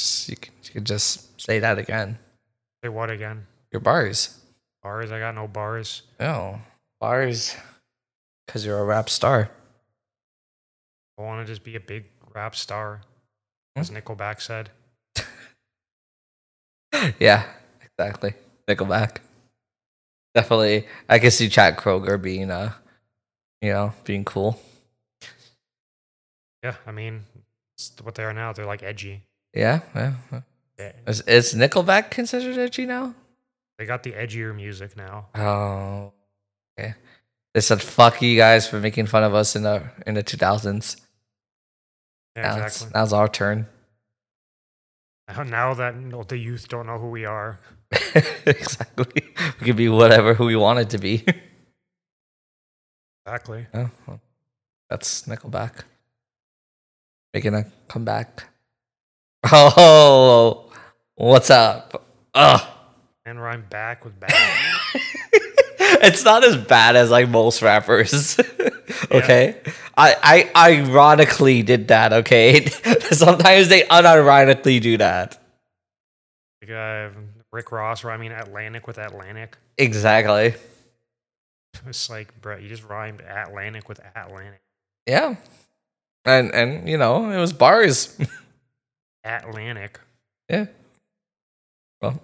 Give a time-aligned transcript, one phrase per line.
[0.00, 2.18] Just, you, could, you could just say that again.
[2.82, 3.46] Say what again?
[3.70, 4.38] Your bars.
[4.82, 5.12] Bars?
[5.12, 6.02] I got no bars.
[6.18, 6.58] Oh,
[6.98, 7.54] bars.
[8.46, 9.50] Because you're a rap star.
[11.18, 13.02] I want to just be a big rap star,
[13.76, 14.70] as Nickelback said.
[17.18, 17.44] yeah,
[17.82, 18.32] exactly.
[18.66, 19.18] Nickelback.
[20.34, 20.86] Definitely.
[21.10, 22.72] I can see Chad Kroeger being, uh,
[23.60, 24.58] you know, being cool.
[26.64, 27.24] Yeah, I mean,
[27.76, 28.54] it's what they are now.
[28.54, 29.24] They're like edgy.
[29.54, 30.14] Yeah, yeah.
[30.78, 30.92] yeah.
[31.06, 33.14] Is, is Nickelback considered edgy now?
[33.80, 35.28] they got the edgier music now.
[35.34, 36.12] Oh,
[36.78, 36.92] okay.
[37.54, 40.36] They said fuck you guys for making fun of us in the in the two
[40.36, 40.98] thousands.
[42.36, 43.00] Yeah, now it's exactly.
[43.00, 43.66] now's our turn.
[45.46, 45.94] Now that
[46.28, 47.60] the youth don't know who we are.
[48.46, 49.06] exactly.
[49.60, 51.24] We could be whatever who we wanted to be.
[53.26, 53.66] Exactly.
[53.74, 54.20] oh, well,
[54.88, 55.84] that's Nickelback
[57.32, 58.49] making a comeback.
[59.52, 60.70] Oh,
[61.14, 62.06] what's up?
[62.34, 62.68] Ugh.
[63.24, 64.32] And rhyme back with back.
[65.80, 68.38] it's not as bad as like most rappers.
[69.10, 69.56] okay.
[69.96, 72.66] I, I ironically did that, okay?
[72.66, 75.38] Sometimes they unironically do that.
[76.60, 77.08] like, uh,
[77.50, 79.56] Rick Ross rhyming Atlantic with Atlantic.
[79.78, 80.54] Exactly.
[81.86, 84.60] It's like, bro, you just rhymed Atlantic with Atlantic.
[85.06, 85.36] Yeah.
[86.26, 88.18] And and you know, it was bars.
[89.24, 90.00] Atlantic.
[90.48, 90.66] yeah.
[92.00, 92.20] Well,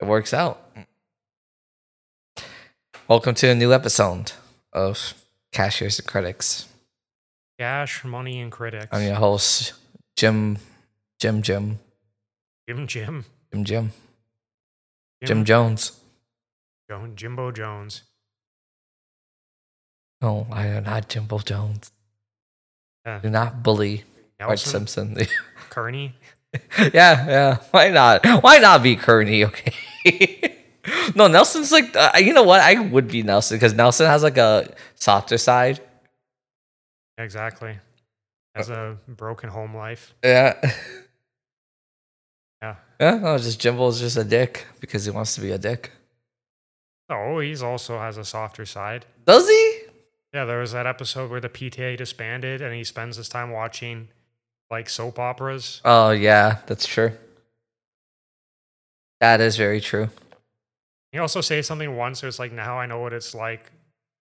[0.00, 0.62] it works out.
[3.08, 4.32] Welcome to a new episode
[4.72, 5.14] of
[5.52, 6.68] Cashiers and Critics.
[7.58, 8.86] Cash, money, and critics.
[8.92, 9.72] I'm your host,
[10.16, 10.58] Jim
[11.18, 11.78] Jim Jim
[12.68, 13.24] Jim Jim.
[13.52, 13.92] Jim Jim
[15.24, 15.98] Jim Jones.
[16.88, 18.02] Jo- Jimbo Jones.
[20.20, 21.90] No, I am not Jimbo Jones.
[23.04, 23.18] Yeah.
[23.20, 24.04] Do not bully
[24.38, 25.16] Bart Simpson.
[25.76, 26.14] Kearney.
[26.94, 27.56] yeah, yeah.
[27.70, 28.24] Why not?
[28.42, 29.44] Why not be Kearney?
[30.06, 30.56] Okay.
[31.16, 32.60] no, Nelson's like, uh, you know what?
[32.60, 35.80] I would be Nelson because Nelson has like a softer side.
[37.18, 37.76] Exactly.
[38.54, 40.14] Has a broken home life.
[40.24, 40.54] Yeah.
[42.62, 42.76] Yeah.
[42.98, 43.18] Yeah.
[43.18, 45.90] No, just Jimbo's just a dick because he wants to be a dick.
[47.10, 49.04] Oh, he's also has a softer side.
[49.26, 49.80] Does he?
[50.32, 54.08] Yeah, there was that episode where the PTA disbanded and he spends his time watching
[54.70, 55.80] like soap operas.
[55.84, 57.12] Oh yeah, that's true.
[59.20, 60.10] That is very true.
[61.12, 63.72] You also say something once it's like, now I know what it's like.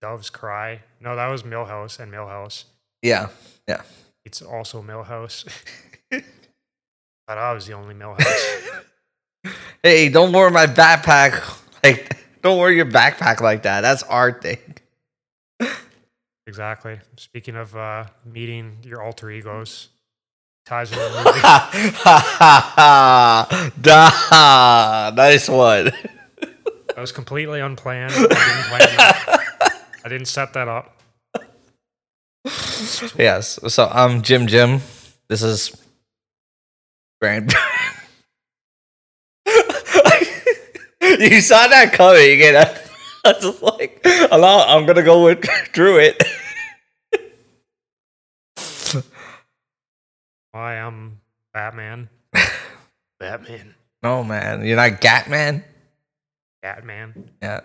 [0.01, 0.81] Doves cry.
[1.01, 2.65] No, that was Milhouse and Milhouse.
[3.01, 3.29] Yeah.
[3.67, 3.81] Yeah.
[4.23, 5.43] It's also Milhouse.
[6.11, 6.23] Thought
[7.37, 8.81] I was the only Milhouse.
[9.83, 11.43] Hey, don't wear my backpack
[11.83, 12.17] like.
[12.41, 13.81] Don't wear your backpack like that.
[13.81, 14.57] That's our thing.
[16.47, 16.99] exactly.
[17.17, 19.89] Speaking of uh, meeting your alter egos,
[20.65, 21.39] ties in the movie.
[21.39, 25.91] ha ha ha da nice one
[26.87, 28.13] That was completely unplanned.
[28.13, 28.17] I
[28.79, 30.05] didn't.
[30.05, 30.91] I didn't set that up.
[33.17, 34.79] yes so i'm jim jim
[35.29, 35.75] this is
[37.19, 37.51] brand
[41.01, 42.77] you saw that coming and I,
[43.25, 43.99] I was just like
[44.31, 45.43] allow i'm gonna go with
[45.73, 46.21] through it
[50.55, 51.19] Why I'm
[51.53, 52.07] Batman.
[53.19, 53.75] Batman.
[54.01, 55.65] no man you're not gatman
[56.61, 57.29] Batman.
[57.41, 57.59] yeah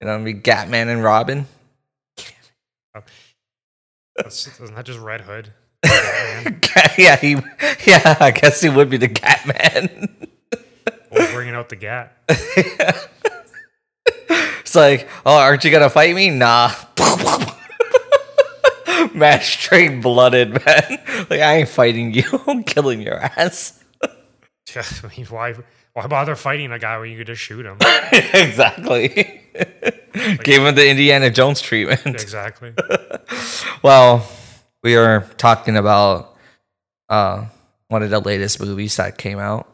[0.00, 1.46] you know be gatman and robin
[2.94, 3.02] oh,
[4.16, 5.52] That's, isn't that just Red Hood?
[6.98, 7.36] Yeah he
[7.86, 10.28] yeah i guess he would be the gatman
[11.10, 12.16] Or bringing out the Gat.
[14.60, 16.30] It's like, oh, aren't you gonna fight me?
[16.30, 16.70] Nah.
[19.14, 20.98] man, straight blooded, man.
[21.30, 22.24] Like I ain't fighting you.
[22.46, 23.82] I'm killing your ass.
[24.74, 25.54] Yeah, I mean, why,
[25.92, 27.76] why bother fighting a guy when you could just shoot him?
[28.12, 29.08] exactly.
[30.42, 32.06] Gave him the Indiana Jones treatment.
[32.06, 32.74] exactly.
[33.82, 34.26] Well,
[34.82, 36.36] we are talking about
[37.08, 37.46] uh
[37.88, 39.68] one of the latest movies that came out.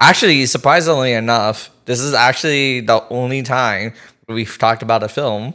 [0.00, 3.92] Actually, surprisingly enough, this is actually the only time
[4.28, 5.54] we've talked about a film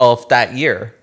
[0.00, 0.94] of that year.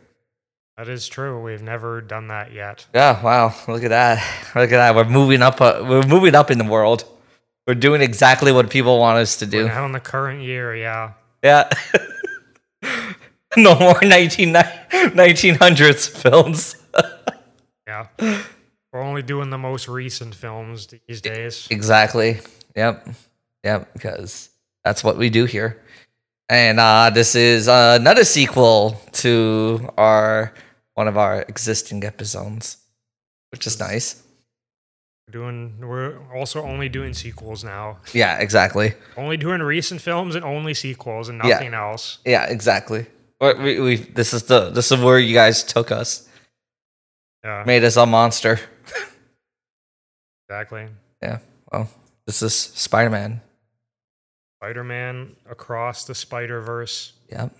[0.79, 1.41] That is true.
[1.41, 2.85] We've never done that yet.
[2.95, 3.53] Yeah, wow.
[3.67, 4.23] Look at that.
[4.55, 4.95] Look at that.
[4.95, 7.03] We're moving up uh, we're moving up in the world.
[7.67, 9.65] We're doing exactly what people want us to do.
[9.65, 11.15] We're now in the current year, yeah.
[11.43, 11.69] Yeah.
[13.57, 16.77] no more 19, 1900s films.
[17.85, 18.05] Yeah.
[18.93, 21.67] We're only doing the most recent films these days.
[21.71, 22.39] Exactly.
[22.75, 23.09] Yep.
[23.63, 23.93] Yep.
[23.93, 24.51] Because
[24.85, 25.81] that's what we do here.
[26.49, 30.53] And uh, this is uh, another sequel to our
[30.99, 32.75] one of our existing episodes,
[33.53, 34.21] which is nice.
[35.25, 37.99] We're doing we're also only doing sequels now.
[38.13, 38.95] Yeah, exactly.
[39.15, 41.53] Only doing recent films and only sequels and Yeah.
[41.53, 42.17] nothing else.
[42.25, 43.05] Yeah, exactly.
[43.39, 46.27] We, we, this is the this is where you guys took us,
[47.45, 48.59] Yeah, made us a monster.
[50.49, 50.87] exactly.
[51.21, 51.39] Yeah.
[51.71, 51.87] Well,
[52.27, 53.41] this is Spider Man.
[54.61, 57.55] Spider-Man Across the Spider-Verse, Yep.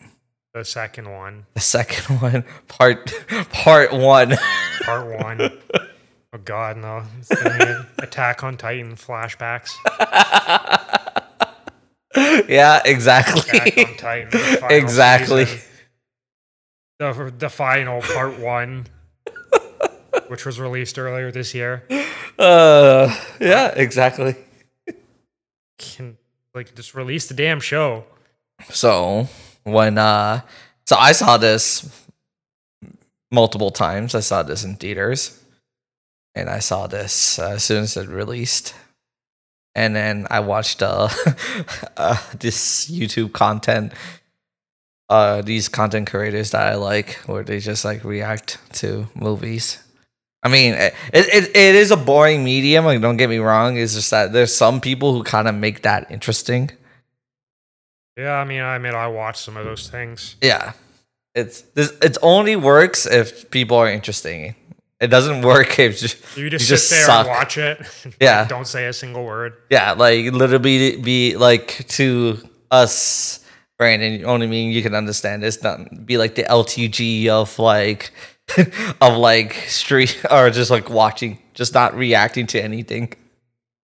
[0.54, 3.14] The second one, The second one, part
[3.52, 4.36] part one.
[4.84, 5.42] part one.
[6.34, 7.04] oh God, no!
[7.20, 7.58] It's gonna
[7.98, 9.72] be Attack on Titan flashbacks.
[12.48, 13.42] yeah, exactly.
[13.60, 14.30] Attack on Titan.
[14.32, 15.46] the Exactly.
[15.46, 15.62] season.
[17.00, 18.88] The the final part one,
[20.28, 21.84] which was released earlier this year.
[22.38, 24.36] Uh, yeah, exactly.
[25.78, 26.18] Can
[26.54, 28.04] like just release the damn show.
[28.70, 29.30] So
[29.72, 30.42] when uh,
[30.86, 32.08] so I saw this
[33.32, 34.16] multiple times.
[34.16, 35.40] I saw this in theaters,
[36.36, 38.74] and I saw this uh, as soon as it released.
[39.76, 41.10] And then I watched uh,
[41.98, 43.94] uh this YouTube content,
[45.10, 49.78] uh these content creators that I like, where they just like react to movies.
[50.42, 52.86] I mean, it, it, it is a boring medium.
[52.86, 53.78] Like, don't get me wrong.
[53.78, 56.72] It's just that there's some people who kind of make that interesting.
[58.20, 60.36] Yeah, I mean, I admit I watched some of those things.
[60.42, 60.74] Yeah,
[61.36, 61.92] it's this.
[62.02, 64.56] It only works if people are interesting.
[65.00, 67.26] It doesn't work if just You just You sit there suck.
[67.28, 67.78] and watch it.
[68.22, 68.46] Yeah.
[68.48, 69.54] Don't say a single word.
[69.70, 72.38] yeah, like literally be like to
[72.72, 73.40] us,
[73.78, 74.20] Brandon.
[74.20, 75.64] You only mean you can understand this.
[75.64, 78.12] Not be like the LTG of like
[79.02, 83.14] of like street or just like watching, just not reacting to anything.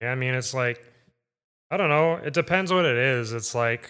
[0.01, 0.83] Yeah, I mean, it's like,
[1.71, 2.15] I don't know.
[2.15, 3.31] It depends what it is.
[3.33, 3.89] It's like,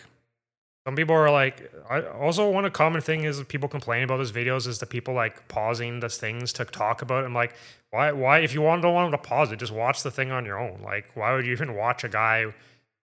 [0.87, 4.31] some people are like, I also one a common thing is people complain about those
[4.31, 7.23] videos is the people like pausing the things to talk about.
[7.23, 7.27] it.
[7.27, 7.53] I'm like,
[7.89, 8.13] why?
[8.13, 8.39] Why?
[8.39, 10.57] If you want don't want them to pause it, just watch the thing on your
[10.57, 10.79] own.
[10.81, 12.45] Like, why would you even watch a guy?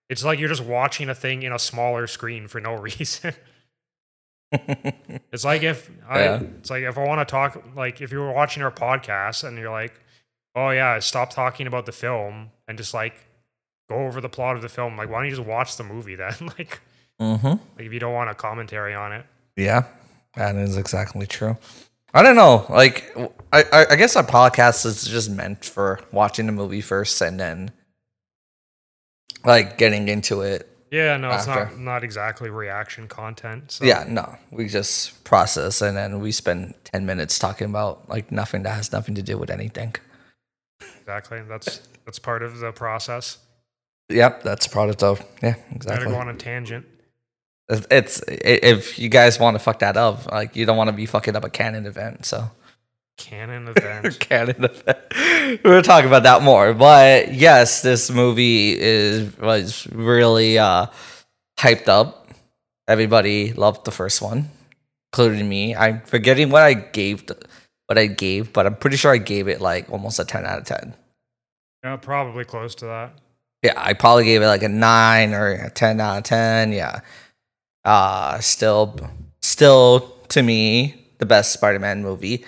[0.09, 3.35] It's like you're just watching a thing in a smaller screen for no reason.
[5.31, 6.41] It's like if I, Yeah.
[6.59, 9.59] it's like if I want to talk, like if you were watching our podcast and
[9.59, 9.93] you're like,
[10.55, 13.15] oh yeah, stop talking about the film and just like
[13.91, 14.97] go over the plot of the film.
[14.97, 16.35] Like, why don't you just watch the movie then?
[16.59, 16.81] like,
[17.21, 17.47] mm-hmm.
[17.47, 19.27] like if you don't want a commentary on it.
[19.57, 19.85] Yeah,
[20.37, 21.57] that is exactly true.
[22.13, 22.65] I don't know.
[22.69, 23.13] Like,
[23.53, 27.41] I, I, I guess our podcast is just meant for watching the movie first and
[27.41, 27.73] then,
[29.45, 30.71] like, getting into it.
[30.93, 33.73] Yeah, no, it's not not exactly reaction content.
[33.73, 38.31] So Yeah, no, we just process and then we spend 10 minutes talking about, like,
[38.31, 39.97] nothing that has nothing to do with anything.
[41.01, 41.43] exactly.
[41.49, 43.39] That's that's part of the process.
[44.09, 46.13] Yep, that's product of, yeah, Gotta exactly.
[46.13, 46.87] go on a tangent.
[47.69, 51.07] It's, if you guys want to fuck that up, like, you don't want to be
[51.07, 52.51] fucking up a canon event, so.
[53.17, 54.19] Canon event.
[54.21, 55.63] canon event.
[55.65, 56.75] We'll talk about that more.
[56.75, 60.87] But yes, this movie is was really uh
[61.59, 62.29] hyped up.
[62.89, 64.51] Everybody loved the first one,
[65.13, 65.75] including me.
[65.77, 67.39] I'm forgetting what I gave the,
[67.87, 70.59] what I gave, but I'm pretty sure I gave it like almost a 10 out
[70.59, 70.95] of 10.
[71.85, 73.13] yeah, probably close to that.
[73.63, 76.73] Yeah, I probably gave it like a 9 or a 10 out of 10.
[76.73, 77.01] Yeah.
[77.85, 78.99] Uh still
[79.43, 82.45] still to me the best Spider-Man movie.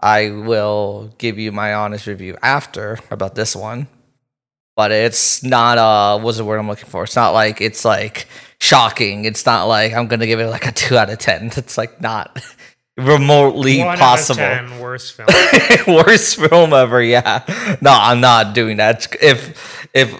[0.00, 3.86] I will give you my honest review after about this one.
[4.74, 7.04] But it's not uh what's the word I'm looking for?
[7.04, 8.26] It's not like it's like
[8.60, 9.24] shocking.
[9.24, 11.50] It's not like I'm gonna give it like a two out of ten.
[11.56, 12.42] It's like not
[12.96, 14.40] remotely One possible.
[14.42, 15.28] out of ten worst film.
[15.86, 17.44] Worst film ever, yeah.
[17.80, 19.06] No, I'm not doing that.
[19.22, 20.14] If if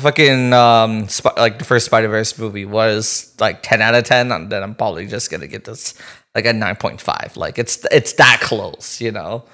[0.00, 4.32] fucking um Sp- like the first Spider Verse movie was like ten out of ten,
[4.32, 5.94] and then I'm probably just gonna get this
[6.34, 7.36] like a nine point five.
[7.36, 9.44] Like it's it's that close, you know.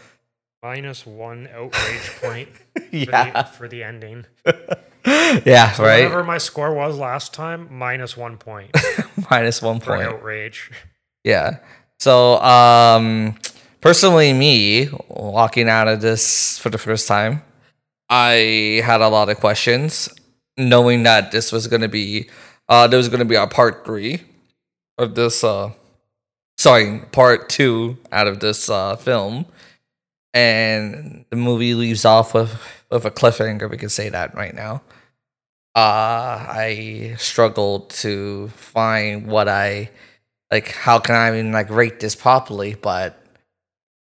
[0.63, 4.25] Minus one outrage point for, Yeah, the, for the ending.
[5.07, 6.03] yeah, So right.
[6.05, 8.75] Whatever my score was last time, minus one point.
[9.31, 10.09] Minus one for point.
[10.09, 10.71] outrage.
[11.25, 11.59] Yeah.
[12.01, 13.37] So, um,
[13.81, 17.43] personally, me walking out of this for the first time,
[18.11, 20.09] I had a lot of questions,
[20.57, 22.29] knowing that this was going to be,
[22.69, 24.23] uh, there was going to be a part three
[24.99, 25.71] of this, uh,
[26.59, 29.47] sorry, part two out of this uh, film,
[30.35, 32.59] and the movie leaves off with
[32.91, 33.71] with a cliffhanger.
[33.71, 34.83] We can say that right now.
[35.75, 39.91] Uh, I struggled to find what I
[40.51, 42.75] like how can I even like rate this properly?
[42.75, 43.21] But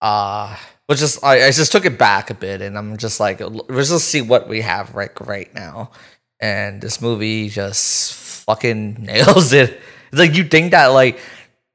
[0.02, 0.56] uh
[0.88, 3.90] but just I, I just took it back a bit and I'm just like let's
[3.90, 5.92] just see what we have right right now.
[6.40, 8.14] And this movie just
[8.46, 9.80] fucking nails it.
[10.12, 11.20] It's like you think that like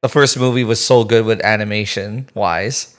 [0.03, 2.97] the first movie was so good with animation wise.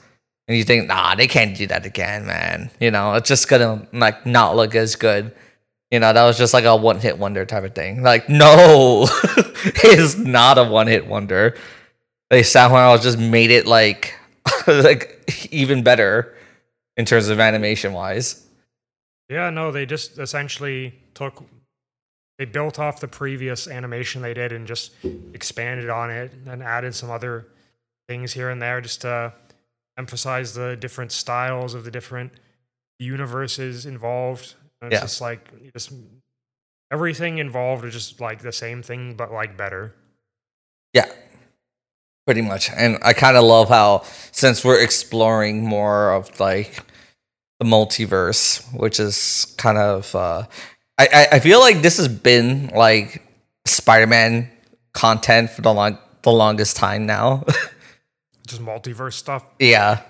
[0.48, 2.70] and you think, nah, they can't do that again, man.
[2.80, 5.34] You know, it's just gonna like not look as good.
[5.90, 8.02] You know, that was just like a one hit wonder type of thing.
[8.02, 9.06] Like, no,
[9.64, 11.56] it's not a one hit wonder.
[12.30, 14.14] They somehow just made it like
[14.66, 16.34] like even better
[16.96, 18.44] in terms of animation wise.
[19.28, 21.44] Yeah, no, they just essentially took
[22.38, 24.92] they built off the previous animation they did and just
[25.32, 27.46] expanded on it and added some other
[28.08, 29.32] things here and there just to
[29.98, 32.32] emphasize the different styles of the different
[32.98, 34.54] universes involved.
[34.80, 35.04] And it's Yeah.
[35.04, 35.92] just like just
[36.92, 39.94] everything involved is just like the same thing but like better.
[40.92, 41.10] Yeah,
[42.26, 42.70] pretty much.
[42.70, 44.02] And I kind of love how
[44.32, 46.80] since we're exploring more of like
[47.58, 50.44] the multiverse, which is kind of uh,
[50.98, 53.22] I, I I feel like this has been like
[53.66, 54.50] Spider-Man
[54.92, 57.44] content for the long the longest time now.
[58.46, 59.44] Just multiverse stuff.
[59.58, 60.02] yeah.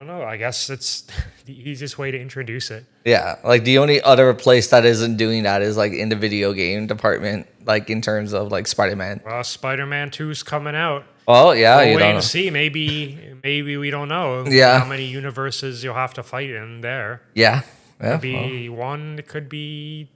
[0.00, 0.24] I don't know.
[0.26, 1.06] I guess it's
[1.46, 2.84] the easiest way to introduce it.
[3.04, 6.52] Yeah, like the only other place that isn't doing that is like in the video
[6.52, 9.20] game department, like in terms of like Spider-Man.
[9.24, 11.04] Well, Spider-Man 2's coming out.
[11.26, 12.20] Well, yeah, We'll you wait don't and know.
[12.20, 12.50] see.
[12.50, 14.44] Maybe, maybe we don't know.
[14.48, 14.80] Yeah.
[14.80, 17.22] how many universes you'll have to fight in there.
[17.34, 17.62] Yeah,
[18.00, 19.18] yeah, Could be one.
[19.18, 20.08] It could be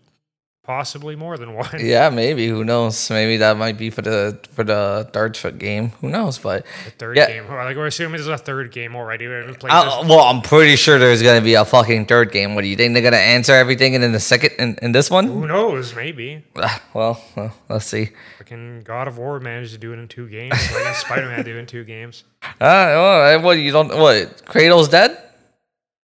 [0.64, 1.70] possibly more than one.
[1.78, 2.46] yeah, maybe.
[2.46, 3.08] Who knows?
[3.08, 5.90] Maybe that might be for the for the third foot game.
[6.02, 6.36] Who knows?
[6.38, 7.26] But The third Yeah.
[7.28, 7.48] game.
[7.48, 9.26] Like we're assuming there's a third game already.
[9.26, 12.54] We haven't played well, I'm pretty sure there's gonna be a fucking third game.
[12.54, 15.26] What do you think they're gonna answer everything in the second in, in this one?
[15.28, 15.94] Who knows?
[15.96, 16.44] Maybe.
[16.56, 18.10] Ah, Well, well, let's see.
[18.38, 20.52] Fucking God of War managed to do it in two games.
[20.70, 22.24] Why can't Spider-Man do it in two games?
[22.42, 24.44] Uh, well, what you don't what?
[24.44, 25.16] Kratos dead?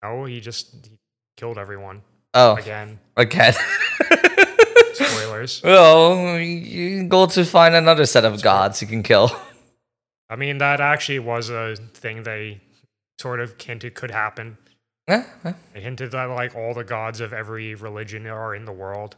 [0.02, 0.97] No, he just he
[1.38, 2.02] killed everyone
[2.34, 2.98] Oh, again.
[3.16, 3.54] again.
[4.92, 5.62] Spoilers.
[5.62, 9.30] well, you go to find another set of gods you can kill.
[10.28, 12.60] I mean, that actually was a thing they
[13.20, 14.58] sort of hinted could happen.
[15.08, 15.54] Yeah, yeah.
[15.72, 19.16] They hinted that like all the gods of every religion are in the world.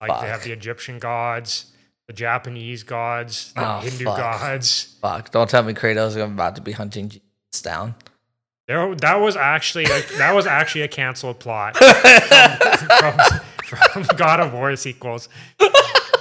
[0.00, 1.72] Like they have the Egyptian gods,
[2.08, 4.18] the Japanese gods, the Oh, Hindu fuck.
[4.18, 4.96] gods.
[5.00, 5.30] Fuck!
[5.30, 7.94] Don't tell me Kratos is about to be hunting Jesus down.
[8.66, 13.12] There, that was actually a, that was actually a canceled plot from,
[13.64, 15.28] from, from God of War sequels,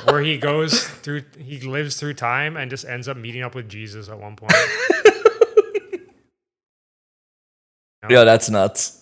[0.05, 3.69] where he goes through, he lives through time and just ends up meeting up with
[3.69, 4.53] Jesus at one point.
[8.09, 8.99] Yeah, that's nuts.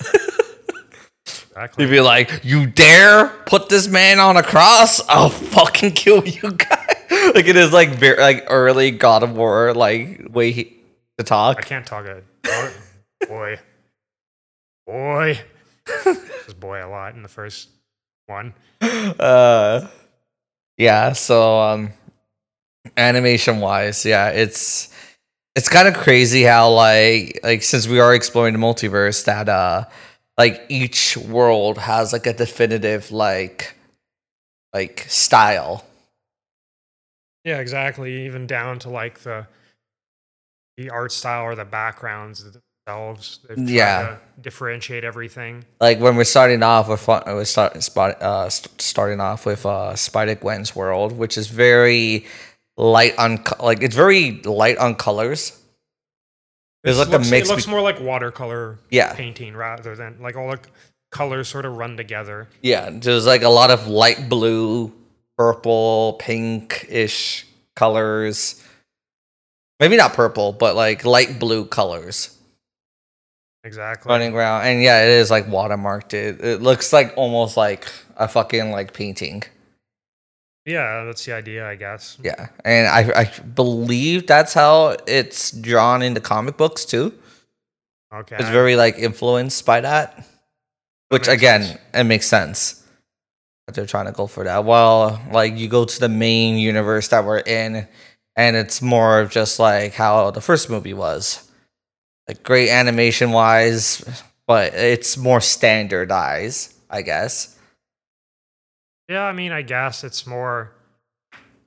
[1.26, 1.86] Exactly.
[1.86, 5.02] He'd be like, "You dare put this man on a cross?
[5.10, 6.96] I'll fucking kill you guys!"
[7.36, 10.78] like it is like very like early God of War like way he,
[11.18, 11.58] to talk.
[11.58, 12.24] I can't talk it.
[13.28, 13.60] Boy,
[14.86, 15.40] boy.
[15.88, 17.70] Says boy a lot in the first
[18.28, 18.54] one.
[18.82, 19.88] Uh,
[20.78, 21.14] yeah.
[21.14, 21.92] So um,
[22.98, 24.94] animation wise, yeah, it's
[25.56, 29.86] it's kind of crazy how like like since we are exploring the multiverse that uh
[30.38, 33.76] like each world has like a definitive like
[34.74, 35.86] like style
[37.44, 38.26] Yeah, exactly.
[38.26, 39.48] Even down to like the
[40.78, 42.46] the art style or the backgrounds
[42.92, 43.40] themselves.
[43.48, 44.18] They've Yeah.
[44.42, 45.66] differentiate everything.
[45.80, 49.66] like when we're starting off with fun- we start spot, uh st- starting off with
[49.66, 52.26] uh Spider Gwen's world, which is very
[52.78, 55.58] light on co- like it's very light on colors.
[56.84, 59.14] There's It like a looks, mix It looks be- more like watercolor Yeah.
[59.14, 60.60] painting rather than like all the
[61.12, 62.48] colors sort of run together.
[62.62, 64.92] Yeah, there's like a lot of light blue,
[65.38, 67.46] purple, pink-ish
[67.76, 68.64] colors.
[69.80, 72.36] Maybe not purple, but like light blue colors
[73.64, 74.10] Exactly.
[74.10, 74.66] running around.
[74.66, 76.14] And yeah, it is like watermarked.
[76.14, 77.88] It, it looks like almost like
[78.18, 79.44] a fucking like painting.
[80.66, 82.18] Yeah, that's the idea, I guess.
[82.24, 87.14] Yeah, and I I believe that's how it's drawn in the comic books too.
[88.14, 88.36] Okay.
[88.40, 90.26] It's very like influenced by that,
[91.10, 91.80] which again sense.
[91.94, 92.86] it makes sense
[93.66, 94.66] that they're trying to go for that.
[94.66, 97.88] Well, like you go to the main universe that we're in,
[98.36, 101.51] and it's more of just like how the first movie was,
[102.32, 107.58] like great animation wise, but it's more standardized, I guess.
[109.10, 110.72] Yeah, I mean, I guess it's more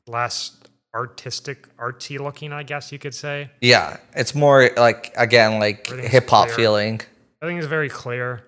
[0.07, 0.57] less
[0.95, 3.51] artistic, artsy looking, I guess you could say.
[3.61, 7.03] Yeah, it's more like again like hip hop feeling.
[7.43, 8.43] I think it's very clear.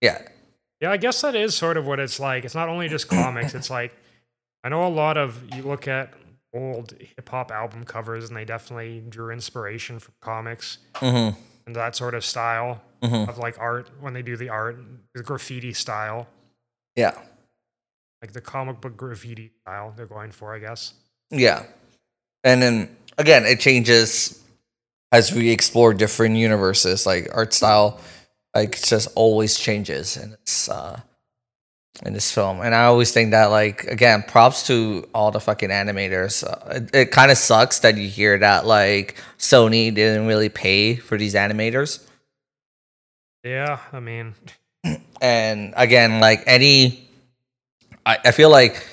[0.00, 0.22] Yeah,
[0.80, 2.44] Yeah, I guess that is sort of what it's like.
[2.44, 3.92] It's not only just comics, it's like
[4.62, 6.12] I know a lot of you look at
[6.54, 11.30] old hip hop album covers and they definitely drew inspiration from comics hmm
[11.66, 14.78] and that sort of style hmm of like art when they do the art,
[15.14, 16.26] the graffiti style,
[16.94, 17.16] yeah,
[18.22, 20.94] like the comic book graffiti style they're going for, I guess.
[21.30, 21.64] yeah.
[22.44, 24.42] And then again, it changes
[25.12, 28.00] as we explore different universes, like art style,
[28.54, 31.00] like just always changes, and it's uh
[32.04, 32.60] in this film.
[32.60, 36.44] And I always think that, like, again, props to all the fucking animators.
[36.44, 40.96] Uh, it it kind of sucks that you hear that, like, Sony didn't really pay
[40.96, 42.04] for these animators.
[43.44, 44.34] Yeah, I mean,
[45.20, 47.08] And again, like, any,
[48.04, 48.86] I, I feel like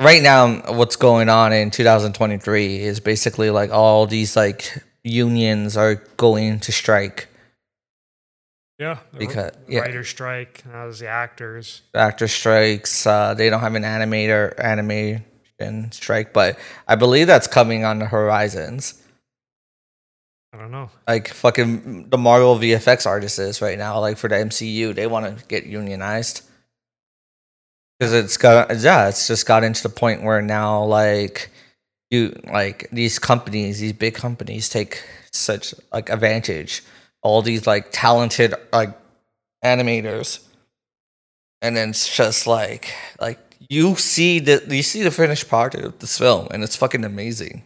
[0.00, 5.96] right now, what's going on in 2023 is basically like all these, like, unions are
[6.16, 7.28] going to strike.
[8.78, 9.80] Yeah, Because- yeah.
[9.80, 11.82] writer strike, as the actors.
[11.94, 13.06] actor strikes.
[13.06, 18.06] Uh, they don't have an animator animation strike, but I believe that's coming on the
[18.06, 19.02] horizons.
[20.52, 20.90] I don't know.
[21.06, 24.00] Like fucking the Marvel VFX artists is right now.
[24.00, 26.42] Like for the MCU, they want to get unionized
[27.98, 31.50] because it's got yeah, it's just got into the point where now like
[32.10, 36.82] you like these companies, these big companies take such like advantage.
[37.26, 38.96] All these like talented like
[39.64, 40.46] animators.
[41.60, 45.98] And then it's just like like you see the you see the finished product of
[45.98, 47.64] this film and it's fucking amazing.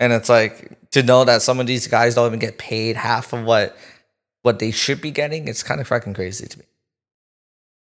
[0.00, 3.32] And it's like to know that some of these guys don't even get paid half
[3.32, 3.76] of what
[4.42, 6.64] what they should be getting it's kind of fucking crazy to me.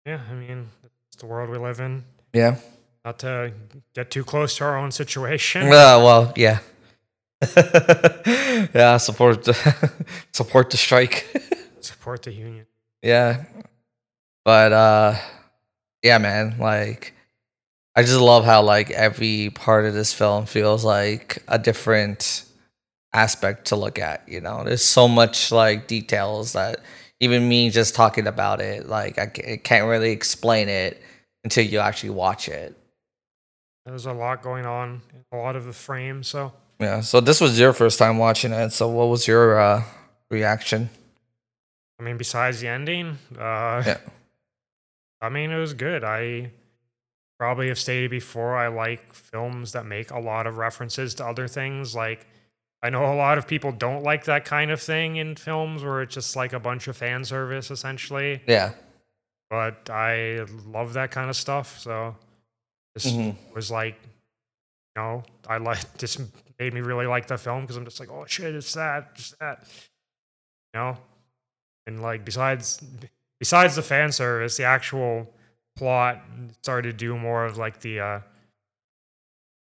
[0.05, 0.69] Yeah, I mean,
[1.07, 2.03] it's the world we live in.
[2.33, 2.57] yeah.
[3.03, 3.51] Not to
[3.95, 5.63] get too close to our own situation.
[5.63, 6.59] uh, well yeah
[8.73, 9.93] yeah support the,
[10.31, 11.27] support the strike
[11.83, 12.65] Support the union.
[13.01, 13.43] Yeah.
[14.45, 15.15] But uh
[16.01, 17.13] yeah, man, like
[17.95, 22.45] I just love how like every part of this film feels like a different
[23.13, 24.63] aspect to look at, you know.
[24.63, 26.79] There's so much like details that
[27.19, 31.01] even me just talking about it, like I can't really explain it
[31.43, 32.77] until you actually watch it.
[33.85, 35.01] There's a lot going on
[35.33, 37.01] a lot of the frames, so Yeah.
[37.01, 38.71] So this was your first time watching it.
[38.71, 39.83] So what was your uh
[40.29, 40.89] reaction?
[41.99, 43.97] I mean, besides the ending, uh, Yeah.
[45.21, 46.03] I mean, it was good.
[46.03, 46.51] I
[47.39, 51.47] probably have stated before, I like films that make a lot of references to other
[51.47, 51.95] things.
[51.95, 52.25] Like,
[52.81, 56.01] I know a lot of people don't like that kind of thing in films where
[56.01, 58.41] it's just like a bunch of fan service, essentially.
[58.47, 58.71] Yeah.
[59.49, 61.79] But I love that kind of stuff.
[61.79, 62.15] So
[62.93, 63.35] this Mhm.
[63.55, 66.17] was like, you know, I like this
[66.63, 69.37] made me really like the film because I'm just like, oh shit, it's that, just
[69.39, 69.67] that,
[70.73, 70.97] you know.
[71.85, 72.81] And like besides
[73.39, 75.29] besides the fan service, the actual
[75.75, 76.21] plot
[76.61, 78.19] started to do more of like the, uh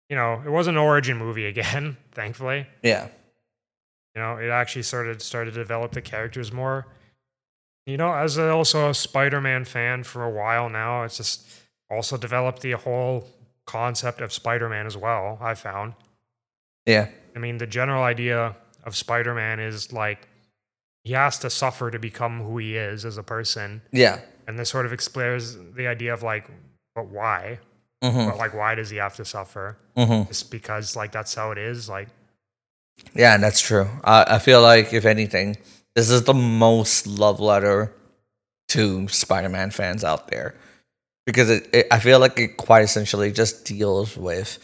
[0.10, 2.66] you know, it was an origin movie again, thankfully.
[2.82, 3.10] Yeah.
[4.16, 6.88] You know, it actually started started to develop the characters more.
[7.86, 11.48] You know, as a, also a Spider-Man fan for a while now, it's just
[11.92, 13.28] also developed the whole
[13.66, 15.38] concept of Spider-Man as well.
[15.40, 15.94] I found.
[16.86, 17.10] Yeah.
[17.36, 20.28] I mean, the general idea of Spider-Man is like
[21.04, 24.20] he has to suffer to become who he is as a person, Yeah.
[24.48, 26.50] and this sort of explores the idea of like,
[26.96, 27.60] but why?
[28.04, 28.30] Mhm.
[28.30, 29.78] But like, why does he have to suffer?
[29.98, 30.28] Mhm.
[30.28, 31.90] Just because like that's how it is.
[31.90, 32.08] Like,
[33.14, 33.88] Yeah, that's true.
[34.04, 35.58] I I feel like if anything,
[35.96, 37.94] this is the most love letter
[38.70, 40.54] to Spider-Man fans out there
[41.26, 44.60] because it, it I feel like it quite essentially just deals with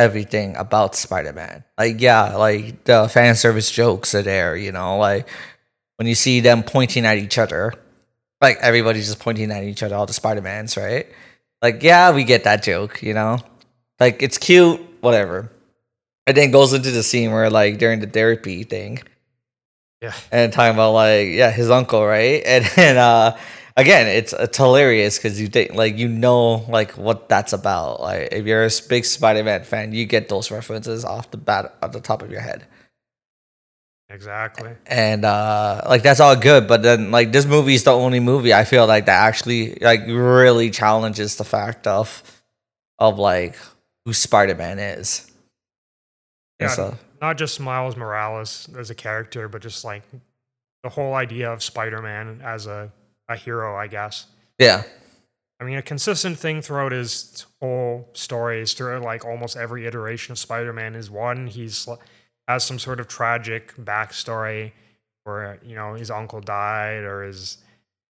[0.00, 1.62] everything about Spider-Man.
[1.76, 5.28] Like yeah, like the fan service jokes are there, you know, like
[5.96, 7.74] when you see them pointing at each other,
[8.40, 11.06] like everybody's just pointing at each other, all the Spider-Mans, right?
[11.60, 13.38] Like yeah, we get that joke, you know?
[14.00, 15.52] Like it's cute, whatever.
[16.26, 19.02] And then goes into the scene where like during the therapy thing
[20.00, 23.36] yeah, and talking about like yeah his uncle right and then uh
[23.76, 28.00] again it's it's hilarious because you think like you know like what that's about.
[28.00, 31.92] Like if you're a big spider-man fan you get those references off the bat at
[31.92, 32.66] the top of your head.
[34.12, 34.72] Exactly.
[34.86, 38.52] and uh like that's all good but then like this movie is the only movie
[38.52, 42.20] i feel like that actually like really challenges the fact of
[42.98, 43.56] of like
[44.04, 45.30] who spider-man is.
[46.58, 50.02] Yeah, so- not just Miles Morales as a character, but just like
[50.82, 52.90] the whole idea of Spider-Man as a,
[53.30, 54.26] a hero, I guess.
[54.58, 54.82] yeah
[55.60, 60.32] I mean, a consistent thing throughout his whole story is throughout like almost every iteration
[60.32, 61.86] of Spider-Man is one, he's
[62.48, 64.72] has some sort of tragic backstory
[65.24, 67.58] where, you know, his uncle died or his,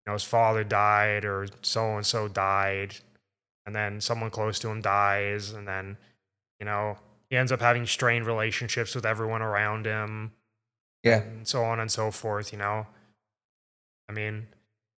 [0.06, 2.96] you know, his father died or so and so died.
[3.66, 5.52] And then someone close to him dies.
[5.52, 5.98] And then,
[6.60, 6.98] you know,
[7.32, 10.34] he ends up having strained relationships with everyone around him
[11.04, 12.86] yeah and so on and so forth, you know.
[14.08, 14.48] I mean,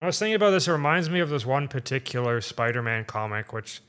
[0.01, 3.81] I was thinking about this, it reminds me of this one particular Spider-Man comic, which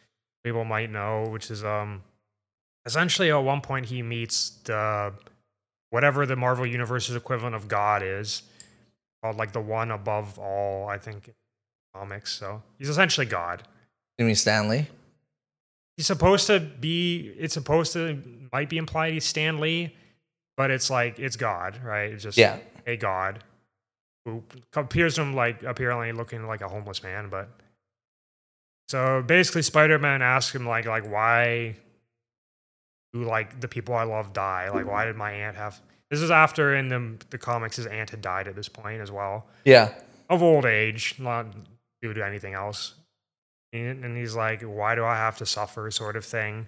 [0.44, 2.02] people might know, which is um
[2.84, 5.12] essentially at one point he meets the
[5.90, 8.42] whatever the Marvel Universe's equivalent of God is,
[9.22, 11.32] called like the one above all, I think,
[11.94, 12.32] comics.
[12.32, 13.62] So he's essentially God.
[14.18, 14.88] You mean Stan Lee?
[15.96, 17.32] He's supposed to be.
[17.38, 18.22] It's supposed to
[18.52, 19.94] might be implied he's Stan Lee,
[20.58, 22.12] but it's like it's God, right?
[22.12, 22.58] It's just Yeah.
[22.86, 23.42] a God
[24.24, 24.42] who
[24.74, 27.48] appears to him like apparently looking like a homeless man, but
[28.88, 31.76] so basically Spider-Man asks him like like why
[33.12, 34.70] do like the people I love die?
[34.70, 35.80] Like why did my aunt have
[36.10, 39.10] this is after in the the comics his aunt had died at this point as
[39.10, 39.46] well.
[39.64, 39.94] Yeah.
[40.28, 41.46] Of old age, not
[42.02, 42.94] due to anything else.
[43.72, 45.90] And, and he's like, Why do I have to suffer?
[45.90, 46.66] sort of thing.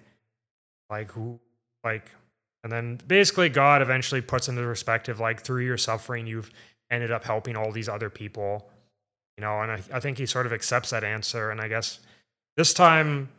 [0.89, 1.39] Like who
[1.83, 2.09] like
[2.63, 6.49] and then basically God eventually puts into perspective like through your suffering you've
[6.91, 8.69] ended up helping all these other people.
[9.37, 11.51] You know, and I, I think he sort of accepts that answer.
[11.51, 11.99] And I guess
[12.55, 13.29] this time,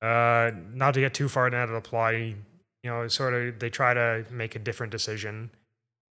[0.00, 2.36] uh, not to get too far into the plot, you
[2.84, 5.50] know, sort of they try to make a different decision.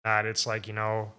[0.03, 1.11] That it's like, you know,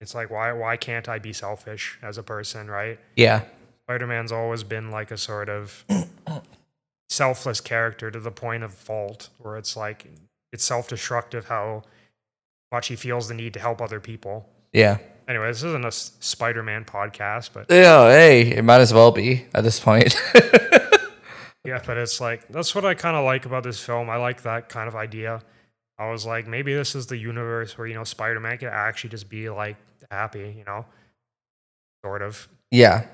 [0.00, 2.98] it's like why why can't I be selfish as a person, right?
[3.16, 3.44] Yeah.
[3.86, 5.84] Spider-Man's always been like a sort of
[7.08, 10.06] selfless character to the point of fault, where it's like
[10.52, 11.82] it's self-destructive how
[12.72, 14.48] much he feels the need to help other people.
[14.72, 14.98] Yeah.
[15.28, 18.08] Anyway, this isn't a Spider-Man podcast, but Yeah.
[18.10, 20.20] Hey, it might as well be at this point.
[21.64, 24.10] yeah, but it's like that's what I kind of like about this film.
[24.10, 25.42] I like that kind of idea.
[25.98, 29.28] I was like, maybe this is the universe where you know Spider-Man can actually just
[29.28, 29.76] be like
[30.10, 30.84] happy, you know,
[32.04, 32.48] sort of.
[32.70, 33.04] yeah.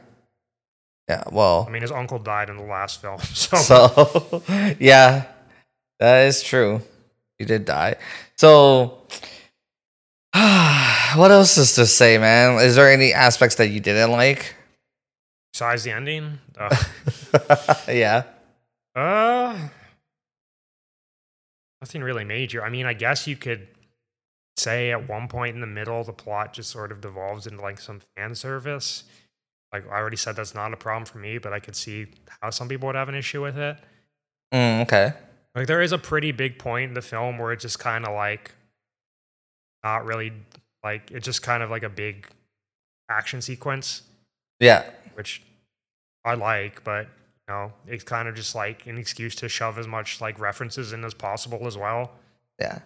[1.08, 1.24] Yeah.
[1.32, 1.64] Well.
[1.66, 4.42] I mean, his uncle died in the last film, so, So,
[4.78, 5.24] yeah,
[5.98, 6.82] that is true.
[7.38, 7.96] He did die.
[8.36, 9.06] So,
[11.16, 12.60] what else is to say, man?
[12.60, 14.54] Is there any aspects that you didn't like?
[15.58, 16.84] besides the ending, uh,
[17.88, 18.22] yeah.
[18.94, 19.58] Uh,
[21.80, 22.62] nothing really major.
[22.62, 23.66] I mean, I guess you could
[24.56, 27.80] say at one point in the middle, the plot just sort of devolves into like
[27.80, 29.02] some fan service.
[29.72, 32.06] Like I already said, that's not a problem for me, but I could see
[32.40, 33.76] how some people would have an issue with it.
[34.54, 35.12] Mm, okay.
[35.56, 38.14] Like there is a pretty big point in the film where it's just kind of
[38.14, 38.54] like
[39.82, 40.32] not really
[40.88, 42.26] like it's just kind of like a big
[43.18, 44.02] action sequence
[44.60, 44.82] Yeah.
[45.14, 45.42] which
[46.24, 49.86] I like, but you know, it's kind of just like an excuse to shove as
[49.86, 52.02] much like references in as possible as well.
[52.60, 52.78] Yeah.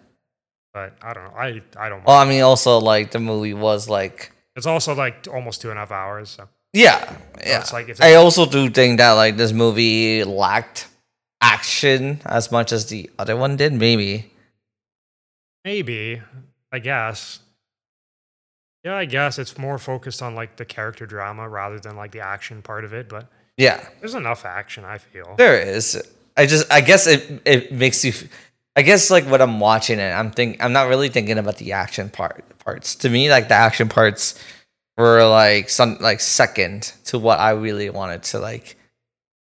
[0.73, 1.35] But I don't know.
[1.45, 1.47] I
[1.83, 2.03] I don't.
[2.05, 2.29] Well, mind.
[2.29, 5.81] I mean, also like the movie was like, It's also like almost two and a
[5.81, 6.29] half hours.
[6.37, 7.59] So, yeah, so yeah.
[7.61, 10.87] it's like if I also do think that like this movie lacked
[11.41, 13.71] action as much as the other one did.
[13.73, 14.31] Maybe.
[15.65, 16.21] maybe
[16.71, 17.39] I guess.
[18.83, 22.19] Yeah, I guess it's more focused on like the character drama rather than like the
[22.19, 23.07] action part of it.
[23.09, 23.87] But Yeah.
[23.99, 24.83] there's enough action.
[24.85, 25.35] I feel.
[25.37, 26.01] There is.
[26.35, 28.11] I just I guess it it makes you
[28.75, 31.71] I guess like what I'm watching it, I'm think I'm not really thinking about the
[31.73, 32.95] action part parts.
[32.95, 34.37] To me, like the action parts
[34.97, 38.75] were like some like second to what I really wanted to like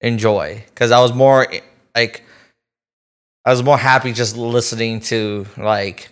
[0.02, 1.48] enjoy cuz I was more
[1.96, 2.24] like
[3.46, 6.10] I was more happy just listening to like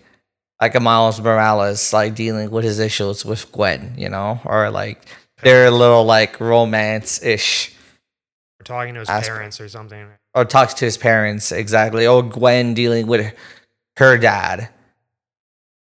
[0.62, 5.06] like a Miles Morales like dealing with his issues with Gwen, you know, or like
[5.44, 7.74] their little like romance ish
[8.60, 9.28] We're talking to his Aspect.
[9.36, 10.08] parents or something.
[10.36, 13.34] or talks to his parents exactly or gwen dealing with
[13.98, 14.70] her dad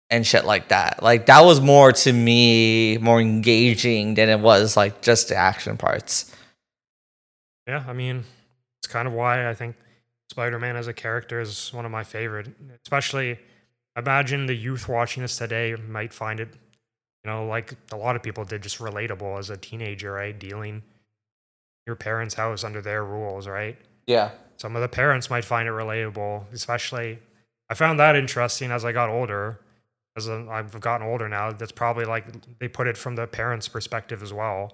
[0.09, 4.77] and shit like that like that was more to me more engaging than it was
[4.77, 6.33] like just the action parts
[7.67, 8.23] Yeah, I mean,
[8.79, 9.75] it's kind of why I think
[10.29, 12.47] Spider-Man as a character is one of my favorite.
[12.85, 13.37] Especially,
[13.97, 16.49] imagine the youth watching this today might find it,
[17.23, 20.37] you know, like a lot of people did, just relatable as a teenager, right?
[20.37, 20.83] Dealing
[21.85, 23.77] your parents' house under their rules, right?
[24.07, 27.19] yeah Some of the parents might find it relatable, especially.
[27.69, 29.59] I found that interesting as I got older.
[30.15, 32.25] As I've gotten older now, that's probably like
[32.59, 34.73] they put it from the parents' perspective as well,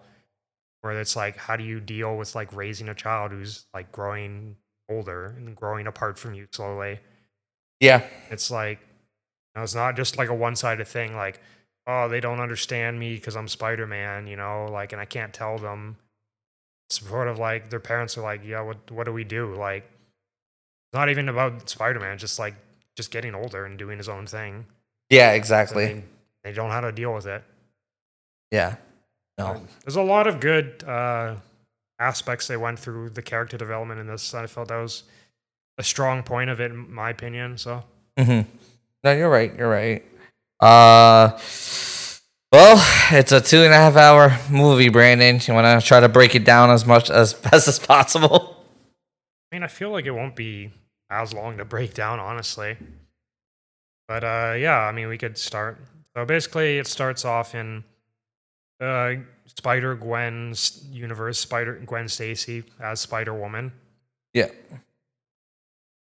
[0.82, 4.56] where it's like, how do you deal with like raising a child who's like growing
[4.90, 7.00] older and growing apart from you slowly?
[7.80, 8.80] yeah It's like,
[9.56, 11.40] know, it's not just like a one sided thing, like,
[11.88, 15.34] oh, they don't understand me because I'm Spider Man, you know, like, and I can't
[15.34, 15.98] tell them.
[16.90, 19.54] It's sort of like their parents are like, yeah, what, what do we do?
[19.56, 22.56] Like, it's not even about Spider Man, just like,
[22.96, 24.66] just getting older and doing his own thing.
[25.10, 26.04] yeah exactly They,
[26.44, 27.44] they don't know how to deal with it.
[28.52, 28.76] yeah
[29.38, 31.36] no There's a lot of good uh,
[32.00, 34.34] aspects they went through the character development in this.
[34.34, 35.04] I felt that was
[35.80, 37.58] a strong point of it, in my opinion.
[37.58, 37.84] So,
[38.18, 38.42] hmm
[39.04, 40.06] no you're right you're right
[40.60, 41.38] uh
[42.52, 46.10] well it's a two and a half hour movie brandon you want to try to
[46.10, 48.54] break it down as much as best as possible
[49.54, 50.72] I mean, I feel like it won't be
[51.12, 52.76] as long to break down, honestly.
[54.08, 55.78] But uh, yeah, I mean, we could start.
[56.18, 57.84] So basically, it starts off in
[58.82, 59.14] uh,
[59.46, 61.40] Spider Gwen's universe.
[61.40, 63.72] Spider Gwen Stacy as Spider Woman.
[64.34, 64.50] Yeah.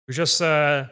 [0.05, 0.85] Who just uh,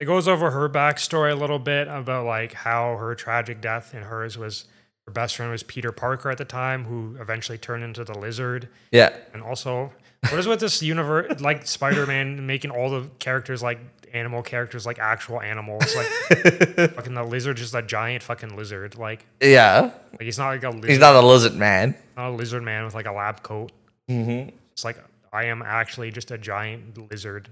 [0.00, 4.04] it goes over her backstory a little bit about like how her tragic death and
[4.04, 4.64] hers was.
[5.06, 8.68] Her best friend was Peter Parker at the time, who eventually turned into the Lizard.
[8.90, 9.14] Yeah.
[9.32, 13.78] And also, what is with this universe, like Spider Man making all the characters like
[14.12, 15.84] animal characters, like actual animals?
[15.94, 16.06] Like,
[16.94, 18.96] fucking the lizard, just a giant fucking lizard.
[18.98, 19.92] Like, Yeah.
[20.10, 21.94] like he's not like a lizard, He's not a lizard man.
[22.16, 23.70] not a lizard man with like a lab coat.
[24.10, 24.56] Mm-hmm.
[24.72, 24.98] It's like,
[25.32, 27.48] I am actually just a giant lizard.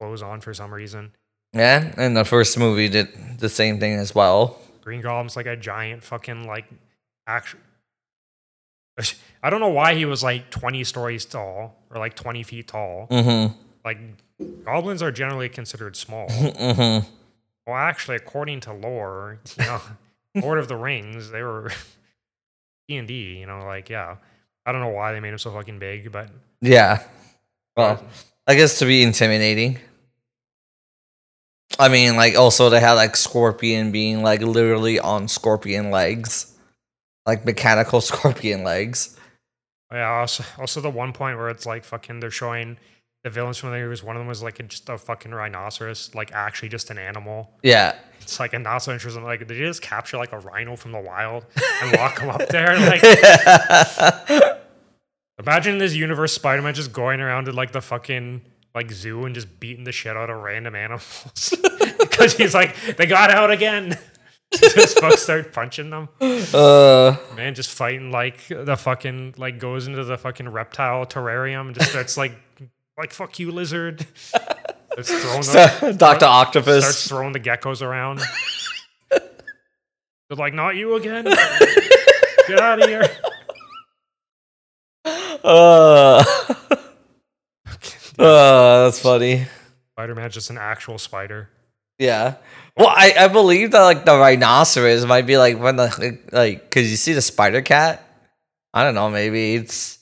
[0.00, 1.10] Clothes on for some reason.
[1.52, 1.92] Yeah.
[1.96, 4.58] And the first movie did the same thing as well.
[4.82, 6.66] Green Goblin's like a giant fucking like
[7.26, 7.60] actual.
[9.42, 13.06] I don't know why he was like 20 stories tall or like 20 feet tall.
[13.10, 13.54] Mm-hmm.
[13.84, 13.98] Like
[14.64, 16.28] goblins are generally considered small.
[16.58, 17.08] Mm-hmm.
[17.66, 19.80] Well, actually, according to lore, you know,
[20.34, 21.70] Lord of the Rings, they were
[22.88, 23.36] D and D.
[23.40, 24.16] You know, like yeah,
[24.64, 26.30] I don't know why they made him so fucking big, but
[26.62, 27.02] Yeah.
[27.76, 28.02] Well,
[28.46, 29.78] I guess to be intimidating.
[31.78, 36.56] I mean, like also they had like Scorpion being like literally on Scorpion legs,
[37.26, 39.16] like mechanical Scorpion legs.
[39.92, 40.08] yeah.
[40.10, 42.78] Also, also the one point where it's like fucking, they're showing
[43.24, 44.02] the villains from the movies.
[44.02, 47.50] One of them was like a, just a fucking rhinoceros, like actually just an animal.
[47.62, 47.94] Yeah.
[48.20, 49.22] It's like a not so interesting.
[49.24, 51.46] Like, did you just capture like a rhino from the wild
[51.82, 52.76] and lock him up there?
[54.28, 54.58] Like,
[55.38, 58.42] imagine this universe, Spider Man just going around to like the fucking
[58.74, 61.54] like zoo and just beating the shit out of random animals
[61.98, 63.98] because he's like, they got out again.
[64.54, 66.08] just folks start punching them.
[66.20, 67.16] uh.
[67.36, 71.90] Man, just fighting like the fucking like goes into the fucking reptile terrarium and just
[71.90, 72.32] starts like
[72.96, 74.06] like fuck you lizard.
[74.96, 75.42] It's throwing
[75.92, 78.20] the, Doctor Octopus starts throwing the geckos around.
[79.10, 81.24] They're like, not you again.
[81.24, 83.08] Get out of here.
[85.44, 86.24] Uh.
[88.18, 88.84] Uh.
[88.84, 89.46] That's funny.
[89.94, 91.48] Spider Man's just an actual spider.
[91.98, 92.36] Yeah.
[92.76, 96.90] Well, I, I believe that like the rhinoceros might be like when the like because
[96.90, 98.04] you see the spider cat.
[98.72, 99.10] I don't know.
[99.10, 99.98] Maybe it's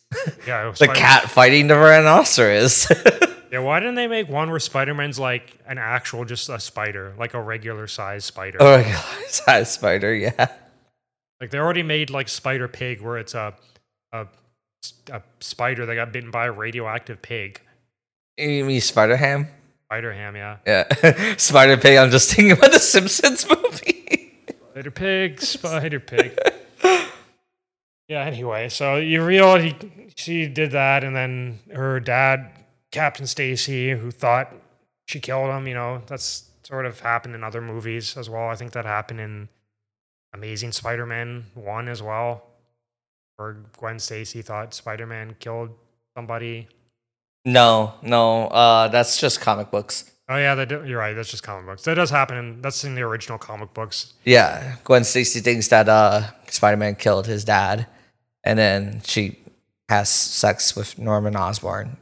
[0.46, 2.90] Yeah, it the cat fighting the rhinoceros.
[3.50, 7.14] Yeah, why didn't they make one where Spider Man's like an actual, just a spider,
[7.16, 8.58] like a regular size spider?
[8.60, 10.14] oh my god, it's a spider.
[10.14, 10.48] Yeah.
[11.40, 13.54] Like they already made like Spider Pig, where it's a,
[14.12, 14.26] a
[15.12, 17.60] a spider that got bitten by a radioactive pig.
[18.36, 19.48] You mean Spider Ham?
[19.86, 20.56] Spider Ham, yeah.
[20.66, 21.34] Yeah.
[21.36, 21.96] Spider Pig.
[21.96, 24.32] I'm just thinking about the Simpsons movie.
[24.72, 26.38] Spider Pig, Spider Pig.
[28.08, 28.24] yeah.
[28.24, 29.74] Anyway, so you real he
[30.16, 32.50] she did that, and then her dad,
[32.90, 34.52] Captain Stacy, who thought
[35.06, 35.66] she killed him.
[35.66, 38.48] You know, that's sort of happened in other movies as well.
[38.48, 39.48] I think that happened in
[40.34, 42.42] Amazing Spider-Man one as well,
[43.36, 45.70] where Gwen Stacy thought Spider-Man killed
[46.16, 46.68] somebody.
[47.46, 48.48] No, no.
[48.48, 50.10] Uh, that's just comic books.
[50.28, 51.14] Oh yeah, do- you're right.
[51.14, 51.84] That's just comic books.
[51.84, 52.36] That does happen.
[52.36, 54.12] In, that's in the original comic books.
[54.24, 57.86] Yeah, Gwen Stacy thinks that uh, Spider Man killed his dad,
[58.44, 59.38] and then she
[59.88, 61.96] has sex with Norman Osborn.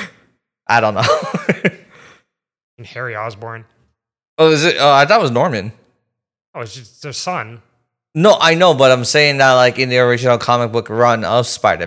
[0.66, 1.02] I don't know.
[2.76, 3.66] And Harry Osborn.
[4.36, 4.74] oh, is it?
[4.80, 5.72] Oh, I thought it was Norman.
[6.54, 7.62] Oh, it's just their son.
[8.16, 11.46] No, I know, but I'm saying that like in the original comic book run of
[11.46, 11.86] Spider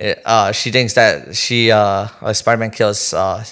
[0.00, 3.44] Uh, she thinks that she uh, Spider Man kills uh,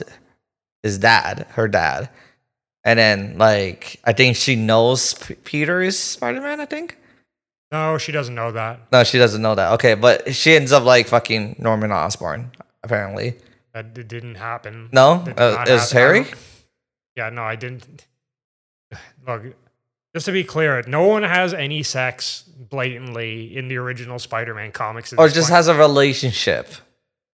[0.83, 2.09] his dad, her dad,
[2.85, 6.61] and then like I think she knows P- Peter is Spider Man.
[6.61, 6.97] I think.
[7.71, 8.81] No, she doesn't know that.
[8.91, 9.73] No, she doesn't know that.
[9.73, 12.51] Okay, but she ends up like fucking Norman Osborn,
[12.83, 13.35] apparently.
[13.75, 14.89] That it didn't happen.
[14.91, 16.25] No, did uh, is happen.
[16.25, 16.27] Harry?
[17.15, 18.07] Yeah, no, I didn't.
[19.27, 19.55] Look,
[20.19, 25.13] just to be clear, no one has any sex blatantly in the original Spider-Man comics.
[25.13, 25.57] Or just point.
[25.57, 26.67] has a relationship?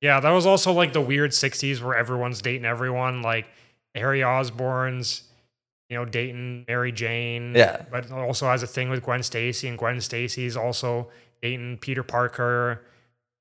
[0.02, 3.22] yeah, that was also like the weird '60s where everyone's dating everyone.
[3.22, 3.46] Like
[3.94, 5.22] Harry Osborn's,
[5.88, 7.54] you know, dating Mary Jane.
[7.54, 7.86] Yeah.
[7.90, 11.08] but also has a thing with Gwen Stacy, and Gwen Stacy's also
[11.40, 12.82] dating Peter Parker.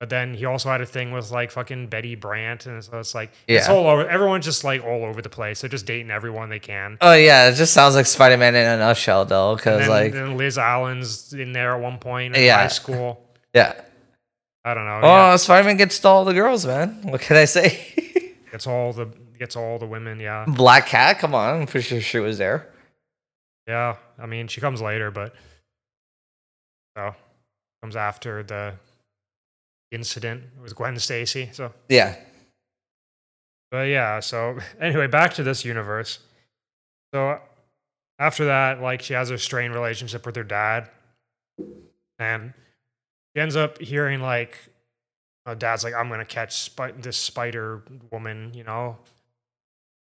[0.04, 3.16] But then he also had a thing with like fucking Betty Brant, and so it's
[3.16, 3.74] like it's Yeah.
[3.74, 4.06] all over.
[4.06, 5.62] Everyone's just like all over the place.
[5.62, 6.98] They're just dating everyone they can.
[7.00, 9.56] Oh yeah, it just sounds like Spider Man in a nutshell, though.
[9.56, 12.58] Because like, then Liz Allen's in there at one point in Yeah.
[12.58, 13.26] high school.
[13.54, 13.80] yeah.
[14.66, 15.00] I don't know.
[15.04, 15.36] Oh, yeah.
[15.38, 17.00] Spider Man gets to all the girls, man.
[17.04, 17.80] What can I say?
[18.52, 19.08] Gets all the
[19.40, 20.20] gets all the women.
[20.20, 21.62] Yeah, Black Cat, come on.
[21.62, 22.68] I'm pretty sure she was there.
[23.70, 23.96] yeah.
[24.20, 25.34] I mean, she comes later, but
[26.98, 27.16] so
[27.82, 28.74] comes after the
[29.94, 31.50] incident with Gwen Stacy.
[31.54, 32.16] So Yeah.
[33.72, 36.20] But yeah, so anyway, back to this universe.
[37.14, 37.40] So
[38.20, 40.90] after that, like she has a strained relationship with her dad,
[42.20, 42.54] and
[43.36, 44.58] she ends up hearing like,
[45.46, 48.98] her dad's like, "I'm gonna catch spi- this spider woman," you know,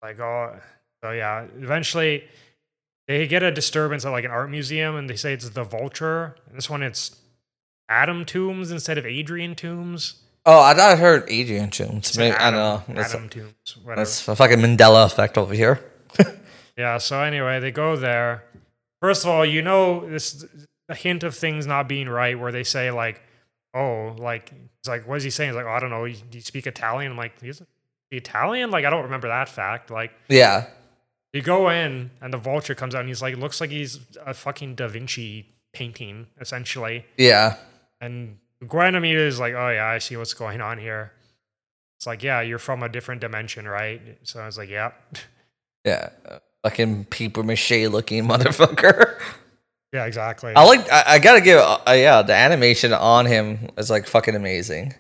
[0.01, 0.57] like oh,
[1.03, 1.45] so yeah.
[1.59, 2.23] Eventually,
[3.07, 6.35] they get a disturbance at like an art museum, and they say it's the vulture.
[6.47, 7.15] And this one, it's
[7.89, 10.15] Adam Tombs instead of Adrian Tombs.
[10.45, 11.69] Oh, I thought I heard Adrian.
[11.69, 12.95] It's Maybe, an I don't know.
[12.95, 13.99] That's, Adam Tombs, whatever.
[14.01, 15.79] that's a fucking Mandela effect over here.
[16.77, 18.43] Yeah, so anyway, they go there.
[19.01, 20.45] First of all, you know this
[20.89, 23.19] a hint of things not being right where they say like,
[23.73, 26.05] "Oh, like it's like what is he saying?" He's like, oh, "I don't know.
[26.07, 27.63] Do you speak Italian?" I'm like, "He's
[28.11, 29.89] Italian?" Like I don't remember that fact.
[29.89, 30.67] Like Yeah.
[31.33, 34.35] you go in and the vulture comes out and he's like, looks like he's a
[34.35, 37.05] fucking Da Vinci painting essentially.
[37.17, 37.55] Yeah.
[38.01, 41.13] And Guanamita is like, "Oh yeah, I see what's going on here."
[41.97, 44.91] It's like, "Yeah, you're from a different dimension, right?" So I was like, "Yeah."
[45.85, 46.09] Yeah.
[46.63, 49.19] Fucking paper mache looking motherfucker.
[49.93, 50.53] Yeah, exactly.
[50.53, 50.91] I like.
[50.91, 51.59] I, I gotta give.
[51.59, 54.93] Uh, yeah, the animation on him is like fucking amazing.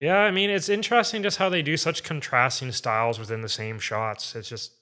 [0.00, 3.78] Yeah, I mean, it's interesting just how they do such contrasting styles within the same
[3.78, 4.34] shots.
[4.34, 4.72] It's just,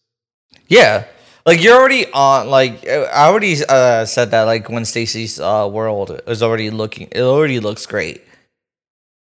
[0.66, 1.04] Yeah,
[1.44, 2.48] like you're already on.
[2.48, 4.42] Like I already uh, said that.
[4.42, 7.09] Like when Stacy's uh, world is already looking.
[7.12, 8.22] It already looks great.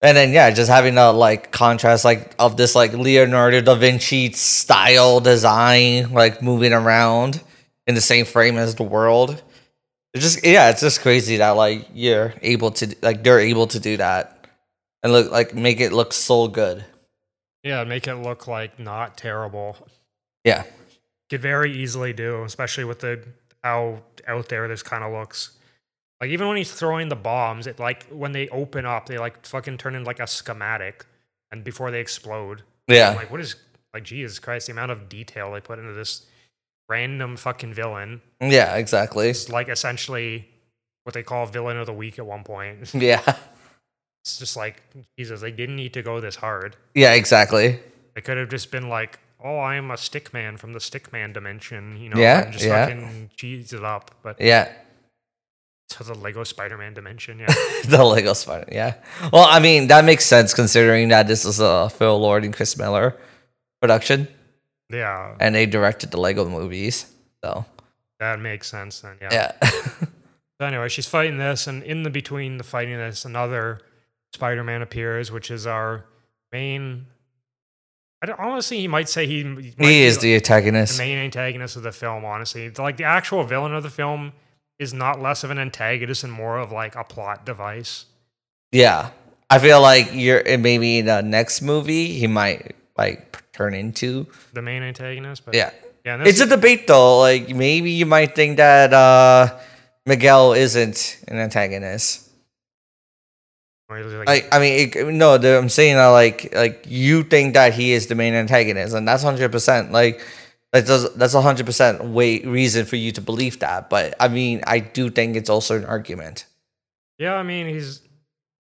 [0.01, 4.31] And then yeah, just having a like contrast like of this like Leonardo da Vinci
[4.31, 7.41] style design, like moving around
[7.85, 9.41] in the same frame as the world.
[10.13, 13.79] It's just yeah, it's just crazy that like you're able to like they're able to
[13.79, 14.47] do that
[15.03, 16.85] and look like make it look so good.
[17.63, 19.75] yeah, make it look like not terrible.
[20.45, 20.63] Yeah.
[21.29, 23.23] Could very easily do, especially with the
[23.63, 25.51] how out there this kind of looks.
[26.21, 29.45] Like even when he's throwing the bombs, it like when they open up, they like
[29.45, 31.05] fucking turn into like a schematic,
[31.51, 33.09] and before they explode, I'm Yeah.
[33.15, 33.55] like what is
[33.93, 36.25] like Jesus Christ, the amount of detail they put into this
[36.89, 38.21] random fucking villain.
[38.41, 39.29] Yeah, exactly.
[39.29, 40.49] It's like essentially
[41.03, 42.93] what they call villain of the week at one point.
[42.95, 43.21] Yeah.
[44.23, 44.83] It's just like
[45.17, 46.75] Jesus, they didn't need to go this hard.
[46.93, 47.79] Yeah, exactly.
[48.15, 52.09] They could have just been like, "Oh, I'm a stickman from the stickman dimension," you
[52.09, 52.85] know, Yeah, and just yeah.
[52.85, 54.11] fucking cheese it up.
[54.23, 54.71] But Yeah.
[55.89, 57.47] to the Lego Spider-Man dimension, yeah,
[57.87, 58.67] the Lego Spider.
[58.71, 58.93] Yeah.
[59.33, 62.77] Well, I mean, that makes sense considering that this is a Phil Lord and Chris
[62.77, 63.17] Miller
[63.81, 64.27] production,
[64.89, 67.05] yeah, and they directed the Lego movies.
[67.43, 67.65] So
[68.19, 68.99] that makes sense.
[69.01, 69.29] Then, yeah.
[69.61, 69.69] yeah,
[70.59, 73.79] So anyway, she's fighting this, and in the between the fighting this, another
[74.33, 76.05] Spider-Man appears, which is our
[76.51, 77.07] main.
[78.21, 80.35] I don't, honestly, he might say he, he might he is the- the
[80.97, 82.69] the main antagonist of the film, honestly.
[82.69, 84.33] Like the actual villain of the film
[84.77, 88.05] is not less of an antagonist and more of like a plot device.
[88.71, 89.09] Yeah,
[89.49, 94.27] I feel like you're maybe in the next movie he might like turn into.
[94.53, 95.71] The main antagonist, but Yeah,
[96.05, 96.23] yeah.
[96.25, 97.19] It's a debate though.
[97.19, 99.57] Like maybe you might think that uh
[100.05, 102.28] Miguel isn't an antagonist.
[103.89, 107.73] Like, Like I mean, it, no, the, I'm saying that like like you think that
[107.73, 110.21] he is the main antagonist, and that's hundred percent like
[110.71, 113.89] that does that's a hundred percent way reason for you to believe that.
[113.89, 116.45] But I mean, I do think it's also an argument.
[117.17, 118.01] yeah, I mean he's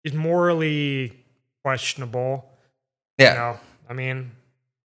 [0.03, 1.13] he's morally
[1.63, 2.49] questionable.
[3.17, 3.59] Yeah, You know,
[3.89, 4.31] I mean,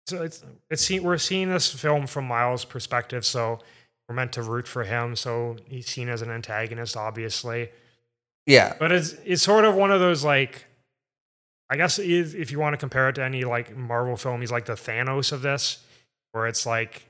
[0.05, 3.59] so it's it's we're seeing this film from Miles' perspective, so
[4.07, 5.15] we're meant to root for him.
[5.15, 7.69] So he's seen as an antagonist, obviously.
[8.47, 10.65] Yeah, But it's it's sort of one of those like,
[11.69, 14.51] I guess if, if you want to compare it to any like Marvel film, he's
[14.51, 15.79] like the Thanos of this,
[16.31, 17.05] where it's like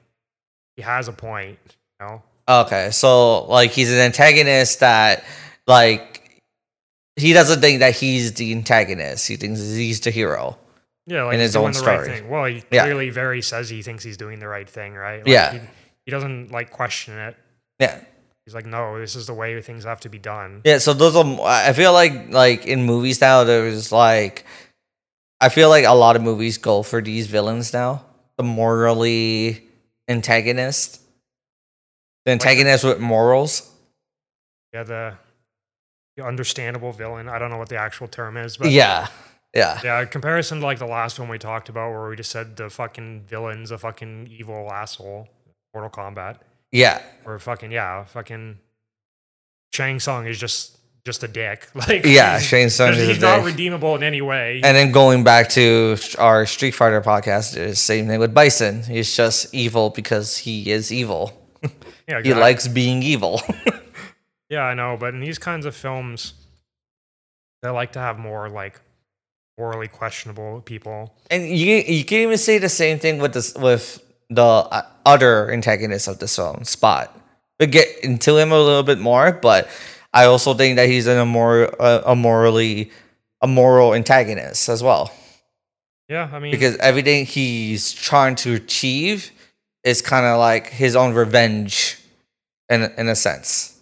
[0.76, 1.60] he has a point,
[2.02, 2.23] you know.
[2.50, 2.89] okay.
[2.91, 5.23] So like he's an antagonist that
[5.67, 6.41] like
[7.15, 9.28] he doesn't think that he's the antagonist.
[9.28, 10.58] He thinks he's the hero.
[11.08, 11.97] Yeah, like in he's his doing own the story.
[11.97, 12.30] right thing.
[12.30, 12.84] Well, he Yeah.
[12.84, 15.19] clearly very says he thinks he's doing the right thing, right?
[15.19, 15.54] Like, Yeah.
[15.54, 15.60] He,
[16.06, 17.36] he doesn't like question it.
[17.80, 18.02] Yeah.
[18.47, 20.62] He's like, no, this is the way things have to be done.
[20.63, 21.25] Yeah, so those are.
[21.43, 24.45] I feel like like in movies now, there's like,
[25.41, 28.05] I feel like a lot of movies go for these villains now,
[28.38, 29.67] the morally
[30.07, 31.01] antagonist,
[32.23, 33.69] the antagonist with morals.
[34.73, 35.17] Yeah, the,
[36.15, 37.27] the understandable villain.
[37.27, 39.08] I don't know what the actual term is, but Yeah,
[39.54, 40.06] yeah, yeah.
[40.06, 43.25] Comparison to like the last one we talked about, where we just said the fucking
[43.27, 45.27] villain's a fucking evil asshole.
[45.73, 46.37] Mortal Kombat,
[46.72, 48.60] yeah, or fucking yeah, fucking
[49.74, 51.70] Shang Tsung is just just a dick.
[51.76, 52.38] Like yeah.
[52.40, 53.46] Stone he's, is a he's not dick.
[53.46, 54.62] redeemable in any way.
[54.63, 58.84] And then going back to our Street Fighter podcast, it's the same thing with Bison.
[58.84, 61.32] He's just evil because he is evil.
[62.08, 63.42] yeah, He likes being evil.
[64.50, 66.34] Yeah, I know, but in these kinds of films,
[67.62, 68.80] they like to have more like
[69.58, 71.13] morally questionable people.
[71.30, 75.52] And you you can even say the same thing with this with the uh, other
[75.52, 77.13] antagonist of this film, Spot.
[77.60, 79.69] we'll get into him a little bit more, but
[80.13, 82.92] I also think that he's an immoral, uh, a morally,
[83.42, 85.13] a moral antagonist as well.
[86.10, 89.32] Yeah, I mean, Because everything he's trying to achieve
[89.84, 91.98] is kind of like his own revenge,
[92.69, 93.80] in in a sense,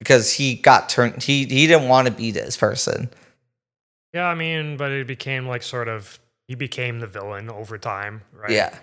[0.00, 1.22] because he got turned.
[1.22, 3.08] He he didn't want to be this person.
[4.12, 6.18] yeah, I mean, but it became like sort of
[6.48, 8.50] he became the villain over time, right?
[8.50, 8.76] Yeah,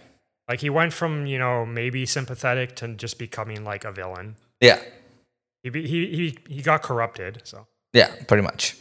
[0.51, 4.35] Like he went from you know maybe sympathetic to just becoming like a villain.
[4.59, 4.81] yeah,
[5.63, 7.43] He be, he he he got corrupted.
[7.45, 8.11] So yeah.
[8.27, 8.75] Pretty much.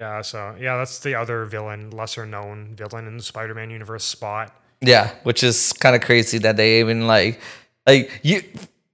[0.00, 4.02] yeah, so yeah, that's the other villain, lesser known villain in the Spider-Man universe.
[4.02, 4.52] Spot.
[4.80, 7.40] Yeah, which is kind of crazy that they even like
[7.86, 8.42] like you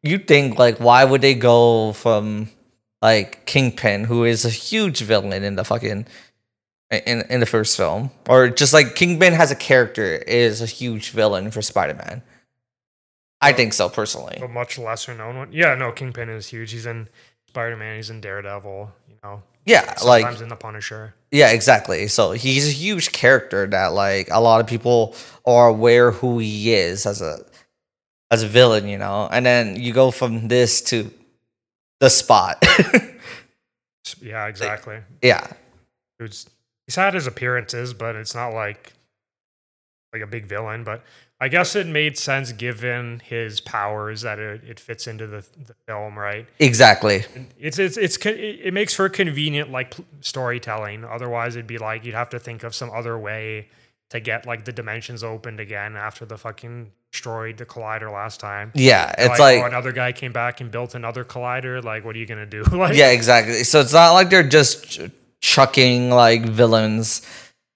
[0.02, 2.50] you think like why would they go from
[3.00, 6.04] like Kingpin, who is a huge villain in the fucking
[6.92, 11.10] in in the first film, or just like Kingpin has a character is a huge
[11.10, 12.22] villain for Spider Man.
[13.40, 14.38] I think so personally.
[14.42, 15.52] a much lesser known one.
[15.52, 16.70] Yeah, no, Kingpin is huge.
[16.70, 17.08] He's in
[17.48, 17.96] Spider Man.
[17.96, 18.92] He's in Daredevil.
[19.08, 20.04] You know, Yeah, sometimes
[20.36, 21.14] like in the Punisher.
[21.32, 22.06] yeah, exactly.
[22.06, 26.72] So he's a huge character that like a lot of people are aware who he
[26.72, 27.44] is as a
[28.30, 29.28] as a villain, you know.
[29.30, 31.10] And then you go from this to
[32.00, 32.64] the spot.
[34.20, 34.98] Yeah, exactly.
[35.22, 35.46] yeah.
[36.18, 36.46] Who's
[36.92, 38.92] he's had his appearances, but it's not like
[40.12, 40.84] like a big villain.
[40.84, 41.02] But
[41.40, 45.74] I guess it made sense given his powers that it, it fits into the, the
[45.86, 46.46] film, right?
[46.58, 47.24] Exactly.
[47.58, 51.04] It's it's it's it makes for convenient like storytelling.
[51.04, 53.68] Otherwise, it'd be like you'd have to think of some other way
[54.10, 58.70] to get like the dimensions opened again after the fucking destroyed the collider last time.
[58.74, 61.82] Yeah, it's like, oh, like, oh, another guy came back and built another collider.
[61.82, 62.62] Like, what are you gonna do?
[62.72, 63.64] like, yeah, exactly.
[63.64, 65.00] So it's not like they're just
[65.42, 67.20] chucking like villains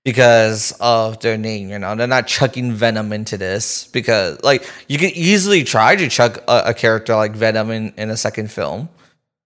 [0.05, 1.95] because of their name, you know.
[1.95, 6.63] They're not chucking Venom into this because like you could easily try to chuck a,
[6.67, 8.89] a character like Venom in, in a second film.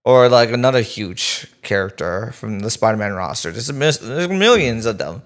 [0.02, 3.50] Or like another huge character from the Spider-Man roster.
[3.50, 5.20] There's, a mis- there's millions of them.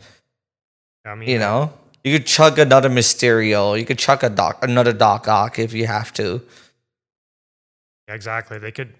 [1.04, 1.72] I mean, You know,
[2.02, 3.78] you could chuck another Mysterio.
[3.78, 6.42] You could chuck a doc, another Doc Ock if you have to.
[8.08, 8.58] Yeah, exactly.
[8.58, 8.94] They could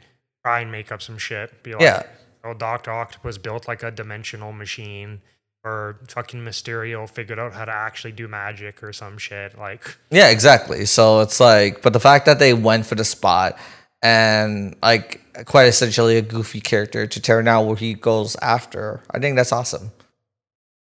[0.44, 1.60] try and make up some shit.
[1.64, 2.04] Be like, Yeah.
[2.44, 5.20] Oh, Doctor Octopus built like a dimensional machine,
[5.64, 9.58] or fucking Mysterio figured out how to actually do magic or some shit.
[9.58, 10.84] Like, Yeah, exactly.
[10.84, 13.58] So it's like, but the fact that they went for the spot
[14.02, 19.18] and like quite essentially a goofy character to tear down where he goes after, I
[19.18, 19.90] think that's awesome.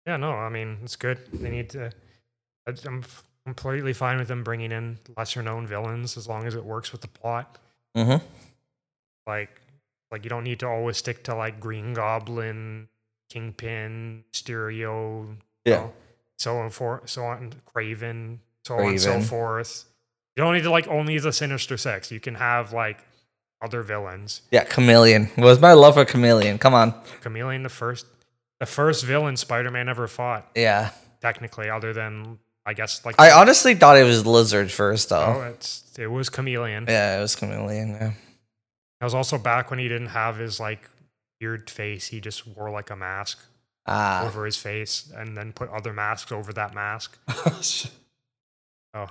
[0.06, 1.18] yeah, no, I mean, it's good.
[1.32, 1.92] They need to.
[2.84, 3.04] I'm
[3.44, 7.00] completely fine with them bringing in lesser known villains as long as it works with
[7.00, 7.58] the plot.
[7.96, 8.24] Mm-hmm.
[9.24, 9.60] Like,
[10.16, 12.88] like you don't need to always stick to like Green Goblin,
[13.30, 15.36] Kingpin, you
[15.66, 15.76] Yeah.
[15.76, 15.92] know,
[16.38, 19.84] so on for so on Kraven, so on and so forth.
[20.34, 22.10] You don't need to like only the Sinister Six.
[22.10, 22.98] You can have like
[23.60, 24.40] other villains.
[24.50, 25.28] Yeah, Chameleon.
[25.36, 26.56] Was my love for Chameleon.
[26.58, 26.94] Come on.
[27.20, 28.06] Chameleon, the first,
[28.58, 30.90] the first villain Spider-Man ever fought, Yeah.
[31.20, 35.42] technically, other than I guess like I honestly thought it was Lizard first oh, though.
[35.42, 36.86] it's it was Chameleon.
[36.88, 37.90] Yeah, it was Chameleon.
[37.90, 38.12] Yeah.
[39.00, 40.88] That was also back when he didn't have his like
[41.40, 42.06] weird face.
[42.08, 43.38] He just wore like a mask
[43.86, 44.26] Ah.
[44.26, 47.18] over his face, and then put other masks over that mask.
[48.94, 49.08] Oh.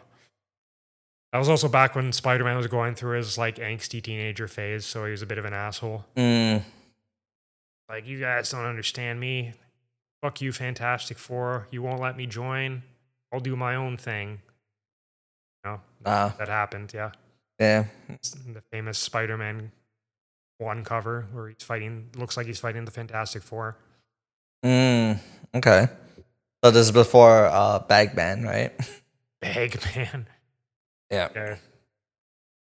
[1.31, 4.83] That was also back when Spider Man was going through his like angsty teenager phase,
[4.85, 6.05] so he was a bit of an asshole.
[6.15, 6.63] mm.
[7.87, 9.53] Like, you guys don't understand me.
[10.23, 11.67] Fuck you, Fantastic Four.
[11.69, 12.81] You won't let me join.
[13.31, 14.41] I'll do my own thing.
[15.63, 16.33] No, Ah.
[16.39, 17.11] that happened, yeah.
[17.59, 17.85] Yeah.
[18.07, 19.71] The famous Spider Man
[20.57, 23.77] one cover where he's fighting, looks like he's fighting the Fantastic Four.
[24.63, 25.19] Mm.
[25.53, 25.87] Okay.
[26.63, 28.73] So this is before uh Bagman, right?
[29.41, 30.27] Bagman.
[31.11, 31.29] Yeah.
[31.35, 31.55] Yeah.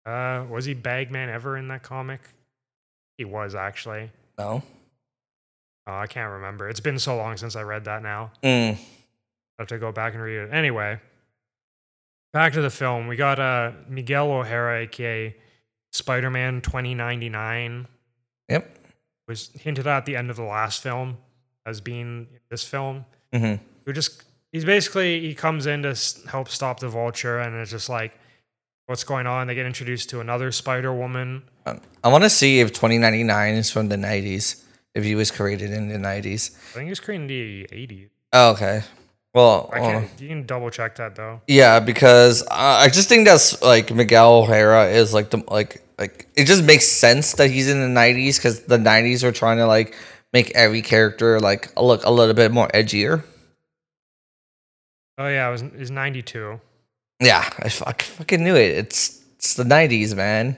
[0.06, 2.22] Uh, was he Bagman ever in that comic?
[3.18, 4.12] He was actually.
[4.38, 4.64] No.
[5.88, 6.70] Oh, I can't remember.
[6.70, 8.32] It's been so long since I read that now.
[8.44, 8.76] Mm.
[8.76, 8.78] I
[9.58, 10.54] have to go back and read it.
[10.54, 11.00] Anyway,
[12.34, 13.08] back to the film.
[13.08, 15.36] We got uh, Miguel O'Hara, aka
[15.92, 17.88] Spider Man 2099,
[18.50, 18.78] Yep.
[19.28, 21.18] was hinted at the end of the last film
[21.66, 23.06] as being this film.
[23.34, 23.64] Mm-hmm.
[23.86, 25.96] Who just, he's basically, he comes in to
[26.30, 28.14] help stop the vulture, and it's just like,
[28.86, 29.48] what's going on?
[29.48, 31.44] They get introduced to another Spider Woman.
[31.66, 34.64] Um, I want to see if 2099 is from the 90s.
[34.96, 36.56] If he was created in the 90s.
[36.56, 38.10] I think he was created in the 80s.
[38.34, 38.82] Oh, okay.
[39.34, 41.42] Well, I uh, can't, you can double check that though.
[41.48, 46.28] yeah, because uh, I just think that's like Miguel O'Hara is like the like like
[46.36, 49.68] it just makes sense that he's in the 90s because the 90s were trying to
[49.68, 49.96] like
[50.34, 53.24] make every character like look a little bit more edgier.
[55.18, 56.60] Oh, yeah, it was, was 92.
[57.20, 58.78] Yeah, I fuck, fucking knew it.
[58.78, 60.58] It's it's the 90s, man.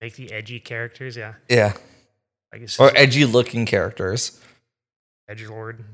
[0.00, 1.16] make the edgy characters.
[1.16, 1.72] Yeah, Yeah.
[2.52, 4.40] I guess Or edgy looking characters.
[5.28, 5.84] edgy lord.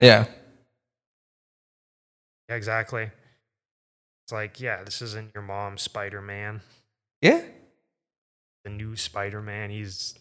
[0.00, 0.26] Yeah.
[2.48, 3.10] Yeah, exactly.
[4.24, 6.60] It's like, yeah, this isn't your mom's Spider Man.
[7.20, 7.42] Yeah.
[8.64, 9.70] The new Spider Man.
[9.70, 10.14] He's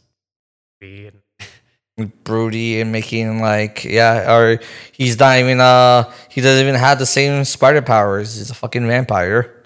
[0.81, 1.13] weird.
[2.23, 4.59] Broody and making like yeah, or
[4.93, 8.35] he's not even uh he doesn't even have the same spider powers.
[8.35, 9.63] He's a fucking vampire.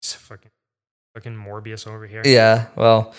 [0.00, 0.50] He's a fucking
[1.14, 2.22] fucking Morbius over here.
[2.24, 3.14] Yeah, well,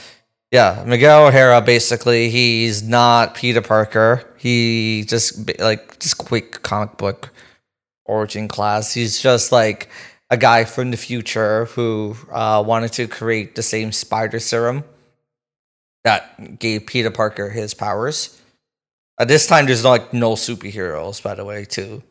[0.52, 4.34] yeah, Miguel O'Hara basically he's not Peter Parker.
[4.38, 7.30] He just like just quick comic book
[8.08, 8.94] origin class.
[8.94, 9.90] He's just like
[10.30, 14.84] a guy from the future who uh, wanted to create the same spider serum
[16.04, 18.42] that gave Peter Parker his powers.
[19.20, 22.04] At this time, there's like no superheroes, by the way, too.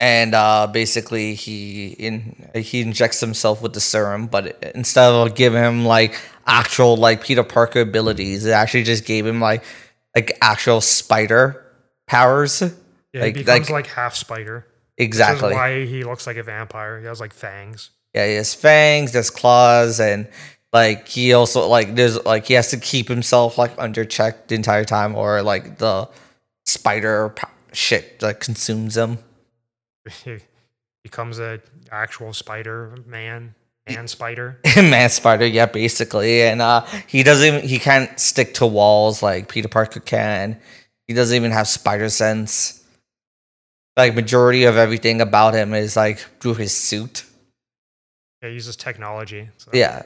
[0.00, 5.62] And uh, basically, he in he injects himself with the serum, but instead of giving
[5.62, 9.64] him like actual like Peter Parker abilities, it actually just gave him like
[10.14, 11.64] like actual spider
[12.06, 12.62] powers.
[13.12, 14.66] Yeah, Like- he becomes like- like, half spider.
[14.96, 15.52] Exactly.
[15.54, 16.98] Why he looks like a vampire.
[17.00, 17.90] He has like fangs.
[18.14, 20.26] Yeah, he has fangs, there's claws, and
[20.72, 24.54] like he also like there's like he has to keep himself like under check the
[24.56, 26.08] entire time, or like the
[26.66, 27.32] spider
[27.72, 29.18] shit like consumes him.
[30.24, 30.38] he
[31.04, 31.60] becomes a
[31.92, 33.54] actual spider man,
[33.88, 34.58] man spider.
[34.76, 39.68] Man spider, yeah, basically, and uh he doesn't he can't stick to walls like Peter
[39.68, 40.58] Parker can.
[41.06, 42.77] He doesn't even have spider sense.
[43.98, 47.24] Like majority of everything about him is like through his suit.
[48.40, 49.48] Yeah, he uses technology.
[49.56, 49.72] So.
[49.74, 50.04] Yeah.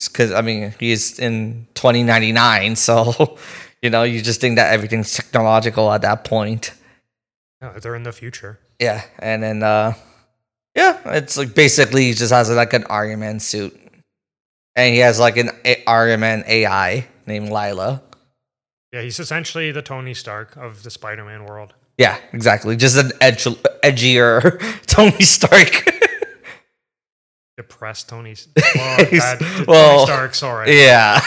[0.00, 3.38] Because, I mean, he's in 2099, so,
[3.82, 6.72] you know, you just think that everything's technological at that point.
[7.62, 8.58] Yeah, they're in the future.
[8.80, 9.04] Yeah.
[9.20, 9.94] And then, uh,
[10.74, 13.80] yeah, it's like basically he just has like an Iron Man suit.
[14.74, 18.02] And he has like an A- Iron Man AI named Lyla.
[18.92, 21.74] Yeah, he's essentially the Tony Stark of the Spider-Man world.
[21.98, 22.76] Yeah, exactly.
[22.76, 23.44] Just an edge-
[23.84, 25.88] edgier Tony Stark.
[27.56, 28.34] Depressed Tony.
[28.74, 29.36] Well,
[29.68, 30.34] well, Tony Stark.
[30.34, 30.76] Sorry.
[30.76, 31.20] yeah.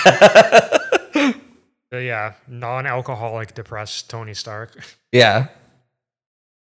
[1.93, 4.78] Uh, yeah, non-alcoholic depressed Tony Stark.
[5.13, 5.47] yeah.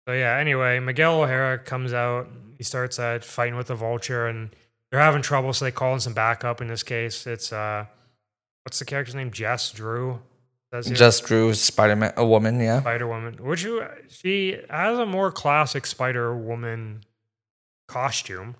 [0.07, 2.29] So yeah, anyway, Miguel O'Hara comes out.
[2.59, 4.51] He starts uh, fighting with the Vulture, and
[4.91, 6.61] they're having trouble, so they call in some backup.
[6.61, 7.87] In this case, it's uh,
[8.65, 9.31] what's the character's name?
[9.31, 10.21] Jess Drew.
[10.83, 12.81] Just drew Spider Man, a woman, yeah.
[12.81, 17.05] Spider Woman, which you, she has a more classic Spider Woman
[17.89, 18.57] costume,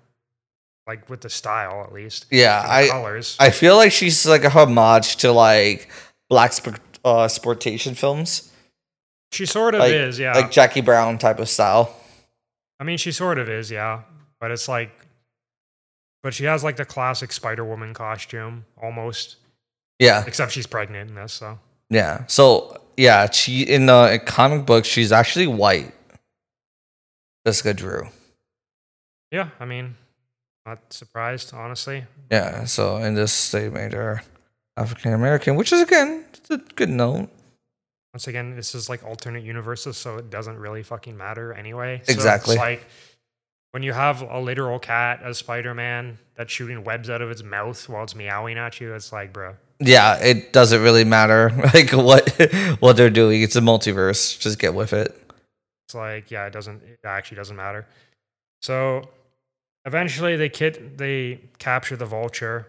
[0.87, 2.25] like with the style at least.
[2.31, 3.35] Yeah, I, colors.
[3.39, 5.89] I feel like she's like a homage to like
[6.29, 8.51] black sp- uh, sportation films,
[9.31, 10.33] she sort of like- is, yeah.
[10.33, 11.95] like Jackie Brown type of style.
[12.79, 14.01] I mean, she sort of is, yeah.
[14.39, 14.91] But it's like,
[16.23, 19.37] but she has like the classic Spider Woman costume almost,
[19.99, 21.33] Yeah, except she's pregnant in this.
[21.33, 21.59] So
[21.89, 22.25] yeah.
[22.27, 25.93] So yeah, she in the comic book she's actually white.
[27.45, 28.07] Jessica Drew.
[29.31, 29.95] yeah, I mean,
[30.65, 32.05] not surprised honestly.
[32.31, 32.65] Yeah.
[32.65, 34.23] So in this they made her
[34.77, 37.29] African American, which is again it's a good note.
[38.13, 42.01] Once again, this is like alternate universes, so it doesn't really fucking matter anyway.
[42.05, 42.53] So Exactly.
[42.53, 42.87] It's like
[43.71, 47.43] when you have a literal cat as Spider Man that's shooting webs out of its
[47.43, 49.57] mouth while it's meowing at you, it's like, bro.
[49.79, 52.29] Yeah, it doesn't really matter like what
[52.79, 53.41] what they're doing.
[53.41, 54.39] It's a multiverse.
[54.39, 55.19] Just get with it.
[55.87, 56.81] It's like, yeah, it doesn't.
[56.83, 57.85] It actually doesn't matter.
[58.61, 59.09] So
[59.85, 62.67] eventually, they kid they capture the vulture,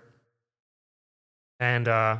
[1.61, 2.16] and uh,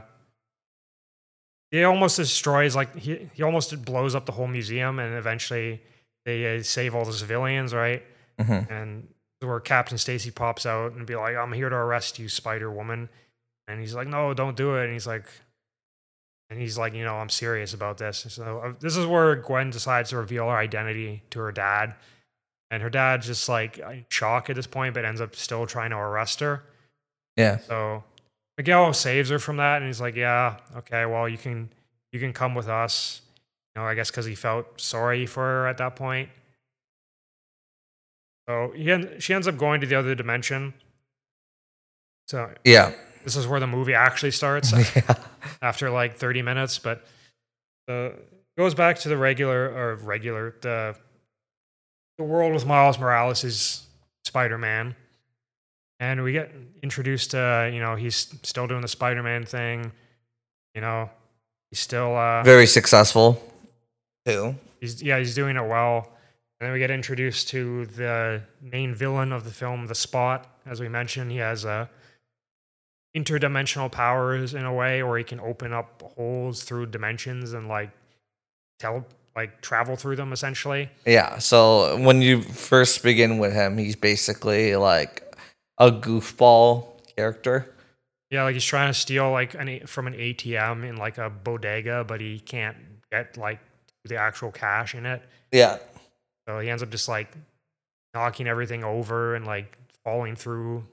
[1.71, 5.83] he almost destroys like he he almost blows up the whole museum, and eventually
[6.25, 8.03] they uh, save all the civilians, right?
[8.41, 9.09] hmm And
[9.41, 13.09] where Captain Stacy pops out and be like, "I'm here to arrest you, Spider Woman,"
[13.69, 15.25] and he's like, "No, don't do it." And he's like,
[16.51, 19.71] and he's like, "You know, I'm serious about this." So uh, this is where Gwen
[19.71, 21.95] decides to reveal her identity to her dad,
[22.71, 25.91] and her dad's just like in shock at this point, but ends up still trying
[25.91, 26.63] to arrest her.
[27.37, 27.59] Yeah.
[27.59, 28.05] So
[28.57, 31.71] Miguel saves her from that, and he's like, "Yeah, okay, well, you can
[32.13, 33.23] you can come with us."
[33.75, 36.31] You know, I guess because he felt sorry for her at that point.
[38.49, 40.73] So he en- she ends up going to the other dimension.
[42.29, 42.93] So Yeah.
[43.27, 45.15] This is where the movie actually starts yeah.
[45.61, 47.05] after like 30 minutes, but
[47.89, 48.11] uh,
[48.57, 50.95] goes back to the regular or regular the
[52.19, 53.85] the world with Miles Morales is
[54.25, 54.95] Spider-Man.
[55.99, 56.53] And we get
[56.83, 59.91] introduced to, you know, he's still doing the Spider-Man thing.
[60.77, 61.11] You know,
[61.71, 63.43] he's still uh Very successful.
[64.25, 64.55] Too.
[64.81, 66.13] he's yeah, he's doing it well.
[66.61, 70.47] And then we get introduced to the main villain of the film, The Spot.
[70.65, 71.91] As we mentioned, he has a
[73.17, 77.91] interdimensional powers in a way, or he can open up holes through dimensions and like
[78.79, 80.91] tell like travel through them essentially.
[81.07, 81.39] Yeah.
[81.39, 85.23] So when you first begin with him, he's basically like
[85.79, 86.87] a goofball
[87.17, 87.73] character.
[88.31, 92.05] Yeah, like he's trying to steal like an from an ATM in like a bodega,
[92.05, 92.77] but he can't
[93.11, 93.61] get like
[94.05, 95.23] the actual cash in it.
[95.53, 95.79] Yeah.
[96.49, 97.33] So he ends up just like
[98.15, 100.85] knocking everything over and like falling through.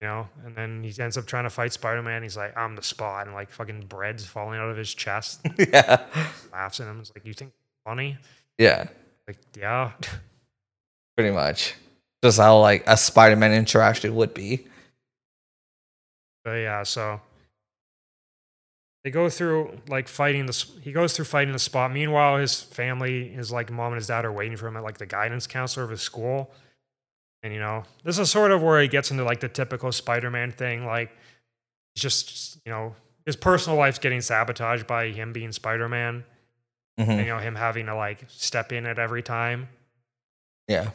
[0.00, 2.22] You know, and then he ends up trying to fight Spider Man.
[2.22, 5.46] He's like, I'm the spot, and like fucking bread's falling out of his chest.
[5.58, 6.04] yeah.
[6.52, 7.00] laughs at him.
[7.00, 7.52] It's like, you think
[7.84, 8.16] funny?
[8.56, 8.88] Yeah.
[9.28, 9.92] Like, yeah.
[11.16, 11.74] Pretty much.
[12.24, 14.66] Just how like a Spider-Man interaction would be.
[16.44, 17.20] But yeah, so
[19.04, 20.66] they go through like fighting the.
[20.82, 21.92] He goes through fighting the spot.
[21.92, 24.98] Meanwhile, his family, his like mom and his dad are waiting for him at like
[24.98, 26.50] the guidance counselor of his school.
[27.42, 30.52] And you know, this is sort of where he gets into like the typical Spider-Man
[30.52, 30.84] thing.
[30.84, 31.10] Like,
[31.94, 32.94] it's just you know,
[33.26, 36.24] his personal life's getting sabotaged by him being Spider-Man.
[36.98, 37.08] Mhm.
[37.08, 39.68] And, you know, him having to like step in at every time.
[40.68, 40.90] Yeah.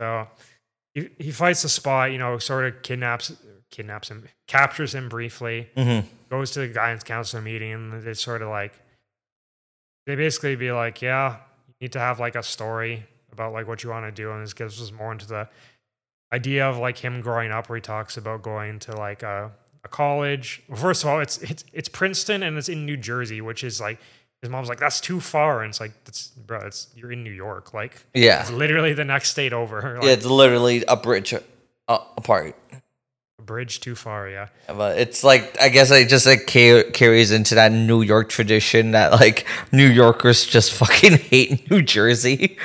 [0.00, 0.28] So
[0.94, 3.32] he, he fights the spot, you know, sort of kidnaps
[3.70, 8.42] kidnaps him, captures him briefly, hmm goes to the guidance counselor meeting, and they sort
[8.42, 8.72] of like
[10.06, 11.36] they basically be like, Yeah,
[11.68, 13.04] you need to have like a story
[13.36, 14.30] about like what you want to do.
[14.32, 15.48] And this gives us more into the
[16.32, 19.50] idea of like him growing up where he talks about going to like a,
[19.84, 20.62] a college.
[20.68, 23.80] Well, first of all, it's it's it's Princeton and it's in New Jersey, which is
[23.80, 23.98] like
[24.42, 25.62] his mom's like, That's too far.
[25.62, 27.72] And it's like, that's bro, it's you're in New York.
[27.74, 28.40] Like Yeah.
[28.42, 29.80] it's literally the next state over.
[29.96, 32.56] Like, Yeah, it's literally a bridge uh, apart.
[33.38, 34.48] a bridge too far, yeah.
[34.66, 38.90] But it's like I guess it just like ca- carries into that New York tradition
[38.90, 42.58] that like New Yorkers just fucking hate New Jersey.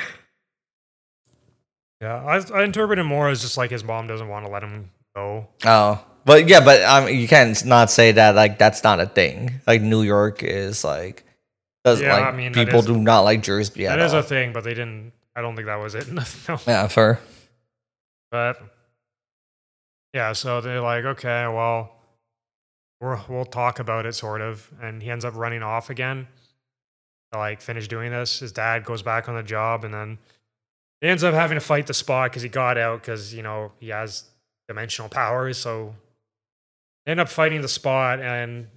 [2.02, 2.16] Yeah.
[2.22, 4.90] I I interpret it more as just like his mom doesn't want to let him
[5.14, 5.46] go.
[5.64, 9.60] Oh, but yeah, but um, you can't not say that like that's not a thing.
[9.66, 11.24] Like New York is like
[11.84, 14.20] does Yeah, like I mean, people is- do not like Jersey at That is all.
[14.20, 16.06] a thing, but they didn't I don't think that was it
[16.66, 17.20] yeah, fair.
[18.30, 18.60] But
[20.14, 21.92] yeah, so they're like, okay, well,
[23.00, 24.70] we're, we'll talk about it, sort of.
[24.82, 26.26] And he ends up running off again
[27.32, 28.40] to like finish doing this.
[28.40, 30.18] His dad goes back on the job, and then
[31.02, 33.72] he ends up having to fight the spot because he got out because you know
[33.80, 34.24] he has
[34.68, 35.58] dimensional powers.
[35.58, 35.94] So
[37.06, 38.68] end up fighting the spot, and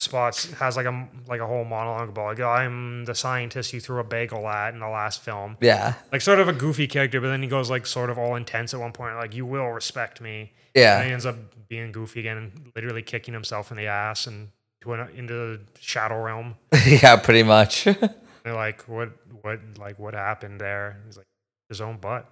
[0.00, 3.98] spots has like a like a whole monologue about like I'm the scientist you threw
[3.98, 7.28] a bagel at in the last film yeah, like sort of a goofy character, but
[7.28, 10.20] then he goes like sort of all intense at one point, like you will respect
[10.20, 10.52] me.
[10.74, 11.36] yeah And he ends up
[11.68, 14.48] being goofy again and literally kicking himself in the ass and
[14.82, 16.54] to an, into the shadow realm.
[16.86, 17.84] yeah, pretty much.
[18.44, 19.10] They're like, what,
[19.42, 21.00] what, like what happened there?
[21.04, 21.26] He's like,
[21.68, 22.26] his own butt.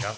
[0.00, 0.16] Yep,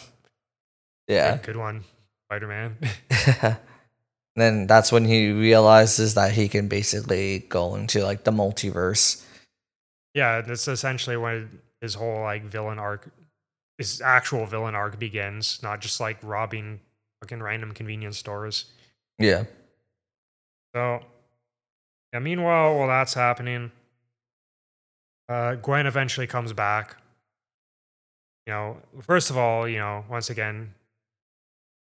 [1.09, 1.37] yeah.
[1.39, 1.85] good one,
[2.29, 2.77] Spider Man.
[4.37, 9.25] then that's when he realizes that he can basically go into like the multiverse.
[10.15, 13.11] yeah, that's essentially when his whole like villain arc,
[13.79, 16.81] his actual villain arc begins, not just like robbing
[17.21, 18.67] fucking random convenience stores.
[19.19, 19.45] Yeah.
[20.75, 21.01] So,
[22.13, 23.71] yeah, meanwhile, while that's happening,
[25.29, 26.97] uh, Gwen eventually comes back.
[28.47, 30.75] You know, first of all, you know, once again,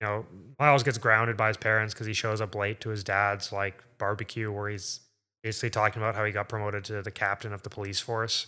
[0.01, 0.25] you know,
[0.59, 3.81] Miles gets grounded by his parents because he shows up late to his dad's like
[3.97, 5.01] barbecue where he's
[5.43, 8.47] basically talking about how he got promoted to the captain of the police force.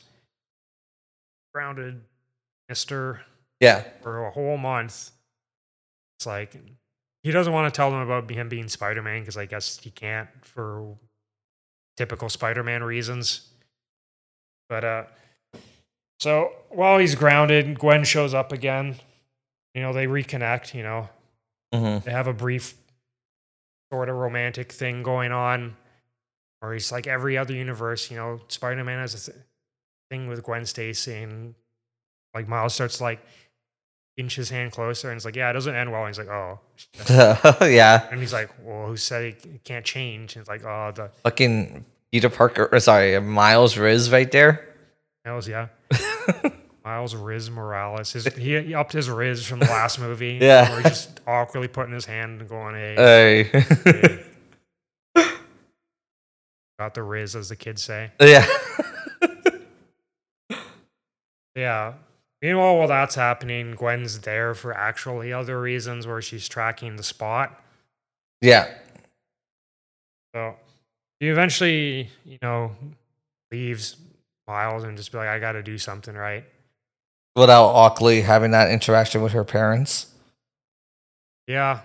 [1.53, 2.01] Grounded,
[2.69, 3.21] Mister
[3.59, 3.83] Yeah.
[4.01, 5.11] for a whole month.
[6.17, 6.55] It's like
[7.23, 9.89] he doesn't want to tell them about him being Spider Man because I guess he
[9.89, 10.97] can't for
[11.97, 13.49] typical Spider Man reasons.
[14.69, 15.03] But uh,
[16.21, 18.95] so while he's grounded, Gwen shows up again.
[19.73, 20.73] You know, they reconnect.
[20.75, 21.09] You know,
[21.73, 22.75] hmm they have a brief
[23.91, 25.75] sort of romantic thing going on
[26.59, 29.43] where he's like every other universe you know spider-man has a th-
[30.09, 31.55] thing with gwen stacy and
[32.33, 33.19] like miles starts to, like
[34.15, 36.29] inch his hand closer and it's like yeah it doesn't end well and he's like
[36.29, 36.59] oh
[37.65, 38.07] yeah.
[38.11, 41.83] and he's like well who said it can't change and it's like oh the Fucking
[42.13, 42.69] Peter Parker.
[42.71, 44.69] Or sorry, Miles Riz right there.
[45.25, 45.67] hells yeah
[46.85, 50.69] miles riz morales his, he, upped his riz from the last movie Yeah.
[50.69, 54.25] where he's just awkwardly putting his hand and going hey Hey.
[56.79, 58.45] got the riz as the kids say uh, yeah.
[61.55, 61.93] Yeah.
[62.41, 67.61] Meanwhile, while that's happening, Gwen's there for actually other reasons where she's tracking the spot.
[68.41, 68.67] Yeah.
[70.33, 70.55] So
[71.19, 72.71] he eventually, you know,
[73.51, 73.97] leaves
[74.47, 76.43] Miles and just be like, I got to do something right.
[77.35, 80.07] Without awkwardly having that interaction with her parents.
[81.47, 81.79] Yeah.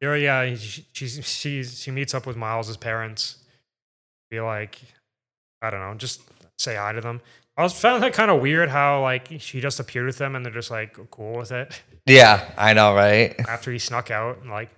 [0.00, 0.44] Yeah, yeah.
[0.46, 3.36] he- She she's, she's she meets up with Miles's parents.
[4.30, 4.78] Be like,
[5.62, 6.20] I don't know, just
[6.58, 7.20] say hi to them.
[7.56, 10.44] I was found that kind of weird how like she just appeared with them and
[10.44, 13.34] they're just like cool with it Yeah, I know, right?
[13.48, 14.42] after he snuck out.
[14.42, 14.70] and, Like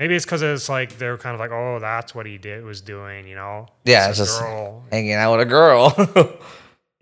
[0.00, 2.80] maybe it's because it's like they're kind of like, oh, that's what he did was
[2.80, 3.68] doing, you know?
[3.84, 4.82] Yeah, It's it's a just girl.
[4.90, 6.38] hanging out with a girl.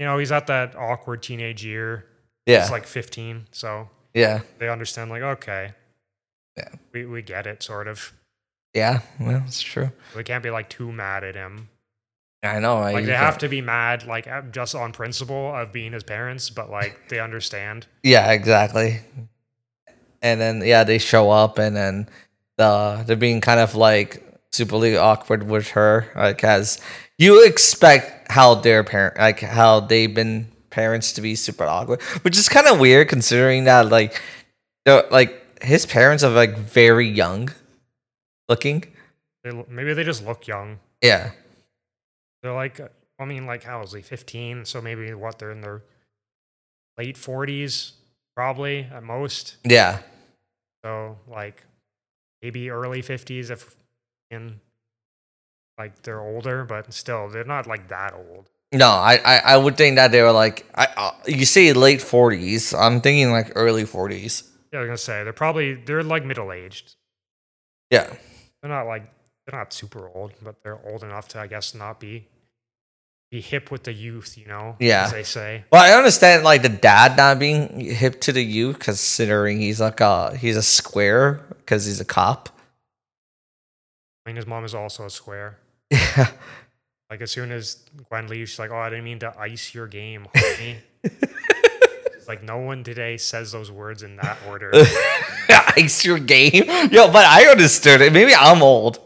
[0.01, 2.07] You know, he's at that awkward teenage year.
[2.47, 5.11] yeah, He's like 15, so yeah, they understand.
[5.11, 5.73] Like, okay,
[6.57, 6.69] Yeah.
[6.93, 8.13] we we get it, sort of.
[8.75, 9.01] yeah.
[9.19, 9.91] Well, it's true.
[10.15, 11.69] We can't be like too mad at him.
[12.45, 12.79] I know.
[12.79, 16.71] Like they have to be mad, like just on principle of being his parents, but
[16.71, 17.89] like they understand.
[18.05, 19.01] Yeah, exactly.
[20.23, 22.09] And then yeah, they show up, and then
[22.59, 26.79] the they're being kind of like superly awkward with her, like as
[27.17, 32.37] you expect how their parent, like how they've been parents to be super awkward, which
[32.37, 34.21] is kind of weird considering that like,
[34.85, 37.49] they're like his parents are like very young
[38.49, 38.85] looking.
[39.45, 40.79] They, maybe they just look young.
[41.03, 41.31] Yeah,
[42.43, 42.89] They're like, uh,
[43.19, 44.03] I mean, like how is he?
[44.03, 45.83] 15, so maybe what they're in their
[46.97, 47.93] late 40s,
[48.37, 49.57] probably at most.
[49.65, 50.01] yeah,
[50.85, 51.65] So like
[52.43, 53.75] maybe early 50s if
[54.31, 54.61] in
[55.79, 58.51] like they're older, but still they're not like that old.
[58.73, 62.03] No, I, I, I would think that they were like I uh, you say late
[62.03, 62.75] forties.
[62.75, 64.45] I'm thinking like early forties.
[64.73, 66.97] Yeah, I was gonna say they're probably they're like middle aged.
[67.91, 68.13] Yeah,
[68.61, 69.11] They're not like
[69.47, 72.27] they're not super old, but they're old enough to I guess not be
[73.31, 74.77] be hip with the youth, you know?
[74.81, 75.05] Yeah.
[75.05, 75.65] As they say.
[75.71, 80.01] Well, I understand like the dad not being hip to the youth, considering he's like
[80.01, 82.49] a he's a square because he's a cop.
[84.25, 85.59] I mean his mom is also a square.
[85.91, 86.31] Yeah,
[87.11, 89.87] Like as soon as Gwen leaves, she's like, "Oh, I didn't mean to ice your
[89.87, 90.79] game, honey."
[92.27, 94.71] Like no one today says those words in that order.
[95.77, 96.65] ice your game.
[96.91, 98.13] Yo, but I understood it.
[98.13, 98.99] Maybe I'm old.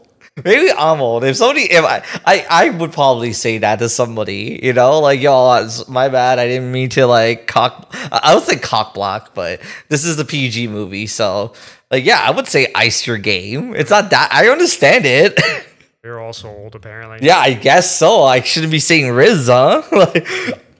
[0.43, 1.23] Maybe I'm old.
[1.23, 4.59] If somebody, if I, I, I would probably say that to somebody.
[4.61, 6.39] You know, like yo, my bad.
[6.39, 7.87] I didn't mean to like cock.
[7.93, 11.53] I I would say cock block, but this is a PG movie, so
[11.93, 13.75] like yeah, I would say ice your game.
[13.75, 14.29] It's not that.
[14.31, 15.39] I understand it.
[16.03, 17.19] You're also old, apparently.
[17.21, 18.23] Yeah, I guess so.
[18.23, 19.83] I shouldn't be saying Riz, huh?
[19.91, 20.27] like,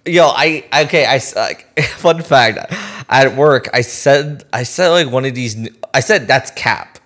[0.07, 1.05] yo, I okay.
[1.05, 2.73] I like fun fact.
[3.09, 5.55] At work, I said I said like one of these.
[5.93, 6.97] I said that's cap.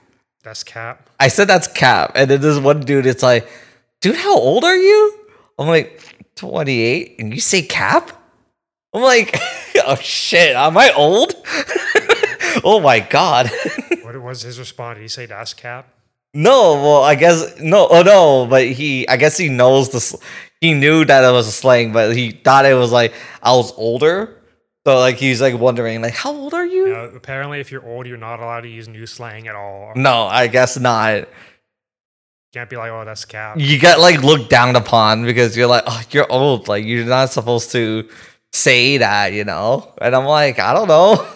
[0.42, 1.10] That's Cap.
[1.20, 3.50] I said that's cap, and then this one dude, it's like,
[4.00, 5.20] dude, how old are you?
[5.60, 8.12] I'm like twenty eight, and you say cap.
[8.94, 9.38] I'm like,
[9.86, 11.34] oh shit, am I old?
[12.64, 13.52] oh my god.
[14.18, 14.98] What was his response?
[14.98, 15.88] Did he say that's Cap?
[16.34, 17.88] No, well, I guess no.
[17.90, 20.16] Oh no, but he, I guess he knows this.
[20.62, 23.72] He knew that it was a slang, but he thought it was like I was
[23.78, 24.34] older.
[24.86, 26.94] So like he's like wondering, like, how old are you?
[26.94, 29.94] Apparently, if you're old, you're not allowed to use new slang at all.
[29.96, 31.28] No, I guess not.
[32.54, 35.84] can't be like, "Oh, that's Cap." You get like looked down upon because you're like,
[35.88, 36.68] oh, you're old.
[36.68, 38.08] Like you're not supposed to
[38.54, 39.94] say that, you know.
[40.02, 41.28] And I'm like, I don't know.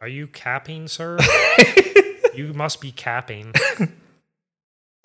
[0.00, 1.18] Are you capping, sir?
[2.46, 3.52] you must be capping.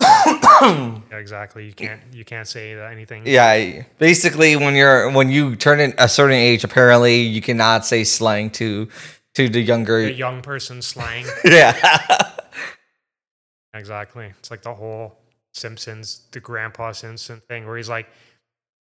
[0.00, 1.66] yeah, exactly.
[1.66, 2.00] You can't.
[2.12, 3.22] You can't say anything.
[3.26, 8.04] yeah, basically, when you're when you turn in a certain age, apparently you cannot say
[8.04, 8.88] slang to
[9.34, 10.02] to the younger.
[10.02, 11.26] The young person slang.
[11.44, 12.32] yeah.
[13.74, 14.32] Exactly.
[14.38, 15.18] It's like the whole
[15.52, 18.08] Simpsons, the Grandpa Simpson thing, where he's like,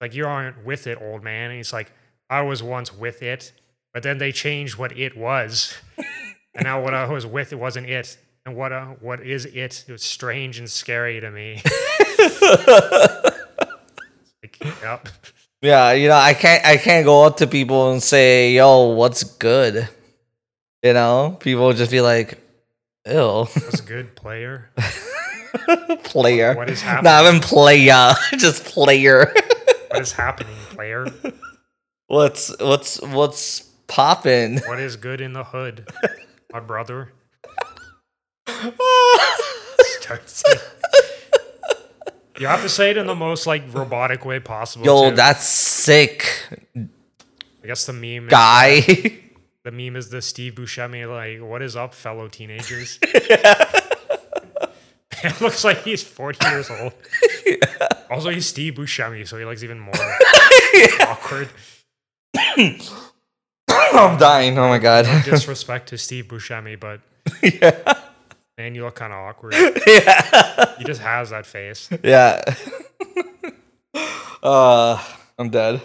[0.01, 1.51] like you aren't with it, old man.
[1.51, 1.91] And he's like,
[2.31, 3.51] I was once with it,
[3.93, 5.77] but then they changed what it was,
[6.55, 8.17] and now what I was with it wasn't it,
[8.47, 9.85] and what uh, what is it?
[9.89, 11.63] It was strange and scary to me.
[14.43, 15.09] like, yep.
[15.63, 19.25] Yeah, you know, I can't I can't go up to people and say, "Yo, what's
[19.25, 19.89] good?"
[20.83, 22.39] You know, people just be like,
[23.07, 24.71] "Ew, That's a good player.
[26.05, 27.05] player." What is happening?
[27.11, 29.33] Not even player, just player.
[29.91, 31.07] What is happening, player?
[32.09, 34.59] what's what's what's popping?
[34.67, 35.89] What is good in the hood,
[36.53, 37.14] my brother?
[38.47, 40.59] Start saying-
[42.39, 44.85] You have to say it in the most like robotic way possible.
[44.85, 45.17] Yo, too.
[45.17, 46.27] that's sick,
[46.77, 48.25] I guess the meme.
[48.27, 48.81] Is, guy.
[49.63, 53.41] the meme is the Steve Buscemi like, "What is up, fellow teenagers?" it
[55.41, 56.93] looks like he's forty years old.
[58.11, 59.95] Also, he's Steve Buscemi, so he looks even more
[61.03, 61.49] awkward.
[62.37, 64.59] I'm dying.
[64.59, 65.05] Oh my god.
[65.25, 67.01] Disrespect to Steve Buscemi, but
[67.43, 67.95] yeah.
[68.65, 69.55] Man, you look kind of awkward.
[69.87, 70.79] Yeah.
[70.79, 71.89] He just has that face.
[72.03, 72.43] Yeah.
[74.43, 75.03] uh,
[75.39, 75.83] I'm dead.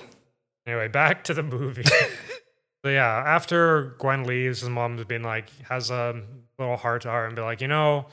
[0.65, 1.83] Anyway, back to the movie.
[2.83, 6.21] so yeah, after Gwen leaves, his mom's been like, has a
[6.57, 8.05] little heart to heart and be like, you know,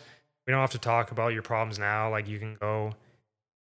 [0.47, 2.11] we don't have to talk about your problems now.
[2.11, 2.95] Like you can go,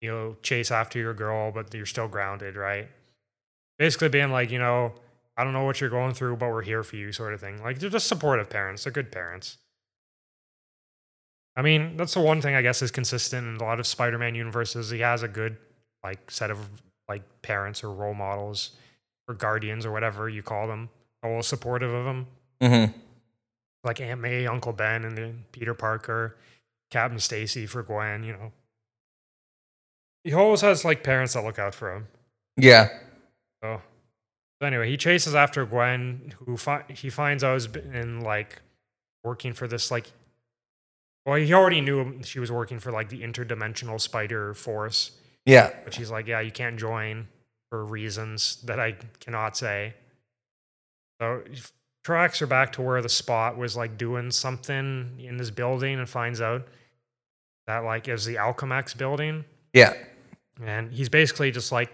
[0.00, 2.88] you know, chase after your girl, but you're still grounded, right?
[3.78, 4.94] Basically being like, you know,
[5.36, 7.62] I don't know what you're going through, but we're here for you, sort of thing.
[7.62, 8.84] Like they're just supportive parents.
[8.84, 9.58] They're good parents.
[11.56, 14.34] I mean, that's the one thing I guess is consistent in a lot of Spider-Man
[14.34, 14.90] universes.
[14.90, 15.56] He has a good
[16.02, 16.58] like set of
[17.08, 18.70] like parents or role models
[19.28, 20.88] or guardians or whatever you call them,
[21.22, 22.26] all supportive of him.
[22.62, 22.98] Mm-hmm.
[23.82, 26.36] Like Aunt May, Uncle Ben, and then Peter Parker,
[26.90, 28.22] Captain Stacy for Gwen.
[28.24, 28.52] You know,
[30.22, 32.06] he always has like parents that look out for him.
[32.56, 32.88] Yeah.
[33.62, 33.80] So,
[34.60, 38.62] so anyway, he chases after Gwen, who fi- he finds out has been like
[39.24, 40.12] working for this like.
[41.26, 45.12] Well, he already knew she was working for like the interdimensional spider force,
[45.44, 45.70] Yeah.
[45.84, 47.28] but she's like, "Yeah, you can't join
[47.70, 49.94] for reasons that I cannot say."
[51.20, 51.42] So
[52.02, 56.08] tracks her back to where the spot was like doing something in this building and
[56.08, 56.66] finds out
[57.66, 59.44] that like is the Alchemax building.
[59.74, 59.92] Yeah.
[60.62, 61.92] And he's basically just like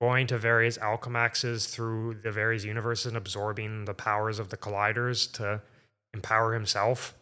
[0.00, 5.30] going to various Alchemaxes through the various universes and absorbing the powers of the colliders
[5.32, 5.60] to
[6.14, 7.14] empower himself.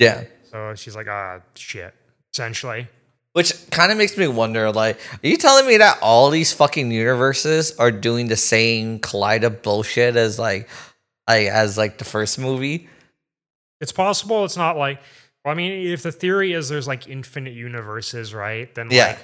[0.00, 0.24] Yeah.
[0.50, 1.94] So she's like, ah, shit,
[2.34, 2.88] essentially.
[3.34, 6.90] Which kind of makes me wonder, like, are you telling me that all these fucking
[6.90, 10.68] universes are doing the same Collider bullshit as like,
[11.28, 12.88] like as like the first movie?
[13.80, 15.00] It's possible it's not like,
[15.44, 18.74] well, I mean, if the theory is there's like infinite universes, right?
[18.74, 19.06] Then Yeah.
[19.08, 19.18] like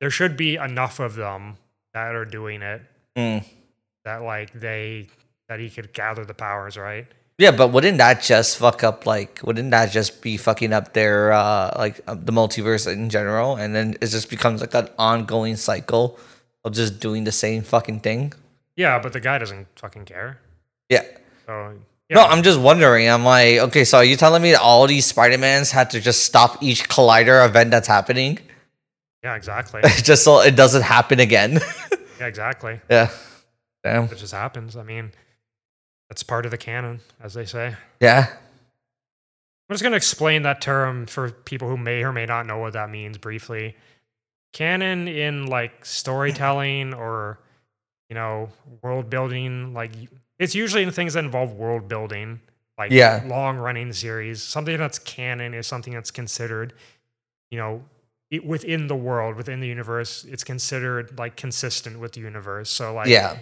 [0.00, 1.56] there should be enough of them
[1.94, 2.82] that are doing it
[3.16, 3.42] Mm.
[4.04, 5.08] that like they,
[5.48, 7.06] that he could gather the powers, right?
[7.38, 9.04] Yeah, but wouldn't that just fuck up?
[9.04, 13.56] Like, wouldn't that just be fucking up their uh like uh, the multiverse in general?
[13.56, 16.18] And then it just becomes like an ongoing cycle
[16.64, 18.32] of just doing the same fucking thing.
[18.74, 20.38] Yeah, but the guy doesn't fucking care.
[20.88, 21.02] Yeah.
[21.46, 21.72] So,
[22.10, 22.24] No, yeah.
[22.24, 23.08] I'm just wondering.
[23.08, 26.24] I'm like, okay, so are you telling me that all these Spider-Mans had to just
[26.24, 28.38] stop each collider event that's happening?
[29.22, 29.80] yeah, exactly.
[30.02, 31.58] just so it doesn't happen again.
[32.20, 32.80] yeah, exactly.
[32.90, 33.10] yeah.
[33.84, 34.04] Damn.
[34.04, 34.76] It just happens.
[34.76, 35.12] I mean,
[36.08, 37.74] that's part of the canon, as they say.
[38.00, 38.26] Yeah.
[39.68, 42.58] I'm just going to explain that term for people who may or may not know
[42.58, 43.74] what that means briefly.
[44.52, 47.38] Canon in like storytelling or,
[48.08, 48.50] you know,
[48.82, 49.90] world building, like
[50.38, 52.40] it's usually in things that involve world building,
[52.78, 53.22] like Yeah.
[53.26, 54.40] long running series.
[54.42, 56.72] Something that's canon is something that's considered,
[57.50, 57.82] you know,
[58.30, 62.70] it, within the world, within the universe, it's considered like consistent with the universe.
[62.70, 63.38] So, like, Yeah.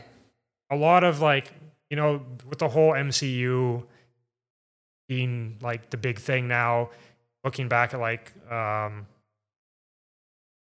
[0.70, 1.52] a lot of like
[1.90, 3.84] you know with the whole MCU
[5.08, 6.90] being like the big thing now
[7.44, 9.06] looking back at like um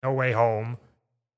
[0.03, 0.77] No Way Home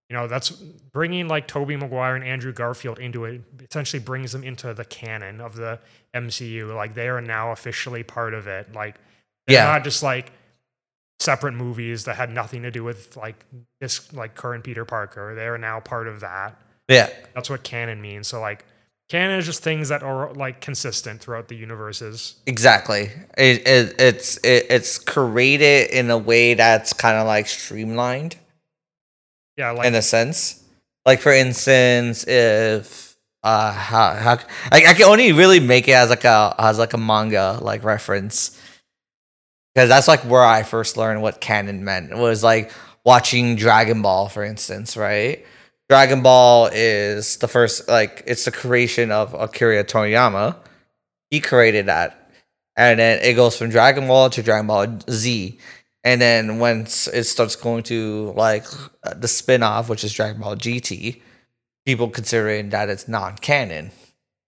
[0.09, 4.43] you know that's bringing like Tobey Maguire and Andrew Garfield into it essentially brings them
[4.43, 5.79] into the canon of the
[6.13, 8.95] MCU like they are now officially part of it like
[9.47, 9.65] they're Yeah.
[9.65, 10.31] not just like
[11.19, 13.45] separate movies that had nothing to do with like
[13.81, 17.09] this like current Peter Parker they are now part of that Yeah.
[17.35, 18.27] that's what canon means.
[18.27, 18.65] So like
[19.13, 22.35] canon is just things that are like consistent throughout the universes.
[22.47, 23.11] Exactly.
[23.37, 28.35] It, it it's it, it's created in a way that's kind of like streamlined.
[29.55, 30.63] Yeah, like in a sense.
[31.05, 34.31] Like for instance, if uh how how
[34.71, 37.83] I, I can only really make it as like a as like a manga like
[37.83, 38.59] reference
[39.75, 42.09] because that's like where I first learned what canon meant.
[42.09, 42.71] It was like
[43.05, 45.45] watching Dragon Ball, for instance, right?
[45.89, 50.55] Dragon Ball is the first like it's the creation of Akira Toriyama.
[51.29, 52.31] He created that,
[52.75, 55.59] and then it goes from Dragon Ball to Dragon Ball Z.
[56.05, 58.65] And then once it starts going to like
[59.15, 61.21] the spin-off, which is Dragon Ball GT,
[61.85, 63.91] people considering that it's non-canon.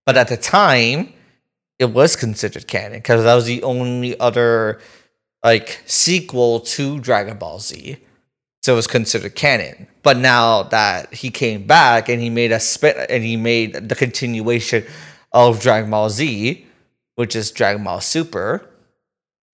[0.06, 1.14] But at the time,
[1.80, 4.80] it was considered canon because that was the only other
[5.44, 7.98] like sequel to Dragon Ball Z.
[8.66, 9.86] So it was considered canon.
[10.02, 13.94] But now that he came back and he made a spin and he made the
[13.94, 14.84] continuation
[15.32, 16.66] of Dragon Ball Z,
[17.14, 18.68] which is Dragon Ball Super,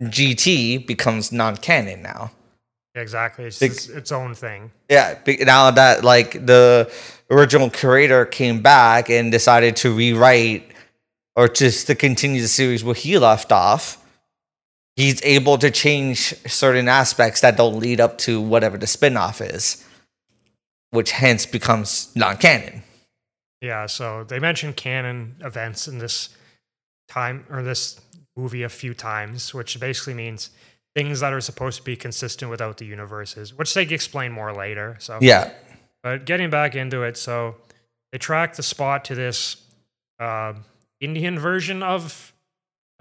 [0.02, 2.32] GT becomes non-canon now.
[2.96, 4.72] exactly, it's just its own thing.
[4.90, 6.90] Yeah, now that like the
[7.30, 10.72] original creator came back and decided to rewrite
[11.36, 14.01] or just to continue the series where he left off,
[15.02, 19.84] he's able to change certain aspects that don't lead up to whatever the spin-off is,
[20.92, 22.84] which hence becomes non-canon.
[23.62, 26.30] Yeah, so they mentioned canon events in this
[27.08, 28.00] time or this
[28.38, 30.52] movie a few times, which basically means
[30.96, 34.98] things that are supposed to be consistent without the universes, which they explain more later.
[35.00, 35.52] So Yeah.
[36.04, 37.56] But getting back into it, so
[38.12, 39.58] they track the spot to this
[40.20, 40.54] uh,
[41.00, 42.31] Indian version of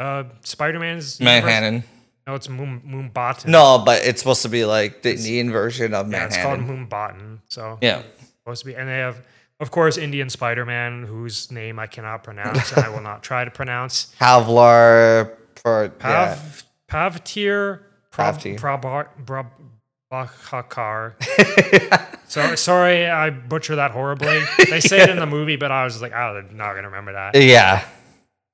[0.01, 1.21] uh, Spider-Man's.
[1.21, 1.85] Manhattan.
[2.27, 3.47] No, No, it's Moon Mumbattan.
[3.49, 6.87] No, but it's supposed to be like the Indian version of yeah, it's called Manhattan.
[6.89, 7.39] Mumbattan.
[7.49, 8.03] So Yeah.
[8.45, 9.21] supposed to be, and they have,
[9.61, 13.51] of course, Indian Spider-Man, whose name I cannot pronounce, and I will not try to
[13.51, 14.15] pronounce.
[14.21, 16.37] Havlar for yeah.
[16.39, 17.81] Pav Pavtir
[18.11, 18.59] Prab- Pavtir.
[18.59, 19.47] Prabha-
[20.13, 21.15] Prabhakar.
[22.29, 24.41] so sorry, I butcher that horribly.
[24.69, 27.13] They say it in the movie, but I was like, oh, they're not gonna remember
[27.13, 27.35] that.
[27.41, 27.85] yeah.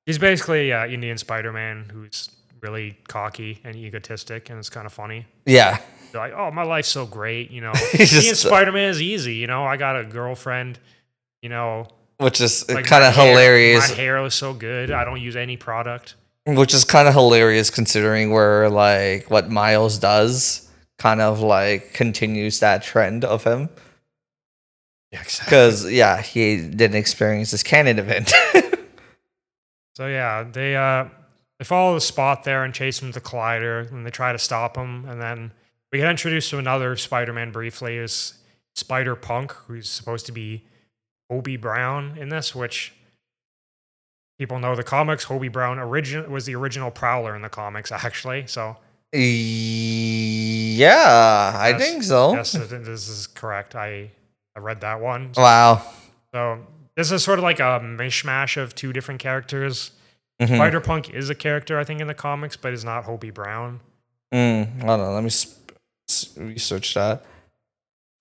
[0.07, 2.31] He's basically uh, Indian Spider-Man who's
[2.61, 5.27] really cocky and egotistic, and it's kind of funny.
[5.45, 5.81] Yeah.
[6.13, 7.73] They're like, oh, my life's so great, you know.
[7.93, 9.65] Being Spider-Man is easy, you know.
[9.65, 10.79] I got a girlfriend,
[11.43, 11.89] you know.
[12.19, 13.91] Which is Like kind of hair- hilarious.
[13.91, 14.91] My hair is so good.
[14.91, 16.15] I don't use any product.
[16.47, 22.61] Which is kind of hilarious considering where like what Miles does kind of like continues
[22.61, 23.69] that trend of him.
[25.13, 25.47] Yeah, exactly.
[25.47, 28.33] Because yeah, he didn't experience this canon event.
[29.97, 31.07] So yeah, they uh
[31.59, 34.39] they follow the spot there and chase him to the collider, and they try to
[34.39, 35.07] stop him.
[35.09, 35.53] And then
[35.91, 38.35] we get introduced to another Spider-Man briefly, is
[38.75, 40.65] Spider Punk, who's supposed to be
[41.33, 42.93] Hobie Brown in this, which
[44.39, 45.25] people know the comics.
[45.25, 48.47] Hobie Brown origin was the original Prowler in the comics, actually.
[48.49, 48.77] So
[49.15, 50.83] yeah,
[51.57, 52.35] I Yes, think so.
[52.35, 53.75] yes, this is correct.
[53.75, 54.11] I
[54.55, 55.33] I read that one.
[55.39, 55.81] Wow.
[56.35, 56.67] So
[56.97, 59.93] this is sort of like a mishmash of two different characters.
[60.41, 60.57] Mhm.
[60.57, 63.81] Spider Punk is a character, I think, in the comics, but is not Hobie Brown.
[64.35, 65.73] Mm, hold on, let me sp-
[66.37, 67.25] research that.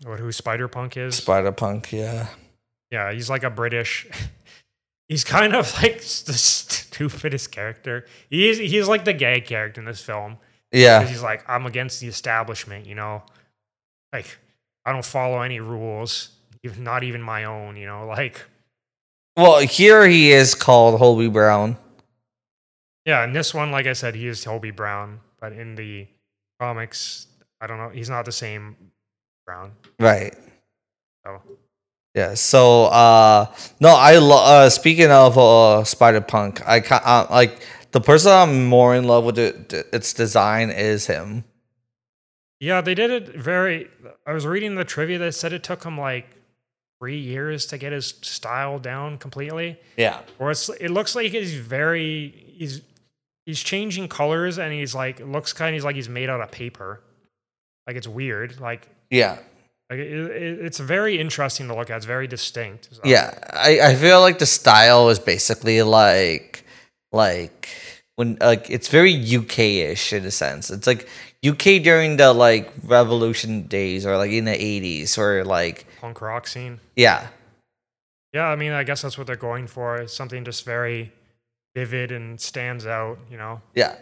[0.03, 1.15] What who Spider Punk is?
[1.15, 2.27] Spider Punk, yeah.
[2.91, 4.07] yeah, he's like a British.
[5.09, 8.05] he's kind of like the stupidest character.
[8.29, 8.57] He is.
[8.59, 10.37] He's like the gay character in this film.
[10.71, 11.05] Yeah.
[11.05, 12.85] He's like, I'm against the establishment.
[12.85, 13.23] You know,
[14.13, 14.37] like
[14.85, 16.29] I don't follow any rules,
[16.63, 17.75] even not even my own.
[17.77, 18.41] You know, like
[19.37, 21.77] Well, here he is called Hobie Brown.
[23.05, 23.23] yeah.
[23.23, 26.07] In this one, like I said, he is Hobie Brown, but in the
[26.59, 27.27] comics,
[27.59, 27.89] I don't know.
[27.89, 28.75] He's not the same
[29.45, 29.73] Brown.
[29.99, 30.33] Right.
[31.25, 31.41] So
[32.15, 32.33] Yeah.
[32.35, 37.59] So, uh, no, I lo- uh, speaking of uh, Spider Punk, I ca- uh, like
[37.91, 41.43] the person I'm more in love with it, its design is him.
[42.61, 43.89] Yeah, they did it very.
[44.25, 46.37] I was reading the trivia that said it took him like
[46.99, 49.77] three years to get his style down completely.
[49.97, 50.19] Yeah.
[50.39, 52.81] Or it's it looks like he's very he's
[53.45, 56.51] he's changing colors and he's like looks kind of he's like he's made out of
[56.51, 57.01] paper.
[57.87, 58.59] Like it's weird.
[58.59, 59.37] Like Yeah.
[59.89, 61.97] like it, it, it's very interesting to look at.
[61.97, 62.89] It's very distinct.
[62.91, 63.37] So, Yeah.
[63.53, 66.63] I, I feel like the style is basically like
[67.11, 67.69] like
[68.15, 70.71] when like it's very UK-ish in a sense.
[70.71, 71.07] It's like
[71.45, 76.45] UK during the like revolution days or like in the 80s or like Punk rock
[76.47, 76.79] scene.
[76.95, 77.27] yeah.
[78.31, 79.95] Yeah, I mean, I guess that's what they're going for.
[79.97, 81.11] It's something just very
[81.73, 83.17] vivid and stands out.
[83.31, 83.95] You know, Yeah.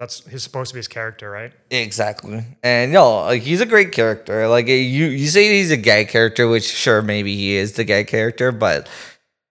[0.00, 1.52] that's he's supposed to be his character, right?
[1.70, 2.44] Exactly.
[2.62, 4.46] And no, like he's a great character.
[4.48, 7.84] Like eh, you you say he's a gay character, which sure maybe he is the
[7.84, 8.88] gay character, but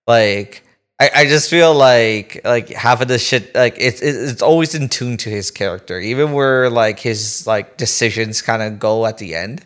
[0.08, 0.64] like
[1.00, 4.88] I, I just feel like like half of the shit like it's it's always in
[4.88, 9.36] tune to his character, even where like his like decisions kind of go at the
[9.36, 9.66] end,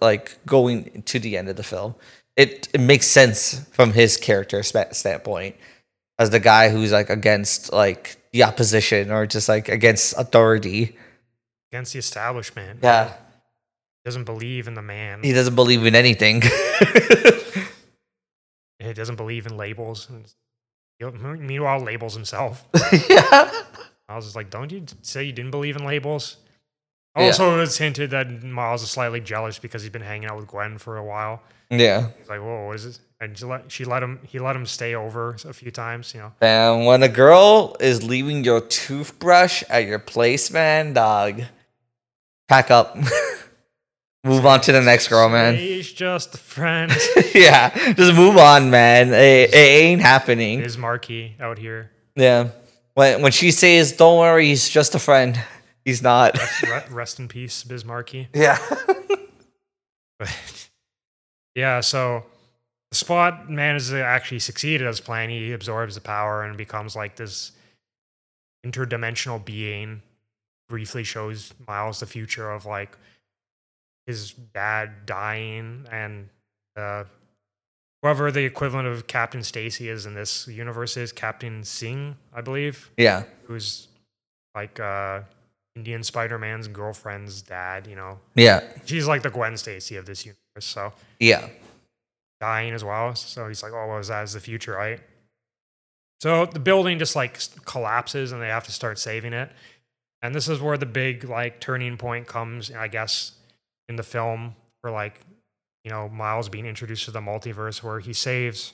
[0.00, 1.94] like going to the end of the film.
[2.36, 5.56] It it makes sense from his character standpoint
[6.18, 10.96] as the guy who's like against like the opposition or just like against authority.
[11.72, 12.80] Against the establishment.
[12.82, 13.08] Yeah.
[13.08, 13.14] he
[14.04, 15.22] doesn't believe in the man.
[15.22, 16.42] He doesn't believe in anything.
[18.86, 20.08] He doesn't believe in labels.
[20.08, 22.66] And meanwhile, labels himself.
[23.08, 23.50] yeah.
[24.08, 26.36] I was just like, don't you say you didn't believe in labels?
[27.16, 27.26] Yeah.
[27.26, 30.78] Also, it's hinted that Miles is slightly jealous because he's been hanging out with Gwen
[30.78, 31.42] for a while.
[31.70, 32.10] Yeah.
[32.18, 33.00] He's like, whoa, what is this?
[33.20, 36.20] And she let, she let him, he let him stay over a few times, you
[36.20, 36.32] know.
[36.42, 41.42] And when a girl is leaving your toothbrush at your place, man, dog,
[42.48, 42.96] pack up.
[44.24, 45.56] move on to the next girl, man.
[45.56, 46.92] He's just a friend.
[47.34, 47.70] yeah.
[47.94, 49.08] Just move on, man.
[49.14, 50.60] It, it ain't happening.
[50.60, 51.90] Is Marky out here?
[52.16, 52.50] Yeah.
[52.94, 55.38] When when she says, "Don't worry, he's just a friend,"
[55.86, 56.38] he's not.
[56.62, 58.26] Re- Rest in peace, Bismarcky.
[58.34, 58.58] yeah.
[60.18, 60.68] But
[61.54, 62.24] yeah, so
[62.90, 65.30] the spot manages to actually succeed as planned.
[65.32, 67.52] He absorbs the power and becomes like this
[68.66, 70.02] interdimensional being.
[70.68, 72.98] Briefly shows Miles the future of like
[74.08, 76.28] his dad dying and
[76.76, 77.04] uh,
[78.02, 82.90] whoever the equivalent of Captain Stacy is in this universe is Captain Singh, I believe,
[82.96, 83.22] Yeah.
[83.44, 83.86] who's
[84.56, 85.20] like uh,
[85.76, 87.86] Indian Spider Man's girlfriend's dad.
[87.86, 88.60] You know, Yeah.
[88.86, 90.40] she's like the Gwen Stacy of this universe.
[90.64, 91.48] So Yeah.
[92.40, 93.14] dying as well.
[93.14, 95.00] So he's like, oh, well, that is the future, right?
[96.20, 99.50] So the building just like collapses and they have to start saving it.
[100.22, 103.32] And this is where the big like turning point comes, I guess,
[103.88, 105.20] in the film for like,
[105.84, 108.72] you know, Miles being introduced to the multiverse where he saves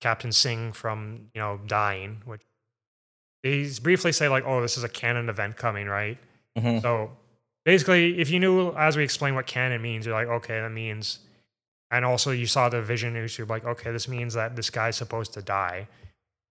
[0.00, 2.42] Captain Singh from, you know, dying, which
[3.44, 6.18] they briefly say like, oh, this is a canon event coming, right?
[6.58, 7.10] Hmm So
[7.64, 11.20] basically, if you knew as we explain what canon means, you're like, okay, that means.
[11.90, 14.96] And also, you saw the vision news, you're like, okay, this means that this guy's
[14.96, 15.88] supposed to die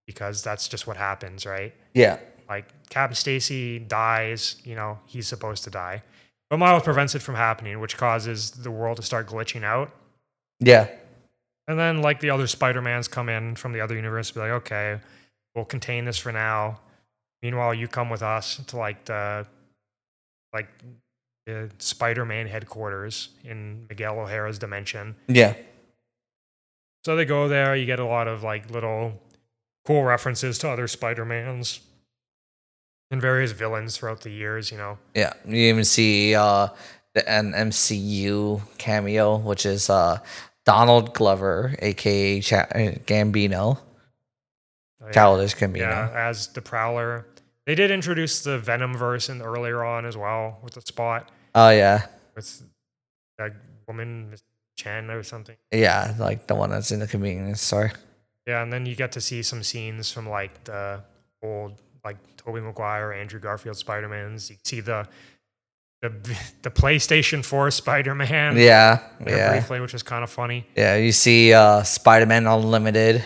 [0.05, 1.73] because that's just what happens, right?
[1.93, 2.19] Yeah.
[2.47, 6.03] Like Captain Stacy dies, you know, he's supposed to die.
[6.49, 9.91] But Miles prevents it from happening, which causes the world to start glitching out.
[10.59, 10.89] Yeah.
[11.67, 14.99] And then like the other Spider-Mans come in from the other universe, be like, okay,
[15.55, 16.81] we'll contain this for now.
[17.41, 19.47] Meanwhile, you come with us to like the
[20.53, 20.67] like
[21.45, 25.15] the Spider-Man headquarters in Miguel O'Hara's dimension.
[25.27, 25.55] Yeah.
[27.03, 29.19] So they go there, you get a lot of like little
[29.85, 31.79] cool references to other Spider-Mans
[33.09, 34.97] and various villains throughout the years, you know.
[35.15, 35.33] Yeah.
[35.45, 36.67] You even see uh
[37.13, 40.19] the an MCU cameo, which is uh
[40.63, 42.77] Donald Glover, aka Cha- uh,
[43.07, 43.79] Gambino,
[45.01, 45.11] Oh, yeah.
[45.11, 45.79] childish Gambino.
[45.79, 47.25] Yeah, as the Prowler.
[47.65, 51.69] They did introduce the Venom verse in earlier on as well with the spot Oh
[51.69, 52.07] yeah.
[52.35, 52.63] with
[53.37, 53.51] that
[53.87, 54.43] woman Miss
[54.77, 55.55] Chen or something.
[55.71, 57.91] Yeah, like the one that's in the convenience store.
[58.47, 61.01] Yeah, and then you get to see some scenes from like the
[61.43, 64.49] old like Tobey Maguire, Andrew Garfield Spider Mans.
[64.49, 65.07] You see the
[66.01, 66.09] the
[66.63, 69.01] the PlayStation 4 Spider Man Yeah.
[69.25, 69.51] Yeah.
[69.51, 70.65] briefly, which is kind of funny.
[70.75, 70.95] Yeah.
[70.95, 73.23] You see uh Spider Man Unlimited.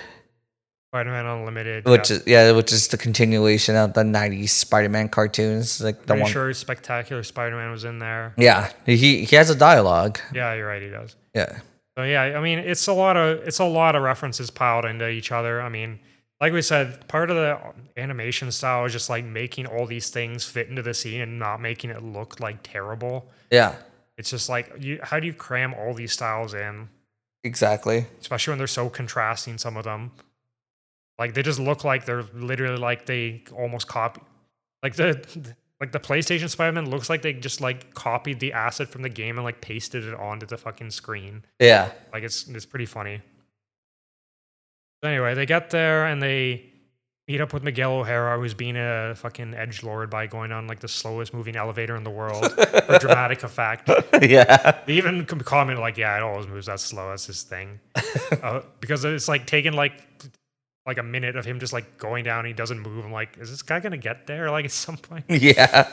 [0.96, 1.84] Spider Man Unlimited.
[1.86, 2.16] Which yeah.
[2.16, 6.32] is yeah, which is the continuation of the '90s Spider-Man cartoons, like the Pretty one.
[6.32, 8.34] sure Spectacular Spider Man was in there.
[8.38, 10.20] Yeah, he he has a dialogue.
[10.34, 11.18] Yeah, you're right, he does.
[11.34, 11.60] Yeah,
[11.98, 15.10] So yeah, I mean, it's a lot of it's a lot of references piled into
[15.10, 15.62] each other.
[15.62, 16.00] I mean,
[16.40, 17.60] like we said, part of the
[17.98, 21.60] animation style is just like making all these things fit into the scene and not
[21.60, 23.30] making it look like terrible.
[23.52, 23.76] yeah,
[24.18, 26.88] It's just like you, how do you cram all these styles in,
[27.44, 28.06] exactly.
[28.22, 29.58] especially when they're so contrasting?
[29.58, 30.12] Some of them,
[31.20, 34.22] like they just look like they're literally like they almost copy,
[34.84, 39.02] like the like the PlayStation Spider-Man looks like they just like copied the asset from
[39.02, 41.44] the game and like pasted it onto the fucking screen.
[41.60, 43.22] Yeah, Like it's it's pretty funny.
[45.02, 46.72] But anyway, they get there and they
[47.28, 50.80] meet up with Miguel O'Hara, who's being a fucking edge lord by going on like
[50.80, 53.90] the slowest moving elevator in the world for dramatic effect.
[54.22, 57.10] yeah, They even com- comment like, "Yeah, it always moves that slow.
[57.10, 57.80] That's his thing,"
[58.44, 59.94] uh, because it's like taking like
[60.86, 62.40] like a minute of him just like going down.
[62.40, 63.06] And he doesn't move.
[63.06, 65.26] I'm like, is this guy gonna get there like at some point?
[65.30, 65.92] yeah,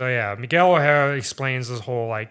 [0.00, 2.30] So yeah, Miguel O'Hara explains this whole like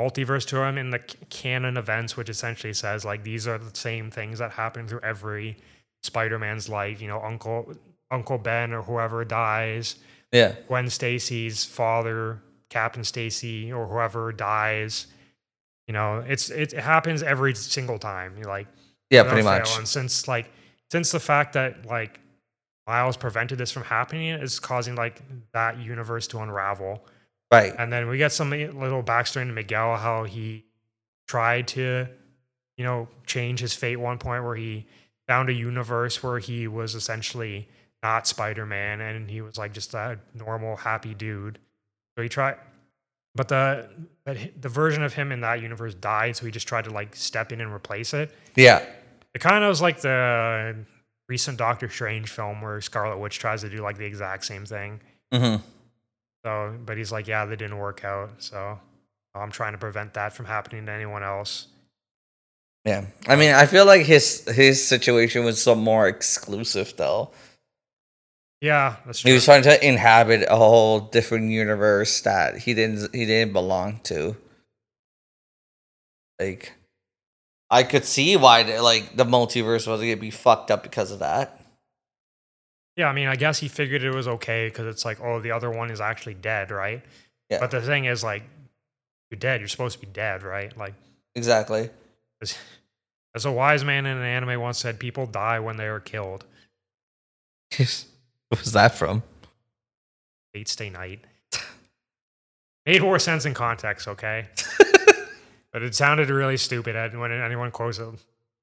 [0.00, 4.10] multiverse to him in the canon events, which essentially says like these are the same
[4.10, 5.56] things that happen through every
[6.02, 7.02] Spider-Man's life.
[7.02, 7.74] You know, Uncle
[8.10, 9.96] Uncle Ben or whoever dies,
[10.32, 15.08] yeah, Gwen Stacy's father, Captain Stacy or whoever dies.
[15.86, 18.34] You know, it's it happens every single time.
[18.36, 18.66] You're like
[19.10, 19.24] yeah.
[19.24, 19.76] Pretty much.
[19.78, 20.50] And since like
[20.90, 22.20] since the fact that like
[22.86, 27.04] Miles prevented this from happening is causing like that universe to unravel.
[27.52, 27.74] Right.
[27.78, 30.64] And then we get some little backstory into Miguel, how he
[31.28, 32.08] tried to,
[32.78, 34.86] you know, change his fate one point where he
[35.26, 37.68] found a universe where he was essentially
[38.02, 41.58] not Spider Man and he was like just a normal, happy dude.
[42.16, 42.56] So he tried,
[43.34, 43.88] but the
[44.24, 47.14] but the version of him in that universe died, so he just tried to like
[47.14, 48.30] step in and replace it.
[48.56, 48.84] Yeah.
[49.38, 50.74] It kind of was like the
[51.28, 55.00] recent Doctor Strange film where Scarlet Witch tries to do like the exact same thing.
[55.32, 55.58] hmm
[56.44, 58.30] So, but he's like, yeah, that didn't work out.
[58.38, 58.80] So
[59.36, 61.68] I'm trying to prevent that from happening to anyone else.
[62.84, 63.04] Yeah.
[63.28, 67.30] I mean, I feel like his his situation was some more exclusive though.
[68.60, 73.24] Yeah, that's He was trying to inhabit a whole different universe that he didn't he
[73.24, 74.36] didn't belong to.
[76.40, 76.72] Like,
[77.70, 81.18] I could see why the, like the multiverse was gonna be fucked up because of
[81.18, 81.60] that.
[82.96, 85.50] yeah, I mean, I guess he figured it was okay because it's like, oh, the
[85.52, 87.02] other one is actually dead, right?
[87.50, 87.60] Yeah.
[87.60, 88.42] But the thing is, like,
[89.30, 89.60] you're dead.
[89.60, 90.76] You're supposed to be dead, right?
[90.76, 90.94] Like,
[91.34, 91.90] Exactly.
[92.42, 92.56] as,
[93.34, 96.44] as a wise man in an anime once said, people die when they are killed.
[97.76, 99.22] what was that from?
[100.54, 101.20] Fate stay night.
[102.86, 104.46] Made more sense in context, okay?
[105.72, 108.08] but it sounded really stupid when anyone quotes it.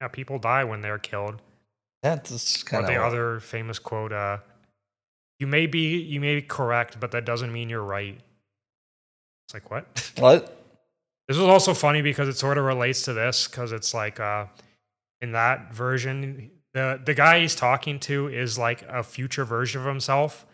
[0.01, 1.41] Yeah, people die when they're killed.
[2.03, 4.37] That's kind the of other famous quote, uh,
[5.39, 8.19] you may be you may be correct, but that doesn't mean you're right.
[9.47, 10.11] It's like what?
[10.17, 10.61] what?
[11.27, 14.45] This was also funny because it sort of relates to this because it's like uh,
[15.21, 19.87] in that version, the the guy he's talking to is like a future version of
[19.87, 20.45] himself,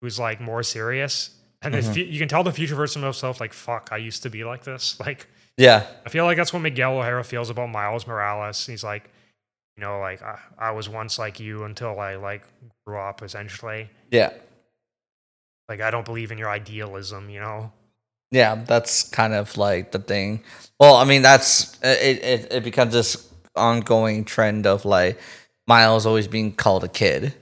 [0.00, 1.30] who's like more serious.
[1.62, 1.94] And the Mhm.
[1.94, 4.44] fu- you can tell the future version of himself, like, fuck, I used to be
[4.44, 4.98] like this.
[5.06, 5.26] Like,
[5.56, 5.86] Yeah.
[6.04, 8.66] I feel like that's what Miguel O'Hara feels about Miles Morales.
[8.66, 9.10] He's like,
[9.76, 12.42] you know, like I, I was once like you until I like
[12.86, 13.22] grew up.
[13.22, 14.32] Essentially, Yeah.
[15.68, 17.30] like I don't believe in your idealism.
[17.30, 17.72] You know,
[18.30, 20.42] Yeah, that's kind of like the thing.
[20.78, 22.22] Well, I mean, that's uh, it.
[22.22, 25.18] It, it becomes this ongoing trend of like
[25.66, 27.34] Miles always being called a kid.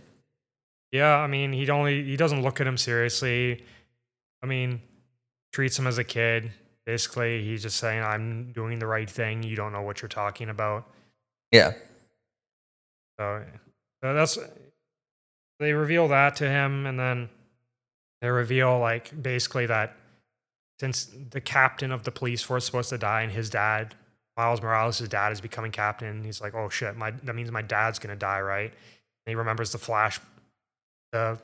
[0.92, 1.16] yeah.
[1.16, 3.64] I mean, he only he doesn't look at him seriously.
[4.42, 4.82] I mean,
[5.52, 6.52] treats him as a kid.
[6.86, 9.42] Basically, he's just saying, "I'm doing the right thing.
[9.42, 10.86] You don't know what you're talking about."
[11.50, 11.72] Yeah.
[13.18, 13.44] So,
[14.02, 14.38] so that's
[15.60, 17.28] they reveal that to him, and then
[18.20, 19.96] they reveal like basically that
[20.80, 23.94] since the captain of the police force is supposed to die, and his dad,
[24.36, 26.24] Miles Morales' dad, is becoming captain.
[26.24, 29.72] He's like, "Oh shit, my that means my dad's gonna die, right?" And he remembers
[29.72, 30.20] the flash,
[31.12, 31.38] the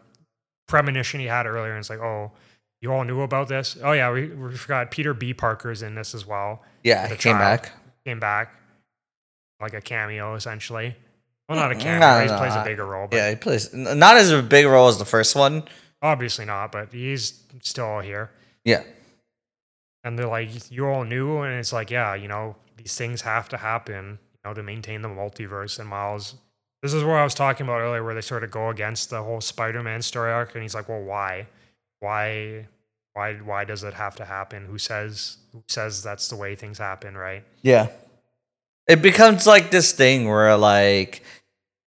[0.69, 2.33] premonition he had earlier, and it's like, "Oh,
[2.81, 3.77] you all knew about this?
[3.83, 5.35] Oh yeah, we, we forgot Peter B.
[5.35, 6.63] Parker's in this as well.
[6.85, 7.63] Yeah, he came child.
[7.63, 7.73] back.
[8.05, 8.55] Came back,
[9.61, 10.97] like a cameo essentially."
[11.49, 11.99] Well, not a Mm, cameo.
[12.01, 14.41] no, he no, plays a I- bigger role, but Yeah, he plays not as a
[14.41, 15.65] big role as the first one.
[16.01, 18.31] Obviously not, but he's still here.
[18.65, 18.85] Yeah.
[20.05, 23.49] And they're like, you all knew, and it's like, yeah, you know, these things have
[23.51, 25.79] to happen, you know, to maintain the multiverse.
[25.81, 26.37] And Miles,
[26.83, 29.23] this is where I was talking about earlier, where they sort of go against the
[29.23, 31.49] whole Spider-Man story arc, and he's like, well, why,
[32.01, 32.67] why,
[33.13, 34.67] why, why does it have to happen?
[34.67, 37.45] Who says, who says that's the way things happen, right?
[37.63, 37.89] Yeah.
[38.89, 41.23] It becomes like this thing where like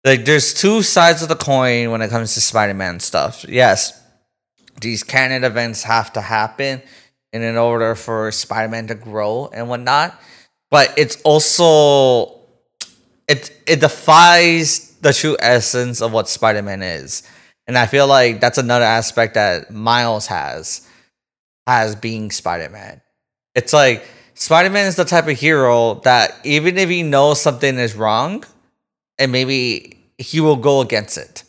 [0.06, 3.46] like there's two sides of the coin when it comes to Spider-Man stuff.
[3.48, 4.02] Yes.
[4.82, 6.82] These canon events have to happen
[7.34, 10.20] and in order for Spider-Man to grow and whatnot.
[10.72, 12.40] But it's also
[13.28, 17.24] it it defies the true essence of what Spider-Man is.
[17.70, 20.90] And I feel like that's another aspect that Miles has
[21.68, 23.00] as being Spider-Man.
[23.54, 27.94] It's like Spider-Man is the type of hero that even if he knows something is
[27.94, 28.44] wrong,
[29.20, 31.44] and maybe he will go against it.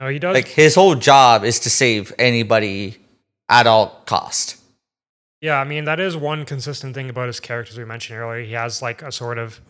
[0.00, 0.34] No, he does.
[0.34, 2.98] Like his whole job is to save anybody
[3.48, 4.58] at all cost.
[5.40, 8.44] Yeah, I mean that is one consistent thing about his characters we mentioned earlier.
[8.44, 9.62] He has like a sort of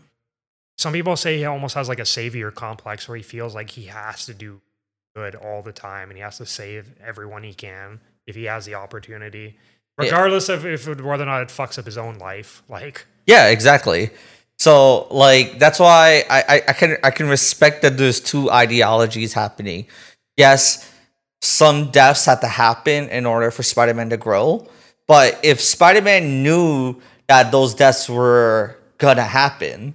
[0.76, 3.84] some people say he almost has like a savior complex where he feels like he
[3.84, 4.60] has to do
[5.20, 8.64] good all the time and he has to save everyone he can if he has
[8.64, 9.56] the opportunity.
[9.98, 10.06] Yeah.
[10.06, 12.62] Regardless of if whether or not it fucks up his own life.
[12.68, 14.10] Like Yeah, exactly.
[14.58, 19.32] So like that's why I, I, I can I can respect that there's two ideologies
[19.32, 19.86] happening.
[20.36, 20.90] Yes,
[21.42, 24.66] some deaths have to happen in order for Spider-Man to grow.
[25.06, 29.94] But if Spider-Man knew that those deaths were gonna happen,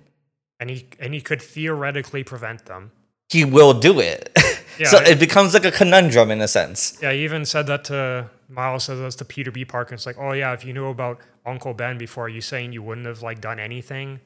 [0.59, 2.91] and he and he could theoretically prevent them.
[3.29, 4.31] he will do it.
[4.79, 6.97] Yeah, so I- it becomes like a conundrum in a sense.
[7.01, 9.65] Yeah, he even said that to Miles says that to Peter B.
[9.65, 9.93] Parker.
[9.95, 13.07] It's like, oh yeah, if you knew about Uncle Ben before, you saying you wouldn't
[13.07, 14.19] have like done anything,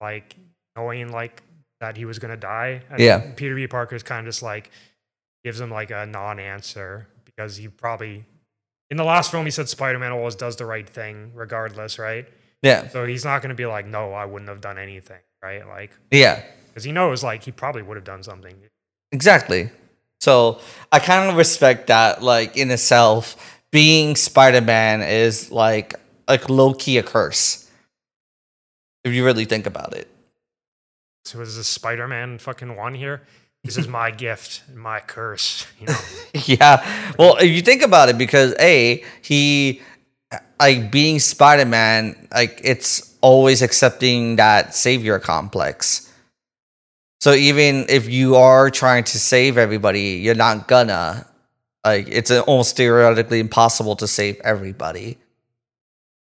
[0.00, 0.36] like
[0.76, 1.42] knowing like
[1.80, 2.82] that he was gonna die.
[2.90, 3.32] And Yeah.
[3.36, 3.66] Peter B.
[3.66, 4.70] Parker's kind of just like
[5.44, 8.24] gives him like a non-answer because he probably
[8.90, 12.26] in the last film he said Spider-Man always does the right thing regardless, right?
[12.62, 12.88] Yeah.
[12.88, 15.66] So he's not gonna be like, no, I wouldn't have done anything, right?
[15.66, 16.42] Like Yeah.
[16.68, 18.54] because he knows like he probably would have done something.
[19.12, 19.70] Exactly.
[20.24, 20.58] So
[20.90, 23.36] I kind of respect that, like in itself,
[23.70, 25.94] being Spider Man is like
[26.26, 27.70] like low key a curse.
[29.04, 30.08] If you really think about it.
[31.26, 33.22] So is this Spider-Man fucking one here?
[33.64, 35.98] This is my gift, and my curse, you know.
[36.44, 37.14] yeah.
[37.18, 39.80] Well, if you think about it, because A, he
[40.60, 46.03] like being Spider Man, like it's always accepting that savior complex.
[47.24, 51.26] So even if you are trying to save everybody, you're not gonna.
[51.82, 55.16] Like it's almost theoretically impossible to save everybody.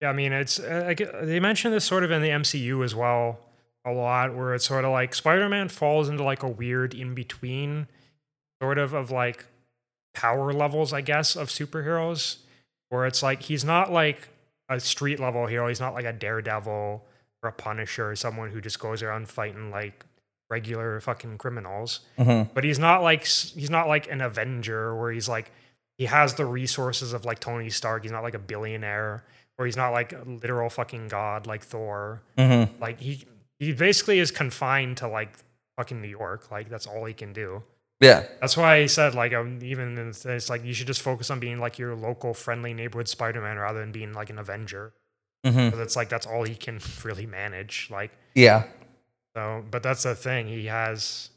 [0.03, 2.85] Yeah, I mean, it's uh, like uh, they mentioned this sort of in the MCU
[2.85, 3.39] as well
[3.83, 7.87] a lot, where it's sort of like Spider-Man falls into like a weird in between,
[8.61, 9.45] sort of of like
[10.13, 12.37] power levels, I guess, of superheroes,
[12.89, 14.29] where it's like he's not like
[14.69, 17.03] a street level hero, he's not like a Daredevil
[17.41, 20.05] or a Punisher or someone who just goes around fighting like
[20.53, 21.89] regular fucking criminals
[22.19, 22.51] Mm-hmm.
[22.55, 23.23] but he's not like
[23.61, 25.47] he's not like an avenger where he's like
[25.97, 28.01] he has the resources of like Tony Stark.
[28.03, 29.23] He's not like a billionaire
[29.57, 32.21] or he's not like a literal fucking god like Thor.
[32.37, 32.81] Mm-hmm.
[32.85, 33.13] Like he
[33.59, 35.31] he basically is confined to like
[35.77, 36.41] fucking New York.
[36.55, 37.61] Like that's all he can do.
[37.99, 38.23] Yeah.
[38.41, 41.39] That's why I said like um, even in- it's like you should just focus on
[41.39, 44.93] being like your local friendly neighborhood Spider-Man rather than being like an Avenger.
[45.45, 45.65] Mm-hmm.
[45.65, 47.87] Because it's like that's all he can really manage.
[47.91, 48.63] Like Yeah.
[49.35, 50.47] So, but that's the thing.
[50.47, 51.29] He has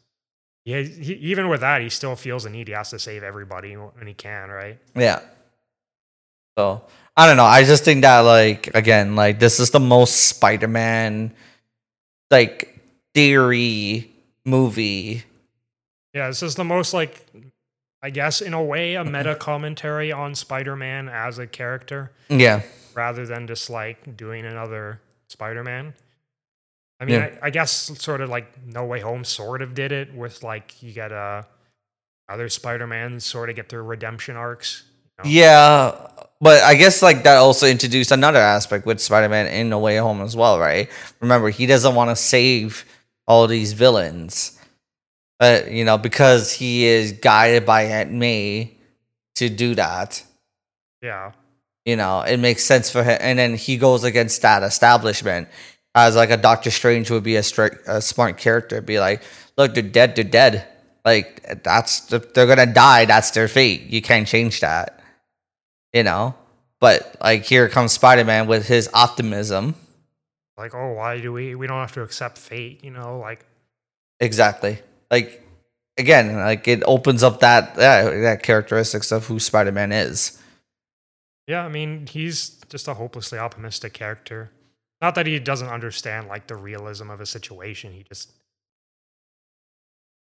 [0.64, 2.68] he, he even with that, he still feels the need.
[2.68, 4.78] He has to save everybody when he can, right?
[4.94, 5.20] Yeah.
[6.58, 6.82] So
[7.16, 7.44] I don't know.
[7.44, 11.32] I just think that like again, like this is the most Spider-Man
[12.30, 12.78] like
[13.14, 14.10] theory
[14.44, 15.24] movie.
[16.12, 17.24] Yeah, this is the most like
[18.02, 19.12] I guess in a way a mm-hmm.
[19.12, 22.62] meta commentary on Spider-Man as a character Yeah.
[22.94, 25.94] rather than just like doing another Spider-Man.
[27.00, 27.38] I mean, Yeah.
[27.42, 30.82] I, I guess sort of like No Way Home sort of did it with like
[30.82, 31.42] you get uh
[32.28, 34.82] other Spider-Man sort of get their redemption arcs.
[35.24, 35.30] you know?
[35.30, 36.08] Yeah,
[36.40, 40.20] but I guess like that also introduced another aspect with Spider-Man in No Way Home
[40.22, 40.90] as well, right?
[41.20, 42.84] Remember, he doesn't want to save
[43.28, 44.58] all these villains,
[45.38, 48.76] but you know because he is guided by Aunt May
[49.36, 50.22] to do that.
[51.02, 51.32] Yeah.
[51.84, 55.48] You know, it makes sense for him, and then he goes against that establishment.
[55.96, 59.22] As like a Doctor Strange would be a, stri- a smart character, be like,
[59.56, 60.14] "Look, they're dead.
[60.14, 60.66] They're dead.
[61.04, 63.06] Like that's they're gonna die.
[63.06, 63.82] That's their fate.
[63.88, 65.00] You can't change that."
[65.94, 66.34] You know,
[66.80, 69.74] but like here comes Spider Man with his optimism.
[70.58, 73.18] Like, oh, why do we we don't have to accept fate, you know?
[73.18, 73.46] Like
[74.20, 74.78] Exactly.
[75.10, 75.46] Like
[75.98, 80.40] again, like it opens up that that, that characteristics of who Spider Man is.
[81.46, 84.50] Yeah, I mean, he's just a hopelessly optimistic character.
[85.00, 87.92] Not that he doesn't understand like the realism of a situation.
[87.92, 88.32] He just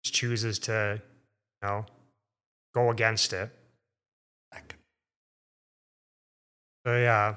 [0.04, 1.00] chooses to,
[1.62, 1.86] you know,
[2.74, 3.50] go against it.
[6.86, 7.36] So yeah.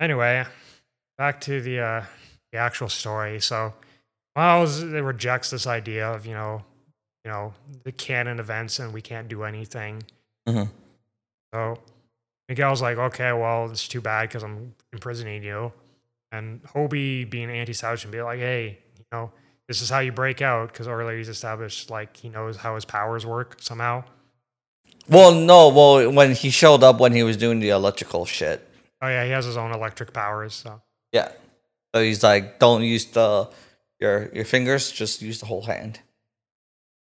[0.00, 0.44] Anyway,
[1.16, 2.04] back to the uh
[2.52, 3.40] the actual story.
[3.40, 3.74] So
[4.34, 6.64] Miles rejects this idea of, you know,
[7.24, 7.54] you know,
[7.84, 10.02] the canon events and we can't do anything.
[10.48, 10.68] Mhm.
[11.54, 11.78] So
[12.48, 15.72] Miguel's like, okay, well, it's too bad because I'm imprisoning you.
[16.30, 19.32] And Hobie, being anti-savage, and be like, hey, you know,
[19.66, 22.84] this is how you break out because earlier he's established like he knows how his
[22.84, 24.04] powers work somehow.
[25.08, 28.66] Well, no, well when he showed up when he was doing the electrical shit.
[29.00, 30.54] Oh yeah, he has his own electric powers.
[30.54, 30.82] So
[31.12, 31.30] Yeah.
[31.94, 33.48] So he's like, don't use the
[34.00, 36.00] your your fingers, just use the whole hand.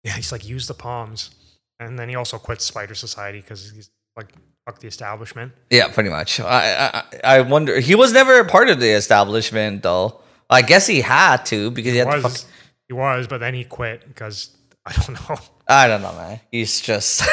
[0.03, 1.31] yeah, he's like use the palms.
[1.79, 4.31] And then he also quits Spider Society because he's like
[4.65, 5.51] fuck the establishment.
[5.69, 6.39] Yeah, pretty much.
[6.39, 7.79] I, I I wonder.
[7.79, 10.19] He was never a part of the establishment, though.
[10.49, 12.51] I guess he had to because he He had to was, fuck,
[12.87, 15.37] he was, but then he quit because I don't know.
[15.67, 16.39] I don't know, man.
[16.51, 17.23] He's just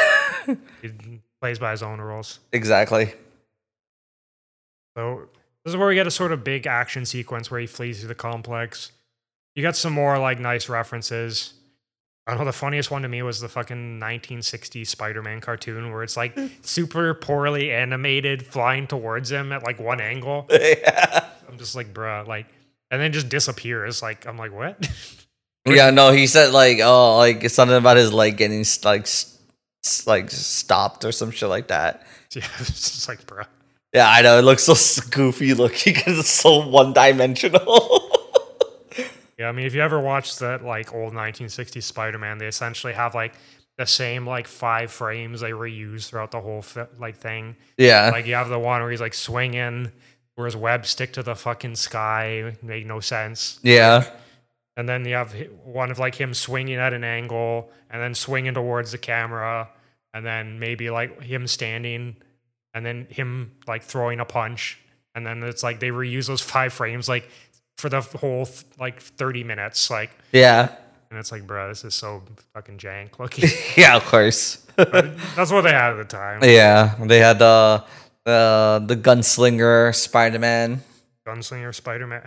[0.82, 0.90] He
[1.40, 2.38] plays by his own rules.
[2.52, 3.12] exactly.
[4.96, 5.28] So
[5.64, 8.08] this is where we get a sort of big action sequence where he flees through
[8.08, 8.92] the complex.
[9.54, 11.54] You got some more like nice references.
[12.26, 12.44] I don't know.
[12.44, 16.46] The funniest one to me was the fucking 1960s Spider-Man cartoon where it's like hmm.
[16.62, 20.46] super poorly animated, flying towards him at like one angle.
[20.50, 21.26] yeah.
[21.48, 22.46] I'm just like, bruh, like,
[22.90, 24.02] and then just disappears.
[24.02, 24.88] Like, I'm like, what?
[25.66, 29.38] Yeah, no, he said like, oh, like something about his leg getting like, s-
[29.84, 32.06] s- like stopped or some shit like that.
[32.34, 33.46] yeah, it's just like, bruh.
[33.92, 34.38] Yeah, I know.
[34.38, 38.10] It looks so goofy looking because it's so one dimensional.
[39.40, 43.14] Yeah, I mean, if you ever watched that like old 1960s Spider-Man, they essentially have
[43.14, 43.32] like
[43.78, 46.62] the same like five frames they reuse throughout the whole
[46.98, 47.56] like thing.
[47.78, 48.10] yeah.
[48.12, 49.92] Like you have the one where he's like swinging,
[50.34, 53.58] where his webs stick to the fucking sky, make no sense.
[53.62, 54.04] yeah.
[54.76, 55.34] And then you have
[55.64, 59.70] one of like him swinging at an angle and then swinging towards the camera,
[60.12, 62.16] and then maybe like him standing,
[62.74, 64.78] and then him like throwing a punch,
[65.14, 67.26] and then it's like they reuse those five frames like
[67.80, 68.48] for the whole
[68.78, 70.68] like 30 minutes, like, Yeah.
[71.10, 72.22] and it's like, bro, this is so
[72.54, 73.48] fucking jank looking.
[73.76, 74.56] Yeah, of course.
[74.76, 76.44] That's what they had at the time.
[76.44, 76.94] yeah.
[77.00, 77.82] They had the
[78.26, 80.82] uh, the gunslinger Spider Man.
[81.26, 82.22] Gunslinger Spider Man,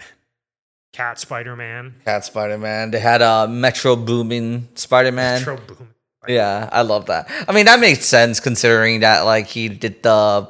[0.91, 2.91] Cat Spider Man, Cat Spider Man.
[2.91, 5.39] They had a uh, Metro Boomin Spider Man.
[5.39, 5.89] Metro Boom.
[6.27, 7.29] Yeah, I love that.
[7.47, 10.47] I mean, that makes sense considering that like he did the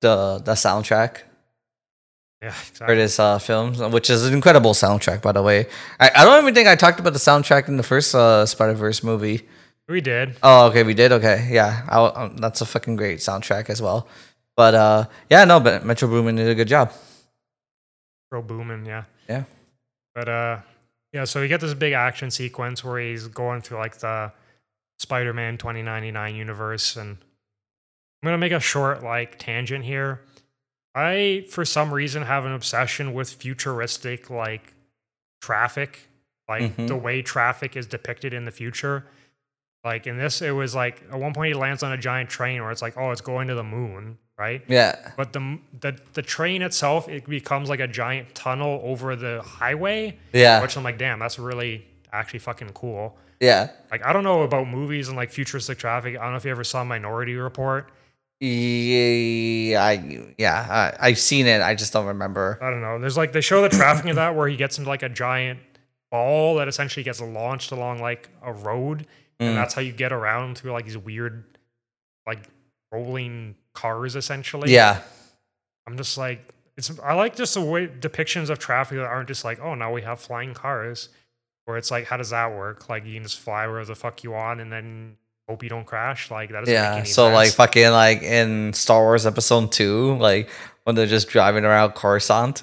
[0.00, 1.22] the the soundtrack
[2.42, 2.96] Yeah, exactly.
[2.96, 5.66] this uh film, which is an incredible soundtrack, by the way.
[6.00, 8.74] I, I don't even think I talked about the soundtrack in the first uh, Spider
[8.74, 9.46] Verse movie.
[9.88, 10.36] We did.
[10.42, 11.12] Oh, okay, we did.
[11.12, 14.08] Okay, yeah, I, um, that's a fucking great soundtrack as well.
[14.56, 16.92] But uh, yeah, no, but Metro Boomin did a good job.
[18.30, 19.04] Pro booming, yeah.
[19.28, 19.44] Yeah.
[20.14, 20.58] But uh
[21.12, 24.32] yeah, so we get this big action sequence where he's going through like the
[24.98, 27.18] Spider-Man 2099 universe and
[28.22, 30.20] I'm going to make a short like tangent here.
[30.94, 34.74] I for some reason have an obsession with futuristic like
[35.40, 36.08] traffic,
[36.48, 36.88] like Mhm.
[36.88, 39.04] the way traffic is depicted in the future.
[39.84, 42.62] Like in this it was like at one point he lands on a giant train
[42.62, 44.62] where it's like, "Oh, it's going to the moon." Right?
[44.66, 49.40] Yeah, but the the the train itself it becomes like a giant tunnel over the
[49.42, 53.68] highway yeah, which i'm like damn that's really actually fucking cool Yeah.
[53.90, 56.16] Like I don't know about movies and like futuristic traffic.
[56.16, 57.90] I don't know if you ever saw Minority Report.
[58.44, 60.66] Yeah, I yeah,
[61.00, 61.62] I, I've seen it.
[61.62, 62.58] I just don't remember.
[62.60, 62.98] I don't know.
[62.98, 65.60] There's like they show the traffic of that where he gets into like a giant
[66.10, 69.06] ball that essentially gets launched along like a road,
[69.40, 69.46] Mm.
[69.46, 71.44] and that's how you get around through like these weird,
[72.26, 72.40] like
[72.90, 74.16] rolling cars.
[74.16, 75.00] Essentially, Yeah,
[75.86, 76.90] I'm just like it's.
[76.98, 80.02] I like just the way depictions of traffic that aren't just like oh now we
[80.02, 81.10] have flying cars,
[81.66, 82.88] where it's like how does that work?
[82.88, 85.16] Like you can just fly wherever the fuck you want and then
[85.48, 86.30] hope you don't crash.
[86.30, 86.96] Like that doesn't yeah.
[86.96, 90.48] any So like fucking like in Star Wars Episode Two, like
[90.84, 92.62] when they're just driving around Coruscant.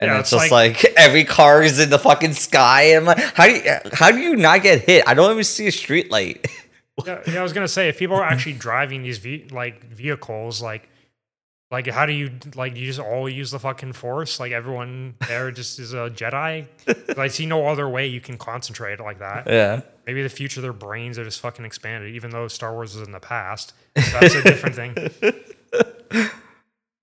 [0.00, 2.90] And Yeah, it's, it's just like, every car is in the fucking sky.
[2.92, 5.04] And I'm like, how do you how do you not get hit?
[5.08, 6.46] I don't even see a street light.
[7.06, 10.62] yeah, yeah, I was gonna say if people are actually driving these ve- like vehicles,
[10.62, 10.88] like
[11.70, 14.40] like how do you like you just all use the fucking force?
[14.40, 16.66] Like everyone there just is a Jedi.
[17.18, 19.46] I see no other way you can concentrate like that.
[19.46, 19.80] yeah.
[20.08, 23.12] Maybe the future their brains are just fucking expanded, even though Star Wars is in
[23.12, 23.74] the past.
[23.94, 24.96] That's a different thing.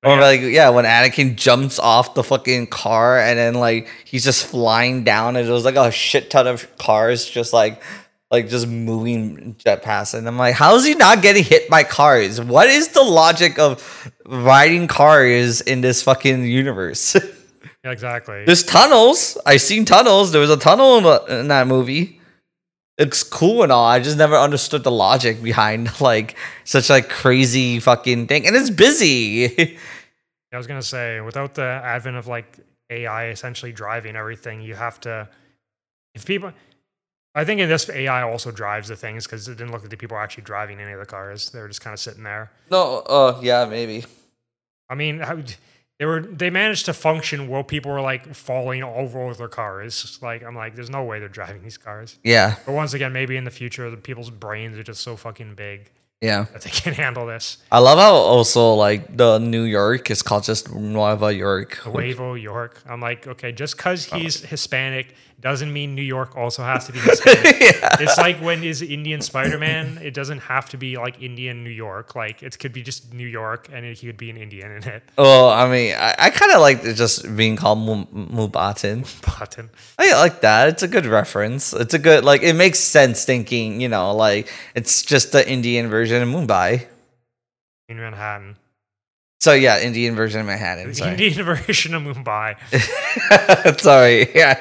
[0.04, 0.22] Or yeah.
[0.22, 5.04] like yeah, when Anakin jumps off the fucking car and then like he's just flying
[5.04, 7.82] down and there's like a shit ton of cars just like
[8.30, 11.84] like just moving jet past and I'm like, how is he not getting hit by
[11.84, 12.40] cars?
[12.40, 17.16] What is the logic of riding cars in this fucking universe?
[17.84, 18.46] Yeah, exactly.
[18.46, 19.38] There's tunnels.
[19.46, 20.32] I've seen tunnels.
[20.32, 22.20] There was a tunnel in, the, in that movie.
[22.98, 23.86] It's cool and all.
[23.86, 28.48] I just never understood the logic behind like such like crazy fucking thing.
[28.48, 29.78] And it's busy.
[30.54, 32.60] I was gonna say, without the advent of like
[32.90, 35.28] AI essentially driving everything, you have to.
[36.14, 36.54] If people,
[37.34, 39.98] I think in this AI also drives the things because it didn't look like the
[39.98, 41.50] people were actually driving any of the cars.
[41.50, 42.52] They were just kind of sitting there.
[42.72, 44.06] no, uh yeah, maybe.
[44.90, 45.40] I mean, how,
[46.00, 50.20] they were they managed to function while people were like falling over with their cars.
[50.22, 52.20] Like I'm like, there's no way they're driving these cars.
[52.24, 52.56] Yeah.
[52.66, 55.92] But once again, maybe in the future, the people's brains are just so fucking big
[56.22, 56.46] Yeah.
[56.54, 57.58] that they can handle this.
[57.72, 61.86] I love how also like the New York is called just Nueva York.
[61.86, 62.82] Nuevo York.
[62.88, 64.18] I'm like, okay, just because oh.
[64.18, 67.60] he's Hispanic doesn't mean New York also has to be Hispanic.
[67.62, 67.98] yeah.
[68.00, 71.70] it's like when is Indian Spider Man, it doesn't have to be like Indian New
[71.70, 72.16] York.
[72.16, 75.04] Like it could be just New York and he would be an Indian in it.
[75.18, 79.06] Well, I mean, I, I kind of like it just being called Mu- Mumbattan.
[79.38, 79.70] Button.
[80.00, 80.70] I like that.
[80.70, 81.74] It's a good reference.
[81.74, 82.42] It's a good like.
[82.42, 83.82] It makes sense thinking.
[83.82, 86.86] You know, like it's just the Indian version of Mumbai.
[87.90, 88.58] in Manhattan.
[89.40, 90.94] So yeah, Indian version of Manhattan.
[90.94, 91.12] Sorry.
[91.12, 92.58] Indian version of Mumbai.
[93.80, 94.28] Sorry.
[94.34, 94.60] Yeah.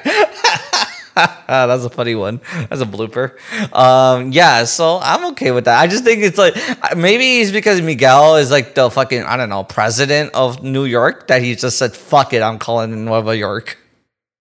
[1.46, 2.40] That's a funny one.
[2.68, 3.38] That's a blooper.
[3.72, 5.80] Um, yeah, so I'm okay with that.
[5.80, 6.54] I just think it's like
[6.96, 11.28] maybe it's because Miguel is like the fucking I don't know president of New York
[11.28, 13.78] that he just said fuck it, I'm calling Nueva York.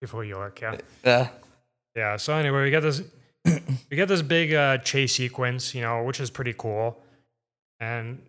[0.00, 0.78] Before York, yeah.
[1.04, 1.28] Yeah.
[1.94, 2.16] Yeah.
[2.16, 3.00] So anyway, we got this
[3.90, 7.00] we get this big uh, chase sequence, you know, which is pretty cool.
[7.80, 8.22] And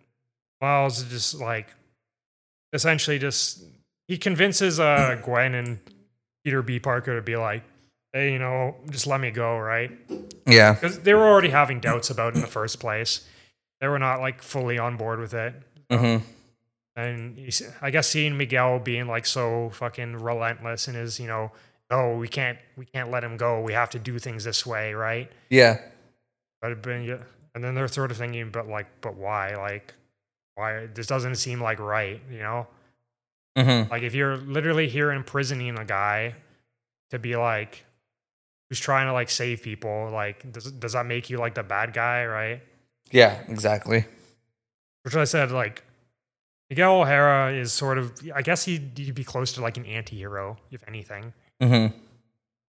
[0.60, 1.68] Miles is just like
[2.72, 3.62] essentially just
[4.08, 5.78] he convinces uh Gwen and
[6.44, 6.78] Peter B.
[6.78, 7.64] Parker to be like,
[8.12, 9.90] hey, you know, just let me go, right?
[10.46, 10.74] Yeah.
[10.74, 13.26] Because they were already having doubts about it in the first place.
[13.80, 15.54] They were not like fully on board with it.
[15.90, 16.18] hmm
[16.94, 17.50] And
[17.82, 21.52] I guess seeing Miguel being like so fucking relentless in his, you know,
[21.90, 23.60] oh, we can't, we can't let him go.
[23.60, 25.30] We have to do things this way, right?
[25.50, 25.78] Yeah.
[26.62, 27.18] But yeah,
[27.54, 29.54] and then they're sort of thinking, but like, but why?
[29.54, 29.94] Like,
[30.54, 30.86] why?
[30.86, 32.66] This doesn't seem like right, you know?
[33.56, 36.34] hmm Like if you're literally here imprisoning a guy
[37.10, 37.84] to be like,
[38.68, 41.92] who's trying to like save people, like, does does that make you like the bad
[41.92, 42.62] guy, right?
[43.12, 43.38] Yeah.
[43.48, 44.04] Exactly.
[45.04, 45.84] Which I said, like,
[46.68, 50.56] Miguel O'Hara is sort of, I guess he'd, he'd be close to like an anti-hero,
[50.72, 51.32] if anything.
[51.60, 51.86] Hmm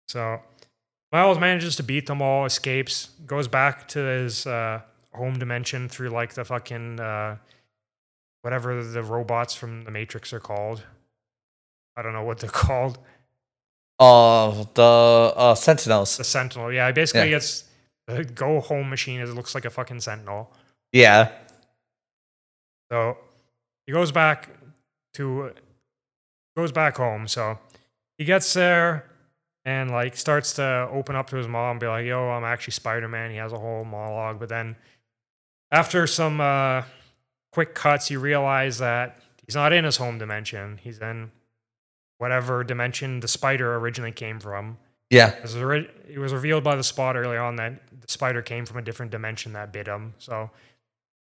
[0.09, 0.40] So
[1.12, 4.81] Miles manages to beat them all, escapes, goes back to his uh,
[5.12, 7.36] home dimension through like the fucking uh,
[8.43, 10.82] whatever the robots from the Matrix are called.
[11.97, 12.98] I don't know what they're called.
[14.01, 14.82] Uh, the
[15.36, 16.16] uh Sentinels.
[16.16, 16.73] The Sentinel.
[16.73, 17.36] Yeah, basically Yeah.
[17.36, 17.65] it's
[18.09, 19.20] the go home machine.
[19.20, 20.52] It looks like a fucking Sentinel.
[20.93, 21.31] Yeah.
[22.90, 23.16] So
[23.86, 24.48] he goes back
[25.15, 25.52] to
[26.56, 27.28] goes back home.
[27.28, 27.59] So
[28.19, 29.11] he gets there
[29.65, 32.73] and like starts to open up to his mom, and be like, "Yo, I'm actually
[32.73, 34.77] Spider Man." He has a whole monologue, but then
[35.70, 36.82] after some uh,
[37.53, 40.78] quick cuts, you realize that he's not in his home dimension.
[40.82, 41.31] He's in
[42.19, 44.78] whatever dimension the spider originally came from.
[45.11, 45.31] Yeah.
[45.31, 48.66] It was, ori- it was revealed by the spot early on that the spider came
[48.66, 50.15] from a different dimension that bit him.
[50.19, 50.51] So,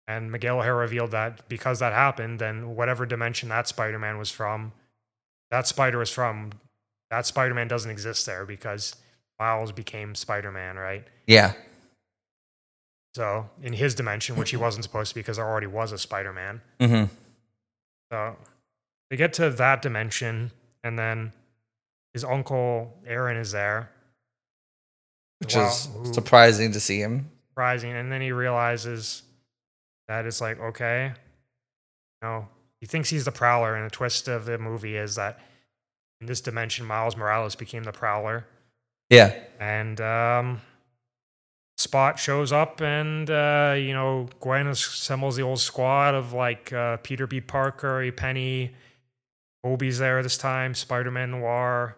[0.07, 4.31] and Miguel O'Hara revealed that because that happened, then whatever dimension that Spider Man was
[4.31, 4.73] from,
[5.51, 6.51] that spider was from,
[7.13, 8.97] that Spider Man doesn't exist there because
[9.39, 11.07] Miles became Spider Man, right?
[11.27, 11.53] Yeah.
[13.15, 16.33] So in his dimension, which he wasn't supposed to because there already was a Spider
[16.33, 16.63] Man.
[16.81, 17.13] Mm-hmm.
[18.11, 18.37] So
[19.11, 20.53] they get to that dimension,
[20.83, 21.33] and then
[22.15, 23.91] his uncle Aaron is there,
[25.41, 25.69] Which Wow.
[25.69, 26.15] is Ooh.
[26.15, 27.31] surprising to see him.
[27.51, 29.23] surprising, and then he realizes
[30.09, 31.09] that it's like okay,
[32.23, 32.49] you no,
[32.81, 35.39] he thinks he's the Prowler, and the twist of the movie is that
[36.23, 38.47] in this dimension, Miles Morales became the Prowler,
[39.11, 39.35] Yeah.
[39.61, 40.61] and um,
[41.77, 46.99] Spot shows up, and uh, you know Gwen assembles the old squad of like uh,
[46.99, 47.41] Peter B.
[47.41, 48.71] Parker, a Peni,
[49.65, 51.97] Hobie's there this time, Spider Man Noir,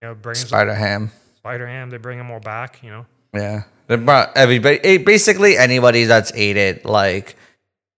[0.00, 1.10] you know, brings Spider Ham.
[1.38, 1.90] Spider Ham.
[1.90, 3.06] They bring them all back, you know.
[3.34, 3.64] Yeah.
[3.88, 7.34] They brought everybody eh, basically anybody that's aided like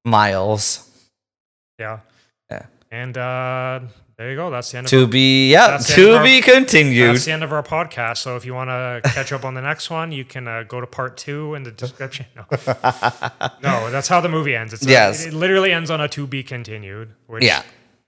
[0.07, 0.89] Miles.
[1.79, 2.01] Yeah.
[2.51, 2.67] Yeah.
[2.91, 3.81] And uh,
[4.19, 4.51] there you go.
[4.51, 7.15] That's the end of To be yeah, That's the end of to our- be continued.
[7.15, 8.19] That's the end of our podcast.
[8.19, 10.81] So if you want to catch up on the next one, you can uh, go
[10.81, 12.27] to part two in the description.
[12.35, 12.45] No,
[13.63, 14.73] no that's how the movie ends.
[14.73, 15.27] It's a- Yes.
[15.27, 17.63] it literally ends on a to be continued, which Yeah.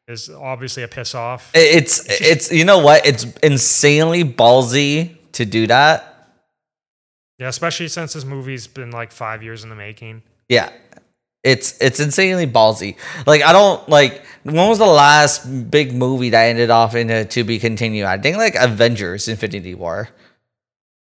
[0.07, 1.51] is obviously a piss off.
[1.55, 3.07] It's it's you know what?
[3.07, 6.15] It's insanely ballsy to do that.
[7.39, 10.23] Yeah, especially since this movie's been like five years in the making.
[10.49, 10.71] Yeah.
[11.45, 12.97] It's it's insanely ballsy.
[13.27, 17.25] Like I don't like when was the last big movie that ended off in a
[17.27, 18.07] to be continued?
[18.07, 20.09] I think like Avengers Infinity War.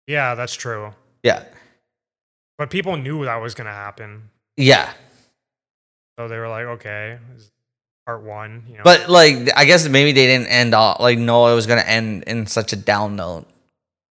[0.06, 0.92] Yeah, that's true.
[1.22, 1.44] Yeah.
[2.56, 4.30] But people knew that was going to happen.
[4.56, 4.92] Yeah.
[6.18, 7.18] So they were like, okay,
[8.04, 8.64] part one.
[8.68, 11.66] You know, But like I guess maybe they didn't end off like no it was
[11.66, 13.46] gonna end in such a down note.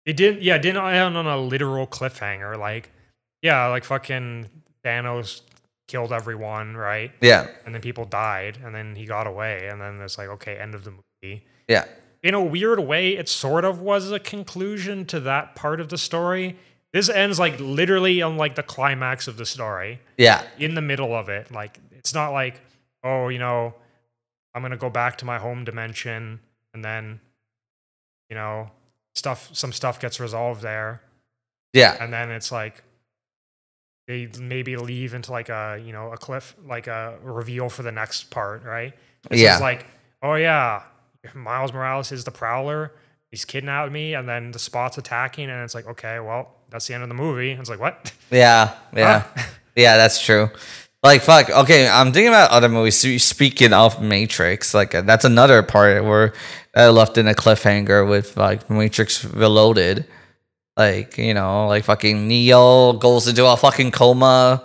[0.06, 2.58] it didn't, yeah, it didn't end on a literal cliffhanger.
[2.60, 2.92] Like,
[3.42, 4.50] yeah, like fucking
[4.84, 5.42] Thanos
[5.88, 7.12] killed everyone, right?
[7.22, 7.48] Yeah.
[7.66, 10.76] And then people died, and then he got away, and then it's like, okay, end
[10.76, 11.46] of the movie.
[11.68, 11.86] Yeah.
[12.24, 15.98] In a weird way, it sort of was a conclusion to that part of the
[15.98, 16.58] story.
[16.92, 20.00] This ends like literally on like the climax of the story.
[20.18, 20.44] Yeah.
[20.58, 21.52] in the middle of it.
[21.52, 22.62] Like it's not like,
[23.04, 23.76] oh, you know,
[24.54, 26.40] I'm gonna go back to my home dimension
[26.74, 27.20] and then,
[28.30, 28.72] you know,
[29.14, 31.02] stuff some stuff gets resolved there.
[31.74, 31.98] Yeah.
[32.00, 32.82] And then it's like
[34.08, 37.92] they maybe leave into like a, you know, a cliff like a reveal for the
[37.92, 38.94] next part, right?
[39.30, 39.58] This Yeah.
[39.60, 39.86] like,
[40.22, 40.84] oh yeah,
[41.34, 42.92] Miles Morales is the prowler.
[43.32, 46.94] He's kidnapped me, and then the spot's attacking, and it's like, okay, well, that's the
[46.94, 47.52] end of the movie.
[47.52, 48.12] And it's like, what?
[48.32, 48.76] Yeah.
[48.96, 49.24] Yeah.
[49.78, 50.50] Yeah, that's true.
[51.04, 51.50] Like fuck.
[51.50, 53.22] Okay, I'm thinking about other movies.
[53.22, 56.34] Speaking of Matrix, like uh, that's another part where
[56.74, 60.06] I left in a cliffhanger with like Matrix Reloaded.
[60.78, 64.62] Like you know, like fucking Neo goes into a fucking coma,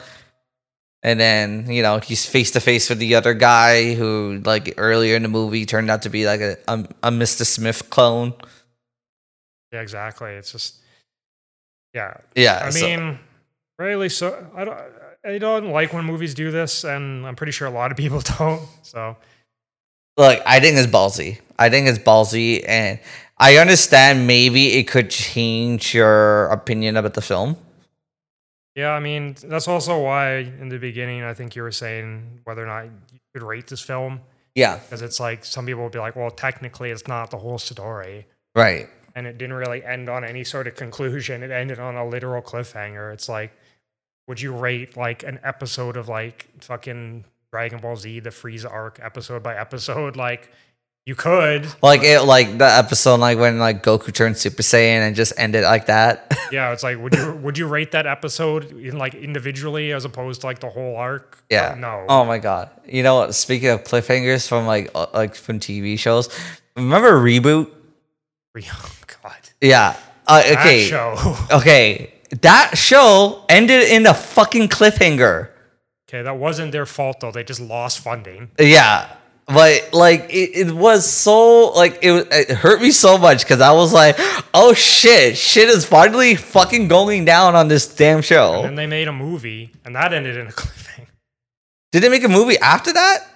[1.02, 5.14] and then you know he's face to face with the other guy who like earlier
[5.14, 7.46] in the movie turned out to be like a a, a Mr.
[7.46, 8.34] Smith clone.
[9.72, 10.32] Yeah, exactly.
[10.32, 10.80] It's just,
[11.94, 12.14] yeah.
[12.34, 13.18] Yeah, I so- mean,
[13.78, 14.08] really.
[14.08, 14.78] So I don't.
[15.22, 18.20] I don't like when movies do this, and I'm pretty sure a lot of people
[18.38, 18.62] don't.
[18.82, 19.16] So
[20.16, 21.38] Look, I think it's ballsy.
[21.58, 22.98] I think it's ballsy, and
[23.42, 27.56] I understand maybe it could change your opinion about the film.
[28.76, 32.62] yeah, I mean, that's also why in the beginning I think you were saying whether
[32.62, 34.20] or not you could rate this film
[34.54, 37.58] Yeah, because it's like some people will be like, well, technically it's not the whole
[37.58, 38.88] story, right.
[39.14, 41.42] and it didn't really end on any sort of conclusion.
[41.42, 43.10] It ended on a literal cliffhanger.
[43.14, 43.52] It's like,
[44.28, 49.00] would you rate like an episode of like fucking Dragon Ball Z, the Frieza arc,
[49.02, 50.14] episode by episode?
[50.28, 50.50] Like,
[51.06, 51.66] you could.
[51.82, 55.64] Like it, like the episode, like when like Goku turned Super Saiyan and just ended
[55.64, 56.26] like that.
[56.52, 60.40] Yeah, it's like would you would you rate that episode in like individually as opposed
[60.40, 61.44] to like the whole arc?
[61.48, 61.70] yeah.
[61.72, 62.06] Uh, no.
[62.08, 62.70] Oh my god.
[62.86, 63.36] You know what?
[63.36, 66.28] Speaking of cliffhangers from like uh, like from TV shows,
[66.76, 67.70] remember reboot?
[68.56, 69.38] Oh god.
[69.60, 69.96] Yeah.
[70.26, 70.88] Uh, okay.
[70.90, 71.36] That show.
[71.58, 72.14] Okay.
[72.42, 75.50] That show ended in a fucking cliffhanger.
[76.08, 77.30] okay, that wasn't their fault though.
[77.30, 78.50] They just lost funding.
[78.58, 79.06] Yeah,
[79.52, 83.72] but like it, it was so like it, it hurt me so much because I
[83.72, 84.16] was like,
[84.54, 88.62] oh shit, shit is finally fucking going down on this damn And show.
[88.62, 91.06] then they made a movie, and that ended in a cliffhanger.
[91.92, 93.26] Did they make a movie after that?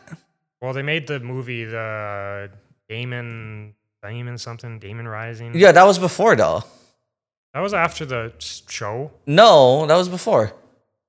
[0.63, 2.51] Well, they made the movie the
[2.89, 5.53] Daemon Daemon something Daemon Rising.
[5.57, 6.63] Yeah, that was before though.
[7.53, 9.13] That was after the show.
[9.27, 10.53] No, that was before.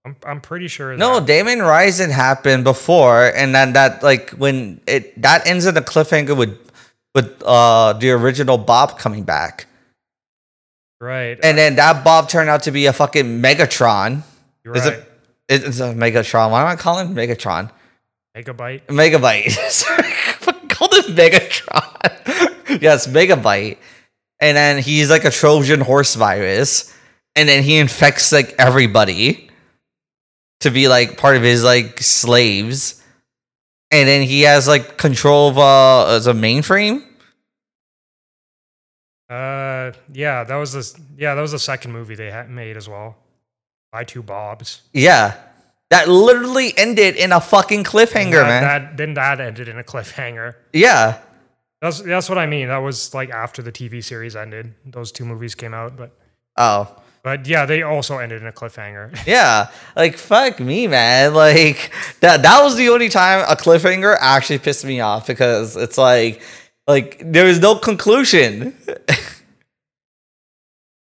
[0.06, 0.96] I'm I'm pretty sure.
[0.96, 5.76] No, that- Daemon Rising happened before, and then that like when it that ends in
[5.76, 6.58] a cliffhanger with
[7.16, 9.66] with uh the original Bob coming back,
[11.02, 11.40] right.
[11.44, 14.22] and then that Bob turned out to be a fucking Megatron.
[14.64, 14.94] You're is right.
[14.94, 16.52] it- It's a Megatron.
[16.52, 17.72] Why am I calling him Megatron?
[18.36, 18.86] Megabyte.
[18.88, 19.54] Megabyte.
[20.70, 22.82] Called it Megatron.
[22.82, 23.78] yes, Megabyte.
[24.40, 26.94] And then he's like a Trojan horse virus.
[27.36, 29.45] And then he infects like everybody.
[30.62, 33.02] To be like part of his like slaves,
[33.92, 37.04] and then he has like control of uh as a mainframe.
[39.30, 42.88] Uh, yeah, that was the yeah that was the second movie they had made as
[42.88, 43.16] well.
[43.92, 44.82] By two Bobs.
[44.94, 45.36] Yeah,
[45.90, 48.64] that literally ended in a fucking cliffhanger, that, man.
[48.64, 50.56] That then that ended in a cliffhanger.
[50.74, 51.20] yeah,
[51.82, 52.68] That's that's what I mean.
[52.68, 54.74] That was like after the TV series ended.
[54.86, 56.12] Those two movies came out, but
[56.58, 56.96] oh.
[57.26, 59.18] But yeah, they also ended in a cliffhanger.
[59.26, 61.34] Yeah, like fuck me, man.
[61.34, 65.98] Like that that was the only time a cliffhanger actually pissed me off because it's
[65.98, 66.44] like
[66.88, 68.78] like there was no conclusion.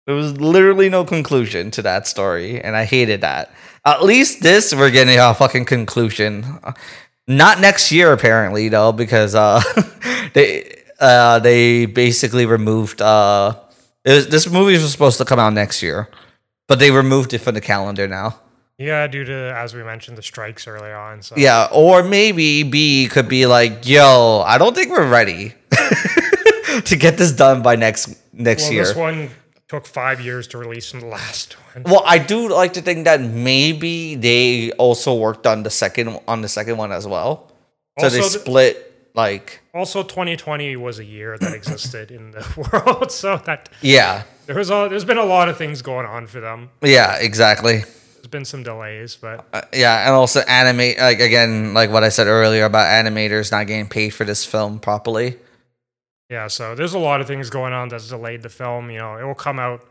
[0.08, 3.52] there was literally no conclusion to that story, and I hated that.
[3.86, 6.44] At least this we're getting a fucking conclusion.
[7.28, 9.62] Not next year apparently though, because uh
[10.34, 13.54] they uh they basically removed uh
[14.06, 16.10] was, this movie was supposed to come out next year.
[16.68, 18.40] But they removed it from the calendar now.
[18.78, 21.22] yeah, due to as we mentioned the strikes earlier on.
[21.24, 25.56] So Yeah, or maybe B could be like, "Yo, I don't think we're ready
[26.86, 29.30] to get this done by next next well, year." this one
[29.68, 31.84] took five years to release from the last one.
[31.84, 36.42] well, I do like to think that maybe they also worked on the second on
[36.42, 37.52] the second one as well.
[38.00, 42.70] So they Also th- split like Also, 2020 was a year that existed in the
[42.72, 44.24] world, so that yeah.
[44.46, 46.70] there was a, there's been a lot of things going on for them.
[46.82, 47.84] Yeah, exactly.
[48.16, 52.10] There's been some delays, but Uh, yeah, and also animate like again, like what I
[52.10, 55.38] said earlier about animators not getting paid for this film properly.
[56.30, 58.92] yeah, so there's a lot of things going on that's delayed the film.
[58.92, 59.82] You know, it will come out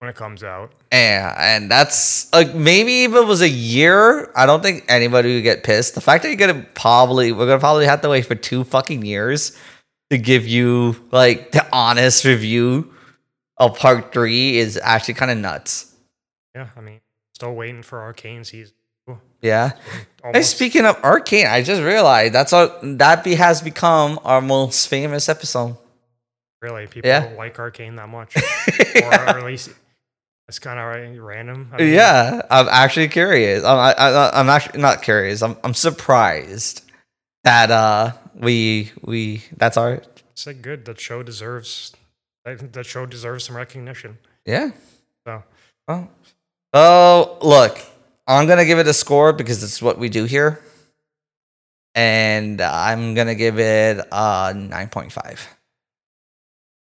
[0.00, 0.72] when it comes out.
[0.92, 5.42] Yeah, and that's like maybe if it was a year, I don't think anybody would
[5.44, 5.94] get pissed.
[5.94, 9.04] The fact that you're gonna probably we're gonna probably have to wait for two fucking
[9.04, 9.56] years
[10.10, 12.92] to give you like the honest review
[13.58, 15.94] of part three is actually kind of nuts.
[16.54, 17.00] Yeah, I mean,
[17.34, 18.74] still waiting for Arcane season.
[19.42, 19.72] Yeah.
[20.34, 24.86] Hey, speaking of arcane, I just realized that's our that be, has become our most
[24.88, 25.78] famous episode.
[26.60, 27.32] really, people Yeah.
[27.38, 28.36] like Arcane that much,
[28.96, 29.70] or at least
[30.50, 31.70] it's kind of random.
[31.72, 33.62] I mean, Yeah, I'm actually curious.
[33.62, 35.42] I'm, I, I, I'm actually not curious.
[35.42, 36.82] I'm, I'm surprised
[37.44, 40.02] that uh we we that's our
[40.32, 40.86] it's like good.
[40.86, 41.92] That show deserves.
[42.44, 44.18] I think that show deserves some recognition.
[44.44, 44.72] yeah.
[45.24, 45.44] So
[45.86, 46.08] Oh,
[46.72, 47.78] oh, look,
[48.26, 50.60] I'm gonna give it a score because it's what we do here,
[51.94, 55.46] and I'm gonna give it a nine point five.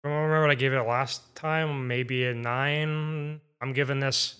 [0.03, 1.87] I don't remember what I gave it last time.
[1.87, 3.41] Maybe a nine.
[3.61, 4.35] I'm giving this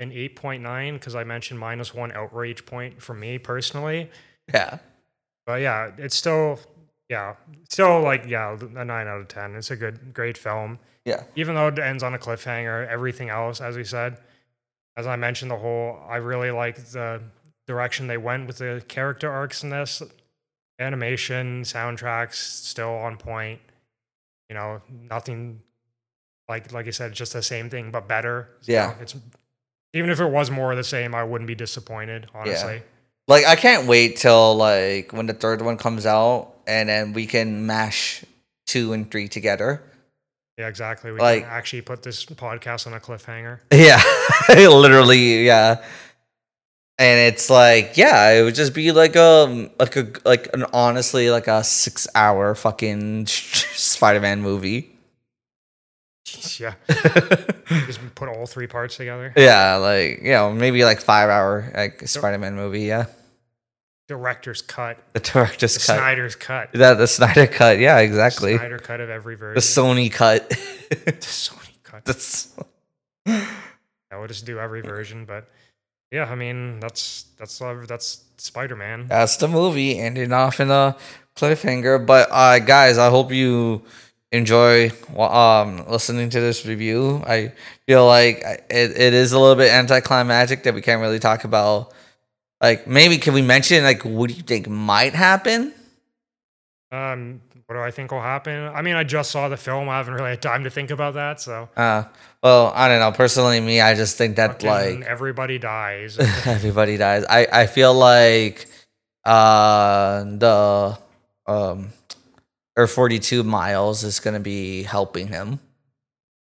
[0.00, 4.10] an 8.9 because I mentioned minus one outrage point for me personally.
[4.52, 4.78] Yeah,
[5.46, 6.58] But yeah, it's still,
[7.08, 7.36] yeah,
[7.68, 9.54] still like, yeah, a nine out of 10.
[9.54, 10.78] It's a good, great film.
[11.04, 14.18] yeah, Even though it ends on a cliffhanger, everything else, as we said,
[14.96, 17.22] as I mentioned, the whole, I really like the
[17.66, 20.02] direction they went with the character arcs in this.
[20.78, 23.60] Animation, soundtracks, still on point.
[24.48, 25.60] You know, nothing
[26.52, 28.36] like like I said, just the same thing but better.
[28.66, 28.86] You Yeah.
[28.88, 29.14] know, it's
[29.94, 32.26] even if it was more of the same, I wouldn't be disappointed.
[32.34, 32.82] Honestly,
[33.28, 37.26] Like I can't wait till like when the third one comes out, and then we
[37.26, 38.24] can mash
[38.66, 39.82] two and three together.
[40.58, 41.10] yeah, exactly.
[41.12, 43.60] We Like- can actually put this podcast on a cliffhanger.
[43.72, 44.00] Yeah,
[44.68, 45.82] literally, yeah.
[46.98, 51.30] And it's like, yeah, it would just be like a like a like an honestly
[51.30, 53.26] like a six hour fucking
[53.92, 54.91] Spider Man movie.
[56.60, 56.74] yeah,
[57.86, 59.32] just put all three parts together.
[59.36, 62.82] yeah, like you know maybe like five hour like Spider Man movie.
[62.82, 63.06] Yeah,
[64.08, 65.96] Director's cut, the director's the cut.
[65.98, 67.78] Snyder's cut, Yeah, the Snyder cut.
[67.78, 68.52] Yeah, exactly.
[68.52, 69.54] The Snyder cut of every version.
[69.54, 70.50] The Sony cut.
[70.50, 72.04] The Sony cut.
[72.04, 72.54] That's
[73.26, 75.48] I would just do every version, but
[76.10, 79.06] yeah, I mean that's that's uh, that's Spider Man.
[79.06, 80.96] that's the movie ending off in a
[81.36, 82.04] cliffhanger.
[82.04, 83.82] But uh, guys, I hope you
[84.32, 87.22] enjoy um listening to this review.
[87.26, 87.52] I
[87.86, 88.38] feel like
[88.70, 91.92] it, it is a little bit anticlimactic that we can't really talk about.
[92.60, 95.72] Like maybe can we mention like what do you think might happen?
[96.90, 98.64] Um, what do I think will happen?
[98.74, 99.88] I mean, I just saw the film.
[99.88, 101.40] I haven't really had time to think about that.
[101.40, 102.04] So, Uh,
[102.42, 103.12] well, I don't know.
[103.12, 106.18] Personally, me, I just think that fucking like everybody dies.
[106.46, 107.24] everybody dies.
[107.28, 108.66] I I feel like
[109.24, 110.98] uh the
[111.46, 111.92] um
[112.76, 115.60] or 42 miles is going to be helping him.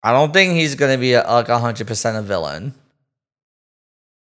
[0.03, 2.73] I don't think he's going to be a, like 100% a villain.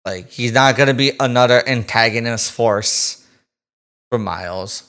[0.06, 3.26] Like he's not going to be another antagonist force
[4.10, 4.84] for Miles.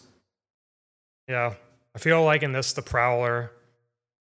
[1.29, 1.55] yeah,
[1.95, 3.51] I feel like in this, the Prowler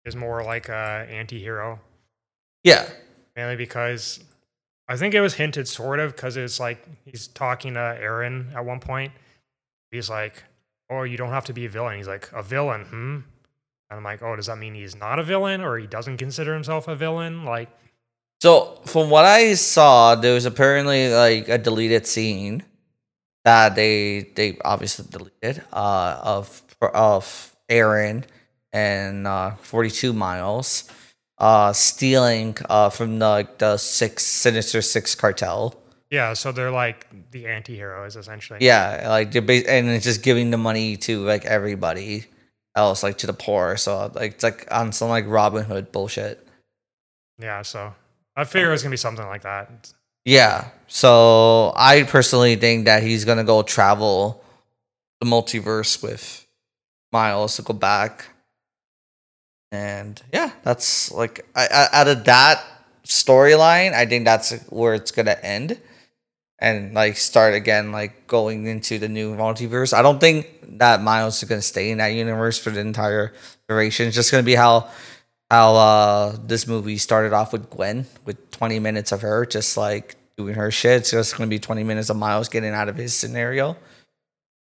[0.05, 1.81] is more like a anti-hero,
[2.63, 2.87] Yeah.
[3.35, 4.21] mainly because
[4.89, 8.65] I think it was hinted sort of because it's like he's talking to Aaron at
[8.67, 9.13] one point.
[9.91, 10.43] He's like,
[10.93, 13.19] "Oh, you don't have to be a villain." He's like, "A villain, hmm."
[13.91, 16.55] And I'm like, "Oh, does that mean he's not a villain, or he doesn't consider
[16.55, 17.71] himself a villain?" Like,
[18.43, 22.65] So from what I saw, there was apparently like a deleted scene
[23.45, 26.63] that they they obviously deleted uh, of
[26.95, 28.25] of Aaron
[28.73, 30.85] and uh, forty two miles
[31.39, 35.75] uh, stealing uh, from the the six Sinister Six cartel.
[36.13, 38.59] Yeah, so they're like the anti-heroes essentially.
[38.61, 42.27] Yeah, like they're and it's just giving the money to like everybody
[42.77, 43.79] else, like to the poor.
[43.79, 46.47] So like it's like on some like Robin Hood bullshit.
[47.41, 47.63] yeah.
[47.63, 47.95] So
[48.37, 49.91] I figure it's gonna be something like that.
[50.27, 50.69] Yeah.
[50.87, 54.45] So I personally think that he's gonna go travel
[55.19, 56.47] the multiverse with
[57.11, 58.27] Miles to go back.
[59.71, 62.63] And yeah, that's like I, I, out of that
[63.07, 65.81] storyline, I think that's where it's gonna end,
[66.63, 69.93] and like start again, like going into the new multiverse.
[69.93, 73.35] I don't think that Miles is gonna stay in that universe for the entire
[73.69, 74.07] duration.
[74.07, 74.89] It's just gonna be how
[75.51, 80.15] how uh this movie started off with Gwen with 20 minutes of her just like
[80.37, 81.01] doing her shit.
[81.01, 83.77] It's just gonna be 20 minutes of Miles getting out of his scenario.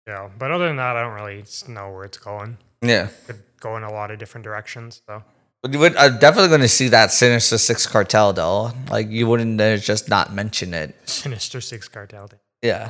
[0.07, 2.57] Yeah, but other than that, I don't really know where it's going.
[2.81, 3.09] Yeah.
[3.27, 5.03] Could go in a lot of different directions.
[5.07, 5.32] So But you would,
[5.63, 8.71] I'm definitely going to see that Sinister Six cartel though.
[8.89, 10.95] Like you wouldn't uh, just not mention it.
[11.07, 12.29] Sinister Six cartel.
[12.61, 12.89] Yeah.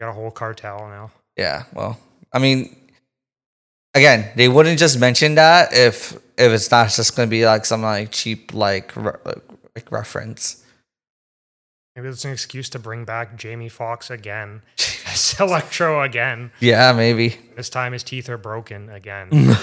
[0.00, 1.10] Got a whole cartel now.
[1.36, 1.64] Yeah.
[1.74, 1.98] Well,
[2.32, 2.74] I mean,
[3.94, 7.64] again, they wouldn't just mention that if if it's not just going to be like
[7.66, 9.12] some like cheap like re-
[9.74, 10.64] like reference.
[11.96, 14.60] Maybe it's an excuse to bring back Jamie Foxx again.
[15.06, 16.50] as Electro again.
[16.60, 17.36] Yeah, maybe.
[17.56, 19.28] This time his teeth are broken again.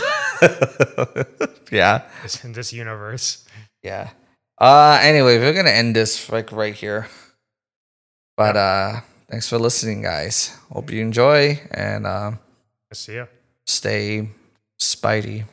[1.71, 2.01] yeah.
[2.23, 3.45] It's in this universe.
[3.83, 4.09] Yeah.
[4.57, 7.07] Uh anyway, we're gonna end this like right here.
[8.35, 10.57] But uh thanks for listening, guys.
[10.71, 12.39] Hope you enjoy and um
[12.91, 13.25] I see ya.
[13.67, 14.29] stay
[14.81, 15.45] spidey.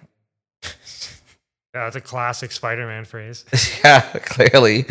[1.72, 3.44] Yeah, it's a classic Spider-Man phrase.
[3.84, 4.86] yeah, clearly.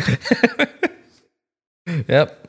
[1.86, 2.48] Yep.